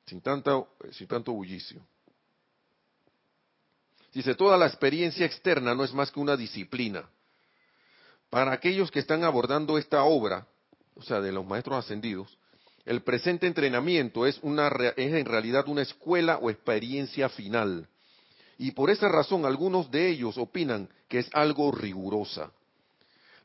Sin, 0.07 0.21
tanta, 0.21 0.63
sin 0.91 1.07
tanto 1.07 1.33
bullicio. 1.33 1.81
Dice, 4.13 4.33
toda 4.33 4.57
la 4.57 4.65
experiencia 4.65 5.25
externa 5.25 5.75
no 5.75 5.83
es 5.83 5.93
más 5.93 6.11
que 6.11 6.19
una 6.19 6.35
disciplina. 6.35 7.07
Para 8.29 8.53
aquellos 8.53 8.89
que 8.89 8.99
están 8.99 9.23
abordando 9.23 9.77
esta 9.77 10.03
obra, 10.03 10.47
o 10.95 11.03
sea, 11.03 11.21
de 11.21 11.31
los 11.31 11.45
maestros 11.45 11.77
ascendidos, 11.85 12.37
el 12.85 13.03
presente 13.03 13.45
entrenamiento 13.45 14.25
es, 14.25 14.39
una, 14.41 14.67
es 14.67 15.13
en 15.13 15.25
realidad 15.25 15.67
una 15.67 15.83
escuela 15.83 16.39
o 16.39 16.49
experiencia 16.49 17.29
final. 17.29 17.87
Y 18.57 18.71
por 18.71 18.89
esa 18.89 19.07
razón 19.07 19.45
algunos 19.45 19.91
de 19.91 20.09
ellos 20.09 20.37
opinan 20.37 20.89
que 21.07 21.19
es 21.19 21.29
algo 21.33 21.71
rigurosa. 21.71 22.51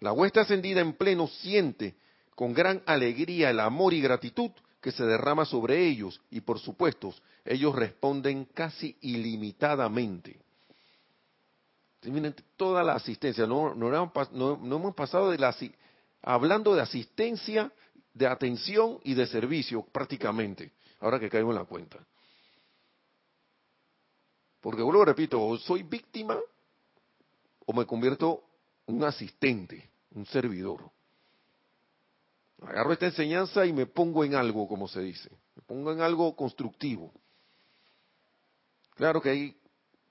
La 0.00 0.12
huesta 0.12 0.42
ascendida 0.42 0.80
en 0.80 0.92
pleno 0.94 1.26
siente 1.26 1.96
con 2.34 2.52
gran 2.52 2.82
alegría 2.86 3.50
el 3.50 3.60
amor 3.60 3.94
y 3.94 4.00
gratitud 4.00 4.50
que 4.80 4.92
se 4.92 5.04
derrama 5.04 5.44
sobre 5.44 5.86
ellos 5.86 6.20
y 6.30 6.40
por 6.42 6.58
supuesto 6.58 7.14
ellos 7.44 7.74
responden 7.74 8.44
casi 8.44 8.96
ilimitadamente. 9.00 10.38
toda 12.56 12.84
la 12.84 12.94
asistencia, 12.94 13.46
no, 13.46 13.72
hemos 13.72 14.94
pasado 14.94 15.30
de 15.30 15.38
la, 15.38 15.54
hablando 16.22 16.74
de 16.74 16.82
asistencia, 16.82 17.72
de 18.12 18.26
atención 18.26 19.00
y 19.02 19.14
de 19.14 19.26
servicio 19.26 19.82
prácticamente, 19.92 20.72
ahora 21.00 21.18
que 21.18 21.30
caigo 21.30 21.50
en 21.50 21.56
la 21.56 21.64
cuenta. 21.64 21.98
Porque 24.60 24.82
vuelvo 24.82 25.04
repito, 25.04 25.42
o 25.42 25.56
soy 25.58 25.82
víctima 25.82 26.38
o 27.64 27.72
me 27.72 27.86
convierto 27.86 28.45
un 28.86 29.04
asistente, 29.04 29.90
un 30.14 30.26
servidor. 30.26 30.90
Agarro 32.62 32.92
esta 32.92 33.06
enseñanza 33.06 33.66
y 33.66 33.72
me 33.72 33.86
pongo 33.86 34.24
en 34.24 34.34
algo, 34.34 34.66
como 34.66 34.88
se 34.88 35.00
dice. 35.00 35.30
Me 35.54 35.62
pongo 35.62 35.92
en 35.92 36.00
algo 36.00 36.34
constructivo. 36.34 37.12
Claro 38.94 39.20
que 39.20 39.30
ahí 39.30 39.56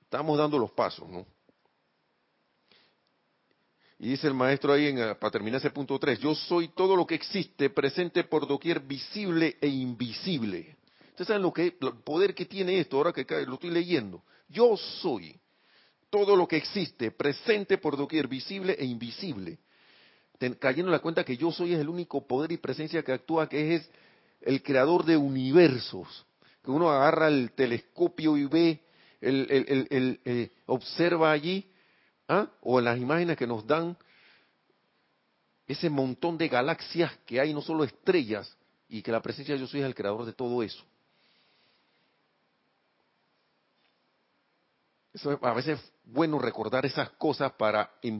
estamos 0.01 0.37
dando 0.37 0.59
los 0.59 0.71
pasos, 0.71 1.09
¿no? 1.09 1.25
Y 3.97 4.09
dice 4.09 4.27
el 4.27 4.33
maestro 4.33 4.73
ahí, 4.73 4.87
en, 4.87 4.97
para 5.17 5.31
terminar 5.31 5.59
ese 5.59 5.71
punto 5.71 5.97
3, 5.97 6.19
yo 6.19 6.35
soy 6.35 6.67
todo 6.67 6.95
lo 6.95 7.07
que 7.07 7.15
existe, 7.15 7.69
presente 7.69 8.25
por 8.25 8.45
doquier, 8.45 8.81
visible 8.81 9.57
e 9.61 9.67
invisible. 9.67 10.75
Ustedes 11.09 11.27
saben 11.27 11.41
lo 11.41 11.53
que, 11.53 11.77
el 11.79 11.93
poder 12.03 12.35
que 12.35 12.45
tiene 12.45 12.79
esto, 12.79 12.97
ahora 12.97 13.13
que 13.13 13.25
lo 13.45 13.53
estoy 13.53 13.71
leyendo. 13.71 14.21
Yo 14.49 14.75
soy 14.75 15.39
todo 16.15 16.37
lo 16.37 16.47
que 16.47 16.55
existe, 16.55 17.11
presente 17.11 17.77
por 17.77 17.97
doquier, 17.97 18.29
visible 18.29 18.73
e 18.79 18.85
invisible. 18.85 19.59
cayendo 20.61 20.87
en 20.87 20.93
la 20.93 20.99
cuenta 20.99 21.25
que 21.25 21.35
yo 21.35 21.51
soy 21.51 21.73
es 21.73 21.79
el 21.81 21.89
único 21.89 22.25
poder 22.25 22.53
y 22.53 22.57
presencia 22.57 23.03
que 23.03 23.11
actúa, 23.11 23.49
que 23.49 23.75
es 23.75 23.89
el 24.39 24.63
creador 24.63 25.03
de 25.03 25.17
universos. 25.17 26.25
Que 26.63 26.71
uno 26.71 26.89
agarra 26.89 27.27
el 27.27 27.51
telescopio 27.51 28.37
y 28.37 28.45
ve, 28.45 28.81
el, 29.19 30.21
eh, 30.23 30.51
observa 30.67 31.33
allí, 31.33 31.69
¿ah? 32.29 32.47
o 32.61 32.79
en 32.79 32.85
las 32.85 32.97
imágenes 32.97 33.35
que 33.35 33.45
nos 33.45 33.67
dan, 33.67 33.97
ese 35.67 35.89
montón 35.89 36.37
de 36.37 36.47
galaxias 36.47 37.11
que 37.25 37.41
hay, 37.41 37.53
no 37.53 37.61
solo 37.61 37.83
estrellas, 37.83 38.55
y 38.87 39.01
que 39.01 39.11
la 39.11 39.21
presencia 39.21 39.53
de 39.53 39.59
yo 39.59 39.67
soy 39.67 39.81
es 39.81 39.85
el 39.85 39.95
creador 39.95 40.25
de 40.25 40.31
todo 40.31 40.63
eso. 40.63 40.81
A 45.41 45.53
veces 45.53 45.79
es 45.79 45.93
bueno 46.03 46.39
recordar 46.39 46.85
esas 46.85 47.09
cosas 47.11 47.53
para 47.53 47.89
eh, 48.01 48.11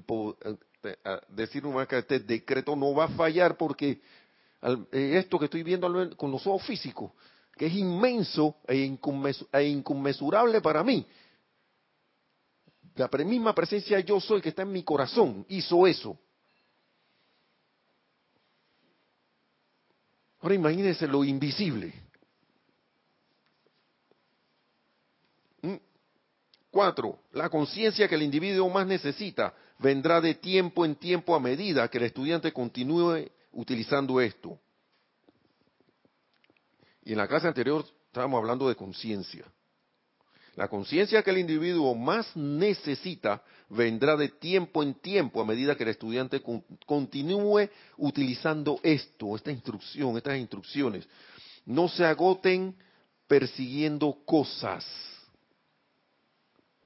decir 1.29 1.63
que 1.89 1.97
este 1.97 2.19
decreto 2.19 2.75
no 2.75 2.93
va 2.93 3.05
a 3.05 3.09
fallar 3.09 3.57
porque 3.57 4.01
eh, 4.61 5.17
esto 5.17 5.37
que 5.37 5.45
estoy 5.45 5.63
viendo 5.63 6.15
con 6.15 6.31
los 6.31 6.47
ojos 6.47 6.63
físicos, 6.63 7.11
que 7.57 7.65
es 7.65 7.73
inmenso 7.73 8.55
e, 8.67 8.97
e 9.53 9.63
inconmensurable 9.63 10.61
para 10.61 10.83
mí, 10.83 11.05
la 12.95 13.09
misma 13.25 13.53
presencia 13.53 13.99
yo 13.99 14.21
soy 14.21 14.41
que 14.41 14.49
está 14.49 14.61
en 14.61 14.71
mi 14.71 14.83
corazón 14.83 15.45
hizo 15.49 15.85
eso. 15.85 16.17
Ahora 20.39 20.55
imagínense 20.55 21.07
lo 21.07 21.23
invisible. 21.23 21.93
Cuatro, 26.75 27.19
la 27.31 27.47
conciencia 27.47 28.05
que 28.05 28.15
el 28.15 28.23
individuo 28.23 28.69
más 28.69 28.85
necesita 28.85 29.53
vendrá 29.79 30.19
de 30.19 30.33
tiempo 30.33 30.83
en 30.83 30.97
tiempo 30.97 31.33
a 31.33 31.39
medida 31.39 31.87
que 31.87 31.99
el 31.99 32.03
estudiante 32.03 32.51
continúe 32.51 33.31
utilizando 33.53 34.19
esto. 34.19 34.59
Y 37.05 37.13
en 37.13 37.17
la 37.19 37.29
clase 37.29 37.47
anterior 37.47 37.85
estábamos 38.07 38.39
hablando 38.39 38.67
de 38.67 38.75
conciencia. 38.75 39.45
La 40.57 40.67
conciencia 40.67 41.23
que 41.23 41.29
el 41.29 41.37
individuo 41.37 41.95
más 41.95 42.35
necesita 42.35 43.41
vendrá 43.69 44.17
de 44.17 44.27
tiempo 44.27 44.83
en 44.83 44.95
tiempo 44.95 45.39
a 45.39 45.45
medida 45.45 45.77
que 45.77 45.83
el 45.83 45.91
estudiante 45.91 46.43
continúe 46.85 47.69
utilizando 47.95 48.81
esto, 48.83 49.37
esta 49.37 49.49
instrucción, 49.49 50.17
estas 50.17 50.37
instrucciones. 50.37 51.07
No 51.65 51.87
se 51.87 52.03
agoten 52.03 52.75
persiguiendo 53.29 54.17
cosas. 54.25 55.14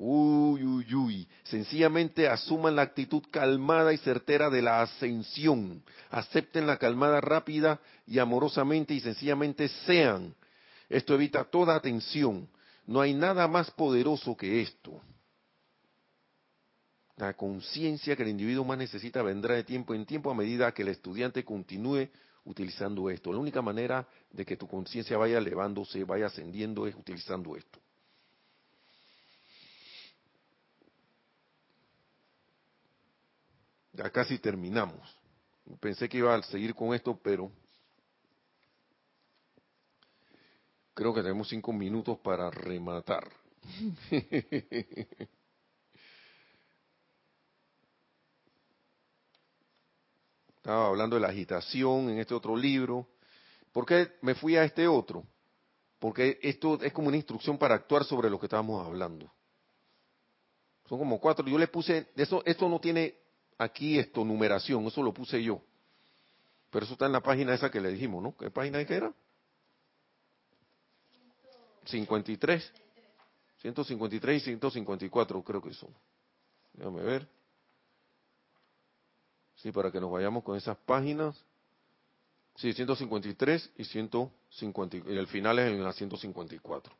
Uy, 0.01 0.63
uy, 0.63 0.95
uy. 0.95 1.27
Sencillamente 1.43 2.29
asuman 2.29 2.77
la 2.77 2.83
actitud 2.83 3.21
calmada 3.29 3.91
y 3.91 3.97
certera 3.97 4.49
de 4.49 4.61
la 4.61 4.81
ascensión. 4.81 5.83
Acepten 6.09 6.65
la 6.65 6.77
calmada 6.77 7.19
rápida 7.19 7.81
y 8.07 8.17
amorosamente 8.17 8.93
y 8.93 9.01
sencillamente 9.01 9.67
sean. 9.85 10.33
Esto 10.87 11.15
evita 11.15 11.43
toda 11.43 11.75
atención. 11.75 12.47
No 12.87 13.01
hay 13.01 13.13
nada 13.13 13.45
más 13.49 13.71
poderoso 13.71 14.37
que 14.37 14.61
esto. 14.61 15.01
La 17.17 17.33
conciencia 17.33 18.15
que 18.15 18.23
el 18.23 18.29
individuo 18.29 18.63
más 18.63 18.77
necesita 18.77 19.21
vendrá 19.21 19.55
de 19.55 19.65
tiempo 19.65 19.93
en 19.93 20.05
tiempo 20.05 20.31
a 20.31 20.35
medida 20.35 20.71
que 20.73 20.83
el 20.83 20.87
estudiante 20.87 21.43
continúe 21.43 22.07
utilizando 22.45 23.09
esto. 23.09 23.33
La 23.33 23.39
única 23.39 23.61
manera 23.61 24.07
de 24.31 24.45
que 24.45 24.55
tu 24.55 24.65
conciencia 24.65 25.17
vaya 25.17 25.39
elevándose, 25.39 26.05
vaya 26.05 26.27
ascendiendo, 26.27 26.87
es 26.87 26.95
utilizando 26.95 27.57
esto. 27.57 27.81
Ya 33.99 34.09
casi 34.11 34.39
terminamos. 34.39 34.97
Pensé 35.81 36.07
que 36.07 36.19
iba 36.19 36.33
a 36.33 36.41
seguir 36.43 36.73
con 36.73 36.93
esto, 36.93 37.19
pero 37.21 37.51
creo 40.93 41.13
que 41.13 41.21
tenemos 41.21 41.49
cinco 41.49 41.73
minutos 41.73 42.17
para 42.19 42.49
rematar. 42.49 43.29
Estaba 50.55 50.87
hablando 50.87 51.17
de 51.17 51.21
la 51.21 51.27
agitación 51.27 52.09
en 52.09 52.19
este 52.19 52.33
otro 52.33 52.55
libro. 52.55 53.05
¿Por 53.73 53.85
qué 53.85 54.13
me 54.21 54.33
fui 54.33 54.55
a 54.55 54.63
este 54.63 54.87
otro? 54.87 55.25
Porque 55.99 56.39
esto 56.41 56.81
es 56.81 56.93
como 56.93 57.09
una 57.09 57.17
instrucción 57.17 57.57
para 57.57 57.75
actuar 57.75 58.05
sobre 58.05 58.29
lo 58.29 58.39
que 58.39 58.45
estábamos 58.45 58.87
hablando. 58.87 59.29
Son 60.87 60.97
como 60.97 61.19
cuatro. 61.19 61.45
Yo 61.45 61.57
le 61.57 61.67
puse, 61.67 62.07
eso, 62.15 62.41
esto 62.45 62.69
no 62.69 62.79
tiene 62.79 63.27
aquí 63.59 63.99
esto, 63.99 64.25
numeración, 64.25 64.87
eso 64.87 65.03
lo 65.03 65.13
puse 65.13 65.43
yo. 65.43 65.61
Pero 66.71 66.85
eso 66.85 66.93
está 66.93 67.05
en 67.05 67.11
la 67.11 67.21
página 67.21 67.53
esa 67.53 67.69
que 67.69 67.79
le 67.79 67.91
dijimos, 67.91 68.23
¿no? 68.23 68.35
¿Qué 68.35 68.49
página 68.49 68.81
es 68.81 68.87
que 68.87 68.95
era? 68.95 69.13
53. 71.85 72.71
153 73.61 74.41
y 74.41 74.45
154 74.45 75.43
creo 75.43 75.61
que 75.61 75.73
son. 75.73 75.89
Déjame 76.73 77.03
ver. 77.03 77.27
Sí, 79.55 79.71
para 79.71 79.91
que 79.91 79.99
nos 79.99 80.11
vayamos 80.11 80.43
con 80.43 80.55
esas 80.55 80.77
páginas. 80.77 81.35
Sí, 82.55 82.73
153 82.73 83.71
y 83.77 83.83
150, 83.85 84.97
y 84.97 85.17
el 85.17 85.27
final 85.27 85.59
es 85.59 85.71
en 85.71 85.83
la 85.83 85.93
154. 85.93 86.93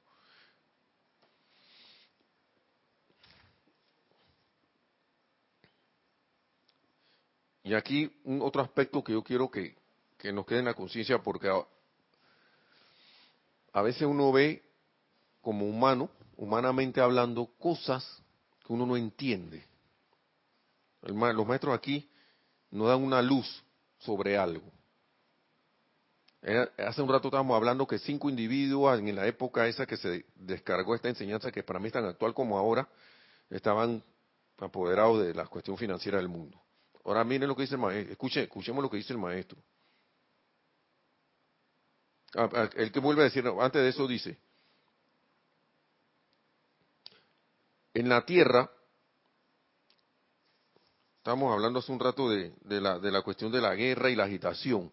Y 7.69 7.75
aquí 7.75 8.11
un 8.23 8.41
otro 8.41 8.63
aspecto 8.63 9.03
que 9.03 9.11
yo 9.11 9.23
quiero 9.23 9.51
que, 9.51 9.75
que 10.17 10.33
nos 10.33 10.47
quede 10.47 10.57
en 10.57 10.65
la 10.65 10.73
conciencia, 10.73 11.21
porque 11.21 11.51
a, 13.73 13.81
veces 13.83 14.07
uno 14.07 14.31
ve 14.31 14.63
como 15.39 15.67
humano, 15.67 16.09
humanamente 16.35 16.99
hablando, 16.99 17.45
cosas 17.59 18.23
que 18.65 18.73
uno 18.73 18.87
no 18.87 18.97
entiende. 18.97 19.63
Los 21.03 21.45
maestros 21.45 21.77
aquí 21.77 22.09
nos 22.71 22.87
dan 22.87 23.03
una 23.03 23.21
luz 23.21 23.63
sobre 23.99 24.35
algo. 24.35 24.65
Hace 26.75 27.03
un 27.03 27.09
rato 27.09 27.27
estábamos 27.27 27.55
hablando 27.55 27.85
que 27.85 27.99
cinco 27.99 28.31
individuos 28.31 28.97
en 28.97 29.15
la 29.15 29.27
época 29.27 29.67
esa 29.67 29.85
que 29.85 29.97
se 29.97 30.25
descargó 30.33 30.95
esta 30.95 31.09
enseñanza, 31.09 31.51
que 31.51 31.61
para 31.61 31.79
mí 31.79 31.85
es 31.85 31.93
tan 31.93 32.05
actual 32.05 32.33
como 32.33 32.57
ahora, 32.57 32.89
estaban 33.51 34.03
apoderados 34.57 35.21
de 35.21 35.35
la 35.35 35.45
cuestión 35.45 35.77
financiera 35.77 36.17
del 36.17 36.29
mundo. 36.29 36.59
Ahora 37.05 37.23
miren 37.23 37.47
lo 37.47 37.55
que 37.55 37.63
dice 37.63 37.75
el 37.75 37.81
maestro, 37.81 38.11
Escuche, 38.11 38.43
escuchemos 38.43 38.83
lo 38.83 38.89
que 38.89 38.97
dice 38.97 39.13
el 39.13 39.19
maestro. 39.19 39.57
Ah, 42.35 42.49
ah, 42.53 42.69
el 42.75 42.91
que 42.91 42.99
vuelve 42.99 43.21
a 43.21 43.25
decir, 43.25 43.45
antes 43.59 43.81
de 43.81 43.89
eso 43.89 44.07
dice, 44.07 44.37
en 47.93 48.07
la 48.07 48.25
tierra 48.25 48.69
Estamos 51.19 51.53
hablando 51.53 51.79
hace 51.79 51.91
un 51.91 51.99
rato 51.99 52.29
de, 52.29 52.53
la, 52.81 52.97
de 52.97 53.11
la 53.11 53.21
cuestión 53.21 53.51
de 53.51 53.59
la 53.59 53.75
guerra 53.75 54.09
y 54.09 54.15
la 54.15 54.23
agitación. 54.23 54.91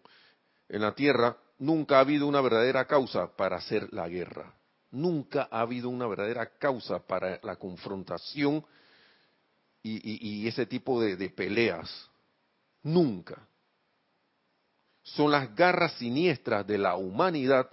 En 0.67 0.81
la 0.81 0.93
tierra 0.93 1.37
nunca 1.57 1.97
ha 1.97 2.01
habido 2.01 2.27
una 2.27 2.41
verdadera 2.41 2.85
causa 2.85 3.35
para 3.35 3.55
hacer 3.55 3.91
la 3.93 4.09
guerra. 4.09 4.53
Nunca 4.91 5.47
ha 5.49 5.61
habido 5.61 5.87
una 5.87 6.05
verdadera 6.05 6.57
causa 6.59 6.99
para 6.99 7.39
la 7.43 7.55
confrontación 7.55 8.63
y, 9.87 10.47
ese 10.47 10.65
tipo 10.65 11.01
de, 11.01 11.29
peleas. 11.29 12.09
Nunca. 12.83 13.47
Son 15.03 15.31
las 15.31 15.55
garras 15.55 15.93
siniestras 15.93 16.65
de 16.67 16.77
la 16.77 16.95
humanidad 16.95 17.69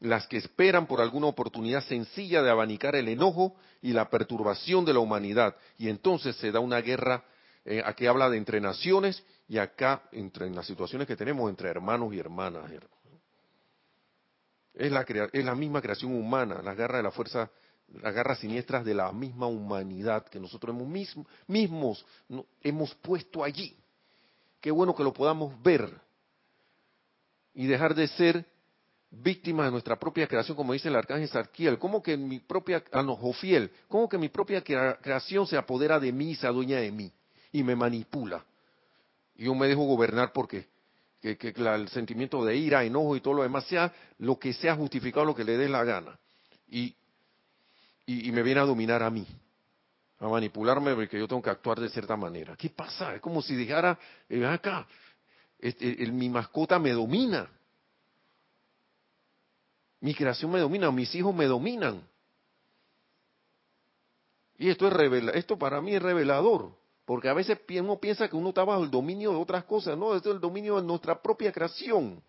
las 0.00 0.26
que 0.26 0.36
esperan 0.36 0.86
por 0.86 1.00
alguna 1.00 1.28
oportunidad 1.28 1.82
sencilla 1.84 2.42
de 2.42 2.50
abanicar 2.50 2.94
el 2.94 3.08
enojo 3.08 3.56
y 3.80 3.92
la 3.92 4.10
perturbación 4.10 4.84
de 4.84 4.92
la 4.92 4.98
humanidad. 4.98 5.56
Y 5.78 5.88
entonces 5.88 6.36
se 6.36 6.52
da 6.52 6.60
una 6.60 6.80
guerra 6.80 7.24
eh, 7.64 7.82
aquí 7.84 8.06
habla 8.06 8.28
de 8.28 8.36
entre 8.36 8.60
naciones 8.60 9.24
y 9.48 9.58
acá 9.58 10.02
entre 10.12 10.46
en 10.46 10.54
las 10.54 10.66
situaciones 10.66 11.08
que 11.08 11.16
tenemos 11.16 11.48
entre 11.48 11.70
hermanos 11.70 12.12
y 12.12 12.18
hermanas. 12.18 12.70
Es 14.74 14.92
la, 14.92 15.02
es 15.32 15.44
la 15.44 15.54
misma 15.54 15.80
creación 15.80 16.14
humana, 16.14 16.60
las 16.62 16.76
garras 16.76 16.98
de 16.98 17.04
la 17.04 17.10
fuerza, 17.10 17.50
las 17.88 18.14
garras 18.14 18.38
siniestras 18.38 18.84
de 18.84 18.94
la 18.94 19.12
misma 19.12 19.46
humanidad 19.46 20.26
que 20.26 20.40
nosotros 20.40 20.74
hemos 20.74 21.26
mismos 21.46 22.04
hemos 22.62 22.94
puesto 22.96 23.44
allí. 23.44 23.76
Qué 24.60 24.70
bueno 24.70 24.94
que 24.94 25.04
lo 25.04 25.12
podamos 25.12 25.60
ver 25.62 25.90
y 27.54 27.66
dejar 27.66 27.94
de 27.94 28.08
ser 28.08 28.44
víctimas 29.10 29.66
de 29.66 29.72
nuestra 29.72 29.96
propia 29.96 30.26
creación, 30.26 30.56
como 30.56 30.72
dice 30.72 30.88
el 30.88 30.96
arcángel 30.96 31.28
Sarkiel. 31.28 31.78
¿Cómo 31.78 32.02
que 32.02 32.16
mi 32.16 32.40
propia, 32.40 32.82
ah, 32.90 33.02
no, 33.02 33.18
cómo 33.88 34.08
que 34.08 34.18
mi 34.18 34.28
propia 34.28 34.62
creación 34.62 35.46
se 35.46 35.56
apodera 35.56 36.00
de 36.00 36.12
mí 36.12 36.30
y 36.30 36.34
se 36.34 36.46
adueña 36.46 36.78
de 36.78 36.90
mí? 36.90 37.12
y 37.54 37.62
me 37.62 37.76
manipula. 37.76 38.44
Y 39.36 39.44
yo 39.44 39.54
me 39.54 39.68
dejo 39.68 39.84
gobernar 39.84 40.32
porque 40.32 40.66
que, 41.20 41.54
el 41.56 41.88
sentimiento 41.88 42.44
de 42.44 42.56
ira, 42.56 42.84
enojo 42.84 43.16
y 43.16 43.20
todo 43.20 43.34
lo 43.34 43.42
demás 43.44 43.64
sea 43.66 43.92
lo 44.18 44.38
que 44.38 44.52
sea 44.52 44.74
justificado, 44.74 45.24
lo 45.24 45.36
que 45.36 45.44
le 45.44 45.56
dé 45.56 45.68
la 45.68 45.84
gana. 45.84 46.18
Y, 46.68 46.94
y, 48.06 48.30
me 48.32 48.42
viene 48.42 48.60
a 48.60 48.64
dominar 48.64 49.02
a 49.02 49.10
mí, 49.10 49.26
a 50.18 50.28
manipularme 50.28 50.94
porque 50.94 51.18
yo 51.18 51.26
tengo 51.26 51.42
que 51.42 51.50
actuar 51.50 51.80
de 51.80 51.88
cierta 51.88 52.16
manera. 52.16 52.56
¿Qué 52.56 52.70
pasa? 52.70 53.14
Es 53.14 53.20
como 53.20 53.40
si 53.42 53.54
dijera, 53.54 53.98
eh, 54.28 54.44
acá, 54.44 54.86
este, 55.58 56.06
mi 56.08 56.28
mascota 56.28 56.78
me 56.78 56.92
domina. 56.92 57.48
Mi 60.00 60.14
creación 60.14 60.50
me 60.50 60.60
domina, 60.60 60.90
mis 60.90 61.14
hijos 61.14 61.34
me 61.34 61.46
dominan. 61.46 62.06
Y 64.58 64.68
esto 64.68 64.86
es 64.88 65.34
esto 65.34 65.58
para 65.58 65.80
mí 65.80 65.94
es 65.94 66.02
revelador. 66.02 66.76
Porque 67.04 67.28
a 67.28 67.34
veces 67.34 67.58
uno 67.80 67.98
piensa 67.98 68.28
que 68.28 68.36
uno 68.36 68.50
está 68.50 68.64
bajo 68.64 68.82
el 68.82 68.90
dominio 68.90 69.30
de 69.30 69.36
otras 69.36 69.64
cosas, 69.64 69.96
no, 69.96 70.14
esto 70.14 70.30
es 70.30 70.36
el 70.36 70.40
dominio 70.40 70.76
de 70.76 70.86
nuestra 70.86 71.20
propia 71.20 71.52
creación. 71.52 72.22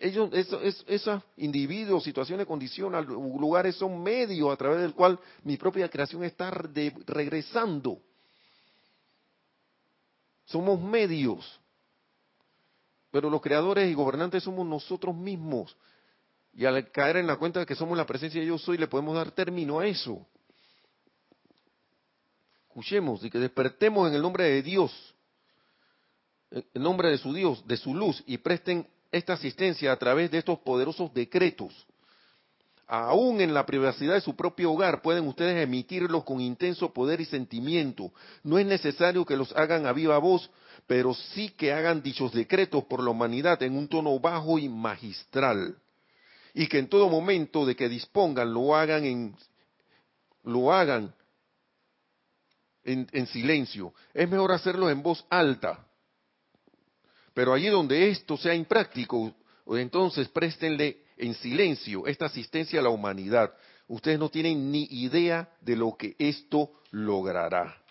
Ellos, 0.00 0.30
esos, 0.32 1.22
individuos, 1.36 2.02
situaciones, 2.02 2.46
condiciones, 2.46 3.06
lugares 3.06 3.76
son 3.76 4.02
medios 4.02 4.52
a 4.52 4.56
través 4.56 4.80
del 4.80 4.94
cual 4.94 5.18
mi 5.44 5.56
propia 5.56 5.88
creación 5.88 6.24
está 6.24 6.50
regresando. 6.50 7.98
Somos 10.46 10.80
medios. 10.80 11.60
Pero 13.10 13.28
los 13.28 13.42
creadores 13.42 13.90
y 13.90 13.94
gobernantes 13.94 14.42
somos 14.42 14.66
nosotros 14.66 15.14
mismos. 15.14 15.76
Y 16.54 16.64
al 16.64 16.90
caer 16.90 17.18
en 17.18 17.26
la 17.26 17.36
cuenta 17.36 17.60
de 17.60 17.66
que 17.66 17.74
somos 17.74 17.96
la 17.96 18.06
presencia 18.06 18.40
de 18.40 18.46
yo 18.46 18.58
soy, 18.58 18.78
le 18.78 18.88
podemos 18.88 19.14
dar 19.14 19.30
término 19.30 19.80
a 19.80 19.86
eso 19.86 20.26
escuchemos 22.72 23.22
y 23.22 23.28
que 23.28 23.38
despertemos 23.38 24.08
en 24.08 24.14
el 24.14 24.22
nombre 24.22 24.44
de 24.44 24.62
Dios, 24.62 25.14
en 26.50 26.82
nombre 26.82 27.10
de 27.10 27.18
su 27.18 27.34
Dios, 27.34 27.66
de 27.66 27.76
su 27.76 27.94
luz, 27.94 28.24
y 28.26 28.38
presten 28.38 28.88
esta 29.12 29.34
asistencia 29.34 29.92
a 29.92 29.96
través 29.96 30.30
de 30.30 30.38
estos 30.38 30.58
poderosos 30.60 31.12
decretos. 31.14 31.86
Aún 32.86 33.40
en 33.40 33.54
la 33.54 33.64
privacidad 33.64 34.14
de 34.14 34.20
su 34.20 34.34
propio 34.34 34.72
hogar 34.72 35.00
pueden 35.02 35.26
ustedes 35.26 35.62
emitirlos 35.62 36.24
con 36.24 36.40
intenso 36.40 36.92
poder 36.92 37.20
y 37.20 37.24
sentimiento. 37.24 38.12
No 38.42 38.58
es 38.58 38.66
necesario 38.66 39.24
que 39.24 39.36
los 39.36 39.54
hagan 39.56 39.86
a 39.86 39.92
viva 39.92 40.18
voz, 40.18 40.50
pero 40.86 41.14
sí 41.14 41.50
que 41.50 41.72
hagan 41.72 42.02
dichos 42.02 42.32
decretos 42.32 42.84
por 42.84 43.02
la 43.02 43.10
humanidad 43.10 43.62
en 43.62 43.76
un 43.76 43.88
tono 43.88 44.18
bajo 44.18 44.58
y 44.58 44.68
magistral. 44.68 45.76
Y 46.54 46.66
que 46.66 46.78
en 46.78 46.88
todo 46.88 47.08
momento 47.08 47.64
de 47.64 47.76
que 47.76 47.88
dispongan 47.88 48.52
lo 48.52 48.74
hagan 48.74 49.04
en 49.04 49.36
lo 50.44 50.72
hagan 50.72 51.14
en, 52.84 53.26
silencio. 53.28 53.94
Es 54.12 54.28
mejor 54.28 54.52
hacerlo 54.52 54.90
en 54.90 55.02
voz 55.02 55.24
alta. 55.30 55.86
Pero 57.34 57.54
allí 57.54 57.68
donde 57.68 58.10
esto 58.10 58.36
sea 58.36 58.54
impráctico, 58.54 59.32
entonces 59.66 60.28
préstenle 60.28 61.02
en 61.16 61.34
silencio 61.34 62.06
esta 62.06 62.26
asistencia 62.26 62.80
a 62.80 62.82
la 62.82 62.90
humanidad. 62.90 63.52
Ustedes 63.88 64.18
no 64.18 64.28
tienen 64.28 64.70
ni 64.70 64.84
idea 64.90 65.48
de 65.60 65.76
lo 65.76 65.96
que 65.96 66.14
esto 66.18 66.70
logrará. 66.90 67.82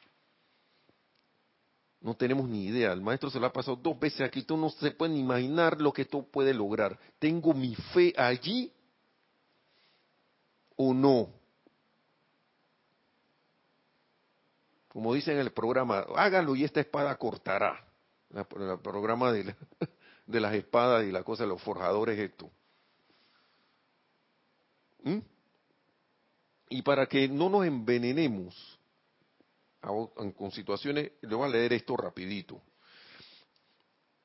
No 2.02 2.16
tenemos 2.16 2.50
ni 2.50 2.66
idea. 2.66 2.92
El 2.92 3.02
maestro 3.02 3.30
se 3.30 3.40
lo 3.40 3.46
ha 3.46 3.54
pasado 3.54 3.78
dos 3.78 4.00
veces 4.00 4.22
aquí. 4.22 4.42
Tú 4.42 4.58
no 4.58 4.70
se 4.72 4.92
pueden 4.92 5.18
imaginar 5.18 5.80
lo 5.80 5.94
que 5.94 6.02
esto 6.02 6.24
puede 6.24 6.54
lograr. 6.54 6.98
¿Tengo 7.20 7.54
mi 7.54 7.76
fe 7.76 8.14
allí 8.18 8.72
o 10.76 10.94
no? 10.94 11.30
Como 14.88 15.14
dice 15.14 15.32
en 15.32 15.38
el 15.38 15.52
programa, 15.52 16.06
hágalo 16.16 16.56
y 16.56 16.64
esta 16.64 16.82
espada 16.82 17.16
cortará. 17.16 17.91
El 18.34 18.80
programa 18.80 19.32
de, 19.32 19.56
de 20.26 20.40
las 20.40 20.54
espadas 20.54 21.06
y 21.06 21.12
la 21.12 21.24
cosa 21.24 21.44
de 21.44 21.50
los 21.50 21.62
forjadores 21.62 22.18
esto. 22.18 22.50
¿Mm? 25.04 25.20
Y 26.70 26.82
para 26.84 27.06
que 27.08 27.28
no 27.28 27.50
nos 27.50 27.66
envenenemos 27.66 28.80
con 29.82 30.52
situaciones, 30.52 31.12
le 31.22 31.36
voy 31.36 31.48
a 31.48 31.52
leer 31.52 31.74
esto 31.74 31.98
rapidito. 31.98 32.62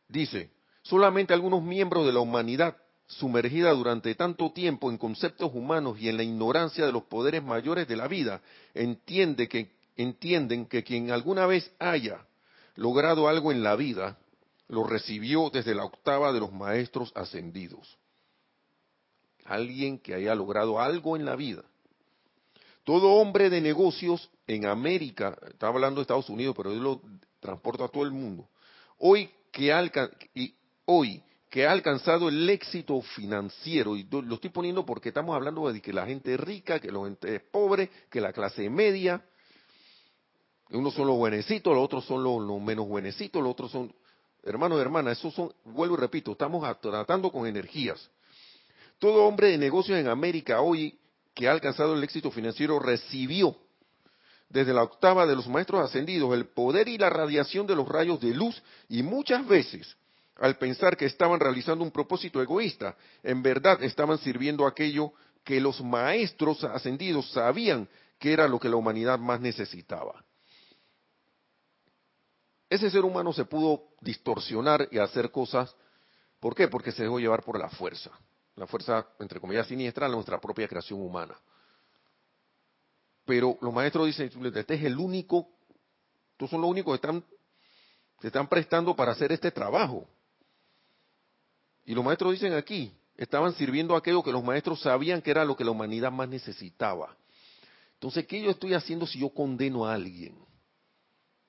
Dice, 0.07 0.51
solamente 0.83 1.33
algunos 1.33 1.63
miembros 1.63 2.07
de 2.07 2.13
la 2.13 2.21
humanidad 2.21 2.77
sumergida 3.07 3.71
durante 3.73 4.15
tanto 4.15 4.53
tiempo 4.53 4.91
en 4.91 4.99
conceptos 4.99 5.51
humanos 5.55 5.99
y 5.99 6.09
en 6.09 6.17
la 6.17 6.23
ignorancia 6.23 6.85
de 6.85 6.93
los 6.93 7.05
poderes 7.05 7.43
mayores 7.43 7.89
de 7.89 7.97
la 7.97 8.07
vida, 8.07 8.43
entiende 8.75 9.49
que, 9.49 9.73
entienden 9.97 10.67
que 10.67 10.85
quien 10.85 11.11
alguna 11.11 11.47
vez 11.47 11.73
haya 11.79 12.27
logrado 12.77 13.29
algo 13.29 13.53
en 13.53 13.63
la 13.63 13.75
vida, 13.77 14.19
lo 14.69 14.85
recibió 14.85 15.51
desde 15.51 15.75
la 15.75 15.85
octava 15.85 16.33
de 16.33 16.41
los 16.41 16.53
maestros 16.53 17.13
ascendidos. 17.15 17.99
Alguien 19.45 19.99
que 19.99 20.15
haya 20.15 20.35
logrado 20.35 20.81
algo 20.81 21.17
en 21.17 21.25
la 21.25 21.37
vida. 21.37 21.65
Todo 22.85 23.15
hombre 23.15 23.51
de 23.51 23.61
negocios 23.61 24.31
en 24.47 24.67
América, 24.67 25.37
estaba 25.49 25.75
hablando 25.75 26.01
de 26.01 26.03
Estados 26.03 26.29
Unidos, 26.29 26.55
pero 26.57 26.73
él 26.73 26.79
lo 26.79 27.01
transporta 27.41 27.85
a 27.85 27.89
todo 27.89 28.05
el 28.05 28.13
mundo, 28.13 28.49
hoy 28.99 29.31
que 29.53 29.73
ha, 29.73 29.83
y 30.35 30.55
hoy 30.85 31.23
que 31.51 31.67
ha 31.67 31.73
alcanzado 31.73 32.29
el 32.29 32.49
éxito 32.49 33.01
financiero, 33.01 33.97
y 33.97 34.05
lo 34.05 34.35
estoy 34.35 34.51
poniendo 34.51 34.85
porque 34.85 35.09
estamos 35.09 35.35
hablando 35.35 35.73
de 35.73 35.81
que 35.81 35.93
la 35.93 36.07
gente 36.07 36.37
rica, 36.37 36.81
que 36.81 36.91
la 36.91 37.05
gente 37.05 37.37
es 37.37 37.43
pobre, 37.43 37.91
que 38.11 38.21
la 38.21 38.33
clase 38.33 38.69
media, 38.69 39.25
unos 40.71 40.95
son 40.95 41.07
los 41.07 41.17
buenecitos, 41.17 41.75
los 41.75 41.85
otros 41.85 42.05
son 42.05 42.23
los, 42.23 42.61
menos 42.61 42.89
buenecitos, 42.89 43.43
los 43.43 43.53
otros 43.53 43.71
son 43.71 43.93
hermanos 44.43 44.79
y 44.79 44.81
hermanas, 44.81 45.19
esos 45.19 45.35
son, 45.35 45.53
vuelvo 45.65 45.97
y 45.97 45.99
repito, 45.99 46.33
estamos 46.33 46.65
tratando 46.81 47.31
con 47.31 47.47
energías. 47.47 48.11
Todo 48.99 49.25
hombre 49.25 49.51
de 49.51 49.59
negocios 49.59 49.99
en 49.99 50.09
América 50.09 50.61
hoy 50.61 50.99
que 51.35 51.49
ha 51.49 51.53
alcanzado 51.53 51.95
el 51.95 52.03
éxito 52.03 52.31
financiero 52.31 52.79
recibió 52.79 53.57
desde 54.49 54.73
la 54.73 54.83
octava 54.83 55.27
de 55.27 55.37
los 55.37 55.49
maestros 55.49 55.85
ascendidos 55.85 56.33
el 56.33 56.47
poder 56.47 56.89
y 56.89 56.97
la 56.97 57.11
radiación 57.11 57.67
de 57.67 57.75
los 57.75 57.89
rayos 57.89 58.21
de 58.21 58.33
luz 58.33 58.63
y 58.89 59.03
muchas 59.03 59.47
veces 59.47 59.97
al 60.37 60.57
pensar 60.57 60.97
que 60.97 61.07
estaban 61.07 61.41
realizando 61.41 61.83
un 61.83 61.91
propósito 61.91 62.43
egoísta, 62.43 62.95
en 63.23 63.43
verdad 63.43 63.83
estaban 63.83 64.19
sirviendo 64.19 64.67
aquello 64.67 65.13
que 65.43 65.61
los 65.61 65.81
maestros 65.81 66.63
ascendidos 66.65 67.31
sabían 67.33 67.89
que 68.19 68.33
era 68.33 68.47
lo 68.47 68.59
que 68.59 68.69
la 68.69 68.77
humanidad 68.77 69.19
más 69.19 69.41
necesitaba 69.41 70.26
ese 72.69 72.91
ser 72.91 73.05
humano 73.05 73.33
se 73.33 73.45
pudo 73.45 73.85
distorsionar 74.01 74.89
y 74.91 74.99
hacer 74.99 75.31
cosas. 75.31 75.75
¿Por 76.41 76.55
qué? 76.55 76.69
Porque 76.69 76.93
se 76.93 77.05
dejó 77.05 77.19
llevar 77.19 77.43
por 77.43 77.59
la 77.59 77.69
fuerza. 77.69 78.11
La 78.57 78.67
fuerza, 78.67 79.07
entre 79.19 79.41
comillas, 79.41 79.67
siniestra, 79.67 80.09
nuestra 80.09 80.41
propia 80.41 80.67
creación 80.67 81.01
humana. 81.01 81.37
Pero 83.25 83.59
los 83.61 83.73
maestros 83.73 84.07
dicen, 84.07 84.31
este 84.55 84.75
es 84.75 84.85
el 84.85 84.99
único, 84.99 85.49
estos 86.33 86.51
son 86.51 86.61
los 86.61 86.71
únicos 86.71 86.93
que 86.93 87.07
están, 87.07 87.25
se 88.21 88.29
están 88.29 88.49
prestando 88.49 88.95
para 88.95 89.13
hacer 89.13 89.33
este 89.33 89.51
trabajo. 89.51 90.07
Y 91.85 91.95
los 91.95 92.05
maestros 92.05 92.33
dicen 92.33 92.55
aquí, 92.55 92.93
estaban 93.17 93.53
sirviendo 93.55 93.95
aquello 93.95 94.23
que 94.23 94.33
los 94.33 94.43
maestros 94.43 94.81
sabían 94.81 95.23
que 95.23 95.31
era 95.31 95.45
lo 95.45 95.57
que 95.57 95.65
la 95.65 95.71
humanidad 95.71 96.11
más 96.11 96.29
necesitaba. 96.29 97.17
Entonces, 97.95 98.27
¿qué 98.27 98.41
yo 98.41 98.51
estoy 98.51 98.75
haciendo 98.75 99.07
si 99.07 99.21
yo 99.21 99.31
condeno 99.31 99.87
a 99.87 99.95
alguien? 99.95 100.46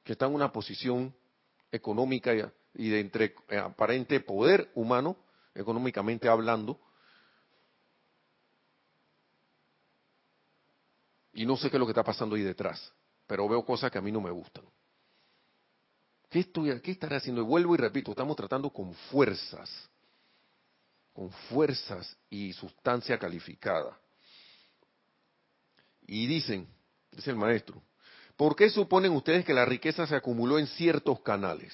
Que 0.08 0.14
está 0.14 0.26
en 0.26 0.36
una 0.36 0.54
posición 0.54 1.14
económica 1.70 2.32
y 2.74 2.90
de 2.90 3.00
entre 3.02 3.36
eh, 3.50 3.58
aparente 3.58 4.22
poder 4.22 4.72
humano, 4.74 5.18
económicamente 5.54 6.30
hablando, 6.30 6.80
y 11.34 11.46
no 11.46 11.58
sé 11.58 11.70
qué 11.70 11.76
es 11.76 11.80
lo 11.82 11.86
que 11.86 11.92
está 11.92 12.06
pasando 12.06 12.38
ahí 12.38 12.42
detrás, 12.42 12.94
pero 13.28 13.50
veo 13.50 13.66
cosas 13.66 13.92
que 13.92 13.98
a 13.98 14.02
mí 14.02 14.10
no 14.10 14.22
me 14.22 14.32
gustan. 14.32 14.64
¿Qué, 16.30 16.40
estoy, 16.40 16.80
qué 16.80 16.92
estaré 16.92 17.18
haciendo? 17.18 17.42
Y 17.42 17.44
vuelvo 17.44 17.76
y 17.76 17.78
repito, 17.78 18.12
estamos 18.12 18.38
tratando 18.38 18.70
con 18.70 18.94
fuerzas, 19.12 19.90
con 21.12 21.30
fuerzas 21.50 22.16
y 22.30 22.54
sustancia 22.54 23.20
calificada. 23.20 24.00
Y 26.04 26.28
dicen, 26.28 26.66
dice 27.12 27.32
el 27.32 27.36
maestro, 27.36 27.84
¿Por 28.38 28.56
qué 28.56 28.70
suponen 28.70 29.12
ustedes 29.14 29.44
que 29.44 29.54
la 29.54 29.66
riqueza 29.66 30.06
se 30.06 30.16
acumuló 30.16 30.60
en 30.60 30.68
ciertos 30.68 31.20
canales? 31.22 31.74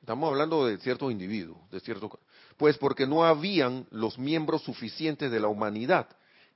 Estamos 0.00 0.28
hablando 0.28 0.66
de 0.66 0.78
ciertos 0.78 1.10
individuos, 1.10 1.58
de 1.70 1.80
ciertos, 1.80 2.10
pues 2.58 2.76
porque 2.76 3.06
no 3.06 3.24
habían 3.24 3.86
los 3.90 4.18
miembros 4.18 4.62
suficientes 4.62 5.30
de 5.30 5.40
la 5.40 5.48
humanidad 5.48 6.06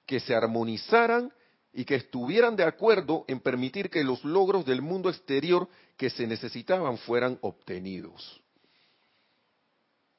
que 0.07 0.21
se 0.21 0.35
armonizaran 0.35 1.33
y 1.73 1.87
que 1.87 1.97
estuvieran 1.97 2.55
de 2.55 2.65
acuerdo 2.65 3.25
en 3.27 3.41
permitir 3.41 3.91
que 3.91 4.05
los 4.05 4.23
logros 4.25 4.67
del 4.67 4.83
mundo 4.83 5.09
exterior 5.09 5.69
que 5.97 6.11
se 6.11 6.27
necesitaban 6.27 6.99
fueran 6.99 7.39
obtenidos. 7.41 8.43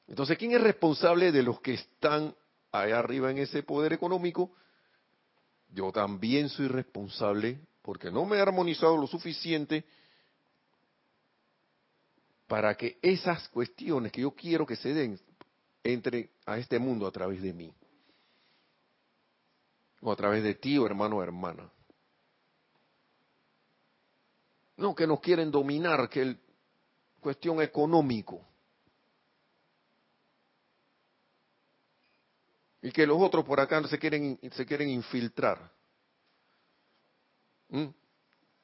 Entonces, 0.08 0.36
¿quién 0.36 0.52
es 0.52 0.60
responsable 0.60 1.30
de 1.30 1.42
los 1.42 1.60
que 1.60 1.74
están 1.74 2.34
allá 2.72 2.98
arriba 2.98 3.30
en 3.30 3.38
ese 3.38 3.62
poder 3.62 3.92
económico? 3.92 4.52
Yo 5.70 5.92
también 5.92 6.48
soy 6.48 6.68
responsable 6.68 7.60
porque 7.86 8.10
no 8.10 8.24
me 8.24 8.36
he 8.36 8.40
armonizado 8.40 8.96
lo 8.96 9.06
suficiente 9.06 9.84
para 12.48 12.76
que 12.76 12.98
esas 13.00 13.48
cuestiones 13.48 14.10
que 14.10 14.22
yo 14.22 14.32
quiero 14.32 14.66
que 14.66 14.74
se 14.74 14.92
den 14.92 15.20
entre 15.84 16.30
a 16.46 16.58
este 16.58 16.80
mundo 16.80 17.06
a 17.06 17.12
través 17.12 17.40
de 17.40 17.52
mí. 17.52 17.72
O 20.00 20.10
a 20.10 20.16
través 20.16 20.42
de 20.42 20.56
ti, 20.56 20.76
o 20.76 20.84
hermano 20.84 21.18
o 21.18 21.22
hermana. 21.22 21.70
No, 24.78 24.92
que 24.92 25.06
nos 25.06 25.20
quieren 25.20 25.52
dominar, 25.52 26.08
que 26.08 26.22
el 26.22 26.40
cuestión 27.20 27.62
económico. 27.62 28.44
Y 32.82 32.90
que 32.90 33.06
los 33.06 33.22
otros 33.22 33.44
por 33.44 33.60
acá 33.60 33.86
se 33.86 33.96
quieren, 33.96 34.40
se 34.50 34.66
quieren 34.66 34.88
infiltrar. 34.88 35.75
Mm. 37.68 37.86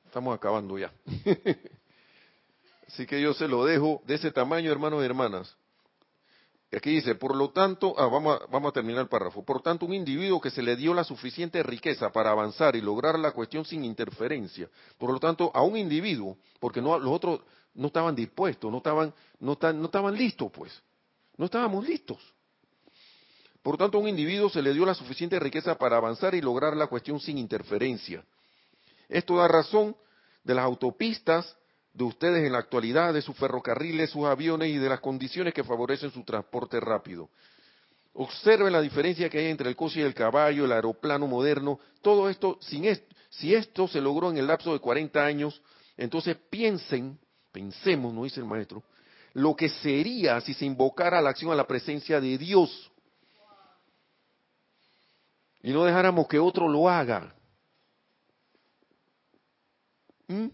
Estamos 0.06 0.34
acabando 0.34 0.78
ya. 0.78 0.92
Así 2.88 3.06
que 3.06 3.20
yo 3.20 3.32
se 3.32 3.48
lo 3.48 3.64
dejo 3.64 4.02
de 4.06 4.16
ese 4.16 4.30
tamaño, 4.30 4.70
hermanos 4.70 5.02
y 5.02 5.06
hermanas. 5.06 5.56
Aquí 6.74 6.90
dice, 6.90 7.14
por 7.14 7.36
lo 7.36 7.50
tanto, 7.50 7.94
ah, 7.98 8.06
vamos, 8.06 8.40
a, 8.40 8.72
terminar 8.72 9.02
el 9.02 9.08
párrafo. 9.08 9.44
Por 9.44 9.60
tanto, 9.60 9.84
un 9.84 9.92
individuo 9.92 10.40
que 10.40 10.50
se 10.50 10.62
le 10.62 10.74
dio 10.74 10.94
la 10.94 11.04
suficiente 11.04 11.62
riqueza 11.62 12.10
para 12.10 12.30
avanzar 12.30 12.76
y 12.76 12.80
lograr 12.80 13.18
la 13.18 13.32
cuestión 13.32 13.66
sin 13.66 13.84
interferencia. 13.84 14.70
Por 14.96 15.12
lo 15.12 15.20
tanto, 15.20 15.50
a 15.54 15.62
un 15.62 15.76
individuo, 15.76 16.38
porque 16.60 16.80
no, 16.80 16.98
los 16.98 17.12
otros 17.12 17.40
no 17.74 17.88
estaban 17.88 18.14
dispuestos, 18.14 18.70
no 18.70 18.78
estaban, 18.78 19.12
no, 19.38 19.58
no 19.60 19.84
estaban 19.84 20.14
listos, 20.14 20.50
pues. 20.50 20.82
No 21.36 21.44
estábamos 21.44 21.86
listos. 21.86 22.18
Por 23.62 23.76
tanto, 23.76 23.98
a 23.98 24.00
un 24.00 24.08
individuo 24.08 24.48
se 24.48 24.62
le 24.62 24.72
dio 24.72 24.86
la 24.86 24.94
suficiente 24.94 25.38
riqueza 25.38 25.76
para 25.76 25.98
avanzar 25.98 26.34
y 26.34 26.40
lograr 26.40 26.74
la 26.74 26.86
cuestión 26.86 27.20
sin 27.20 27.36
interferencia. 27.36 28.24
Esto 29.08 29.36
da 29.36 29.48
razón 29.48 29.96
de 30.44 30.54
las 30.54 30.64
autopistas 30.64 31.56
de 31.92 32.04
ustedes 32.04 32.46
en 32.46 32.52
la 32.52 32.58
actualidad, 32.58 33.12
de 33.12 33.22
sus 33.22 33.36
ferrocarriles, 33.36 34.10
sus 34.10 34.24
aviones 34.24 34.70
y 34.70 34.78
de 34.78 34.88
las 34.88 35.00
condiciones 35.00 35.52
que 35.52 35.64
favorecen 35.64 36.10
su 36.10 36.24
transporte 36.24 36.80
rápido. 36.80 37.28
Observen 38.14 38.72
la 38.72 38.80
diferencia 38.80 39.28
que 39.28 39.38
hay 39.38 39.46
entre 39.46 39.68
el 39.68 39.76
coche 39.76 40.00
y 40.00 40.02
el 40.02 40.14
caballo, 40.14 40.64
el 40.64 40.72
aeroplano 40.72 41.26
moderno, 41.26 41.78
todo 42.02 42.28
esto, 42.28 42.58
sin 42.60 42.84
esto, 42.84 43.14
si 43.30 43.54
esto 43.54 43.88
se 43.88 44.00
logró 44.00 44.30
en 44.30 44.36
el 44.36 44.46
lapso 44.46 44.72
de 44.72 44.80
40 44.80 45.24
años, 45.24 45.62
entonces 45.96 46.36
piensen, 46.50 47.18
pensemos, 47.50 48.12
no 48.12 48.24
dice 48.24 48.40
el 48.40 48.46
maestro, 48.46 48.82
lo 49.34 49.56
que 49.56 49.68
sería 49.68 50.40
si 50.42 50.52
se 50.52 50.66
invocara 50.66 51.22
la 51.22 51.30
acción 51.30 51.52
a 51.52 51.54
la 51.54 51.66
presencia 51.66 52.20
de 52.20 52.36
Dios 52.36 52.90
y 55.62 55.72
no 55.72 55.84
dejáramos 55.84 56.26
que 56.26 56.38
otro 56.38 56.68
lo 56.68 56.88
haga. 56.88 57.34
¿Mm? 60.28 60.46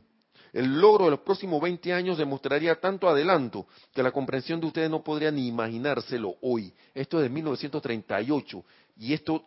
El 0.52 0.80
logro 0.80 1.04
de 1.06 1.10
los 1.12 1.20
próximos 1.20 1.60
20 1.60 1.92
años 1.92 2.18
demostraría 2.18 2.80
tanto 2.80 3.08
adelanto 3.08 3.66
que 3.92 4.02
la 4.02 4.12
comprensión 4.12 4.60
de 4.60 4.66
ustedes 4.66 4.90
no 4.90 5.02
podría 5.02 5.30
ni 5.30 5.46
imaginárselo 5.46 6.36
hoy. 6.40 6.72
Esto 6.94 7.18
es 7.18 7.24
de 7.24 7.28
1938 7.28 8.64
y 8.96 9.12
esto 9.12 9.44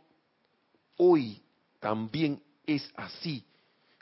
hoy 0.98 1.42
también 1.80 2.42
es 2.66 2.90
así. 2.96 3.44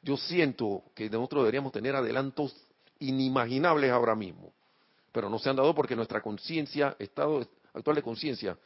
Yo 0.03 0.17
siento 0.17 0.83
que 0.93 1.09
nosotros 1.09 1.43
deberíamos 1.43 1.71
tener 1.71 1.95
adelantos 1.95 2.55
inimaginables 2.99 3.91
ahora 3.91 4.15
mismo, 4.15 4.51
pero 5.11 5.29
no 5.29 5.39
se 5.39 5.49
han 5.49 5.55
dado 5.55 5.73
porque 5.73 5.95
nuestra 5.95 6.21
conciencia, 6.21 6.95
estado 6.99 7.47
actual 7.73 7.95
de 7.95 8.03
conciencia, 8.03 8.57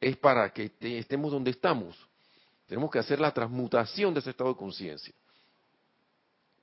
es 0.00 0.16
para 0.16 0.52
que 0.52 0.72
estemos 0.80 1.32
donde 1.32 1.50
estamos. 1.50 1.96
Tenemos 2.66 2.90
que 2.90 3.00
hacer 3.00 3.20
la 3.20 3.32
transmutación 3.32 4.14
de 4.14 4.20
ese 4.20 4.30
estado 4.30 4.50
de 4.50 4.56
conciencia 4.56 5.12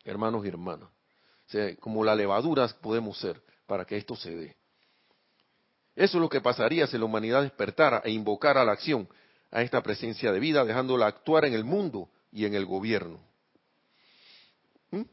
hermanos 0.07 0.45
y 0.45 0.47
hermanas. 0.47 0.89
como 1.79 2.03
la 2.03 2.15
levadura 2.15 2.67
podemos 2.81 3.17
ser 3.19 3.41
para 3.65 3.85
que 3.85 3.97
esto 3.97 4.15
se 4.15 4.35
dé. 4.35 4.57
Eso 5.95 6.17
es 6.17 6.21
lo 6.21 6.29
que 6.29 6.41
pasaría 6.41 6.87
si 6.87 6.97
la 6.97 7.05
humanidad 7.05 7.41
despertara 7.41 8.01
e 8.03 8.11
invocara 8.11 8.63
la 8.63 8.73
acción 8.73 9.07
a 9.51 9.61
esta 9.61 9.81
presencia 9.81 10.31
de 10.31 10.39
vida, 10.39 10.63
dejándola 10.63 11.07
actuar 11.07 11.45
en 11.45 11.53
el 11.53 11.63
mundo 11.63 12.09
y 12.31 12.45
en 12.45 12.53
el 12.53 12.65
gobierno. 12.65 13.19
¿Mm? 14.91 15.03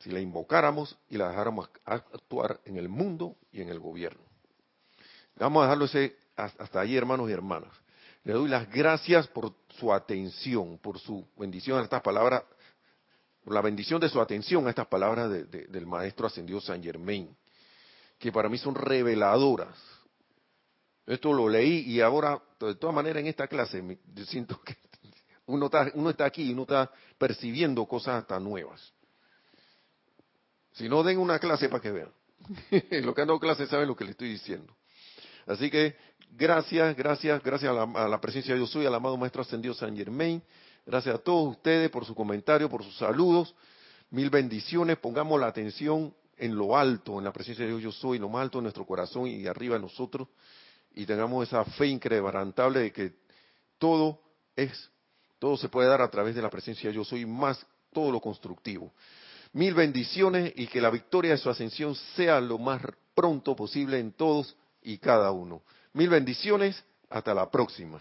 Si 0.00 0.10
la 0.10 0.20
invocáramos 0.20 0.96
y 1.08 1.16
la 1.16 1.28
dejáramos 1.28 1.68
actuar 1.84 2.60
en 2.64 2.76
el 2.76 2.88
mundo 2.88 3.36
y 3.52 3.60
en 3.60 3.68
el 3.68 3.78
gobierno. 3.78 4.22
Vamos 5.36 5.60
a 5.60 5.66
dejarlo 5.66 5.84
ese 5.84 6.16
hasta 6.36 6.80
ahí, 6.80 6.96
hermanos 6.96 7.30
y 7.30 7.32
hermanas. 7.32 7.70
Le 8.24 8.32
doy 8.32 8.48
las 8.48 8.68
gracias 8.70 9.28
por 9.28 9.54
su 9.78 9.92
atención, 9.92 10.78
por 10.78 10.98
su 10.98 11.26
bendición 11.36 11.78
a 11.78 11.82
estas 11.82 12.02
palabras 12.02 12.42
por 13.44 13.52
la 13.52 13.60
bendición 13.60 14.00
de 14.00 14.08
su 14.08 14.20
atención 14.20 14.66
a 14.66 14.70
estas 14.70 14.86
palabras 14.86 15.30
del 15.30 15.86
maestro 15.86 16.26
ascendido 16.26 16.60
San 16.60 16.82
Germain, 16.82 17.36
que 18.18 18.32
para 18.32 18.48
mí 18.48 18.56
son 18.56 18.74
reveladoras. 18.74 19.76
Esto 21.06 21.32
lo 21.34 21.48
leí 21.48 21.80
y 21.80 22.00
ahora, 22.00 22.40
de 22.58 22.74
todas 22.76 22.96
maneras, 22.96 23.20
en 23.20 23.26
esta 23.26 23.46
clase, 23.46 23.98
yo 24.14 24.24
siento 24.24 24.58
que 24.62 24.76
uno 25.46 25.66
está, 25.66 25.90
uno 25.94 26.08
está 26.08 26.24
aquí 26.24 26.44
y 26.44 26.52
uno 26.52 26.62
está 26.62 26.90
percibiendo 27.18 27.84
cosas 27.84 28.22
hasta 28.22 28.40
nuevas. 28.40 28.92
Si 30.72 30.88
no, 30.88 31.02
den 31.02 31.18
una 31.18 31.38
clase 31.38 31.68
para 31.68 31.82
que 31.82 31.90
vean. 31.90 32.12
Los 33.04 33.14
que 33.14 33.20
han 33.20 33.28
dado 33.28 33.38
clase 33.38 33.66
saben 33.66 33.86
lo 33.86 33.94
que 33.94 34.04
le 34.04 34.12
estoy 34.12 34.30
diciendo. 34.30 34.74
Así 35.46 35.70
que 35.70 35.96
gracias, 36.30 36.96
gracias, 36.96 37.42
gracias 37.42 37.70
a 37.70 37.74
la, 37.74 37.82
a 37.82 38.08
la 38.08 38.20
presencia 38.20 38.54
de 38.54 38.60
Dios 38.60 38.70
soy, 38.70 38.86
al 38.86 38.94
amado 38.94 39.18
Maestro 39.18 39.42
Ascendido 39.42 39.74
San 39.74 39.94
Germain. 39.94 40.42
Gracias 40.86 41.14
a 41.14 41.18
todos 41.18 41.56
ustedes 41.56 41.90
por 41.90 42.04
su 42.04 42.14
comentario, 42.14 42.68
por 42.68 42.84
sus 42.84 42.96
saludos. 42.96 43.54
Mil 44.10 44.28
bendiciones. 44.28 44.98
Pongamos 44.98 45.40
la 45.40 45.46
atención 45.46 46.14
en 46.36 46.54
lo 46.54 46.76
alto, 46.76 47.18
en 47.18 47.24
la 47.24 47.32
presencia 47.32 47.64
de 47.64 47.70
Dios 47.70 47.82
yo 47.82 47.92
soy, 47.92 48.18
lo 48.18 48.28
más 48.28 48.42
alto 48.42 48.58
de 48.58 48.62
nuestro 48.62 48.84
corazón 48.84 49.26
y 49.26 49.46
arriba 49.46 49.76
de 49.76 49.82
nosotros. 49.82 50.28
Y 50.94 51.06
tengamos 51.06 51.48
esa 51.48 51.64
fe 51.64 51.86
increbrantable 51.86 52.80
de 52.80 52.92
que 52.92 53.12
todo 53.78 54.20
es, 54.54 54.90
todo 55.38 55.56
se 55.56 55.68
puede 55.68 55.88
dar 55.88 56.02
a 56.02 56.10
través 56.10 56.34
de 56.34 56.42
la 56.42 56.50
presencia 56.50 56.90
de 56.90 56.96
yo 56.96 57.04
soy, 57.04 57.24
más 57.24 57.66
todo 57.92 58.12
lo 58.12 58.20
constructivo. 58.20 58.92
Mil 59.52 59.72
bendiciones 59.72 60.52
y 60.56 60.66
que 60.66 60.80
la 60.80 60.90
victoria 60.90 61.32
de 61.32 61.38
su 61.38 61.48
ascensión 61.48 61.94
sea 62.14 62.40
lo 62.40 62.58
más 62.58 62.82
pronto 63.14 63.56
posible 63.56 63.98
en 63.98 64.12
todos 64.12 64.56
y 64.82 64.98
cada 64.98 65.30
uno. 65.30 65.62
Mil 65.92 66.08
bendiciones. 66.08 66.82
Hasta 67.10 67.32
la 67.32 67.48
próxima. 67.48 68.00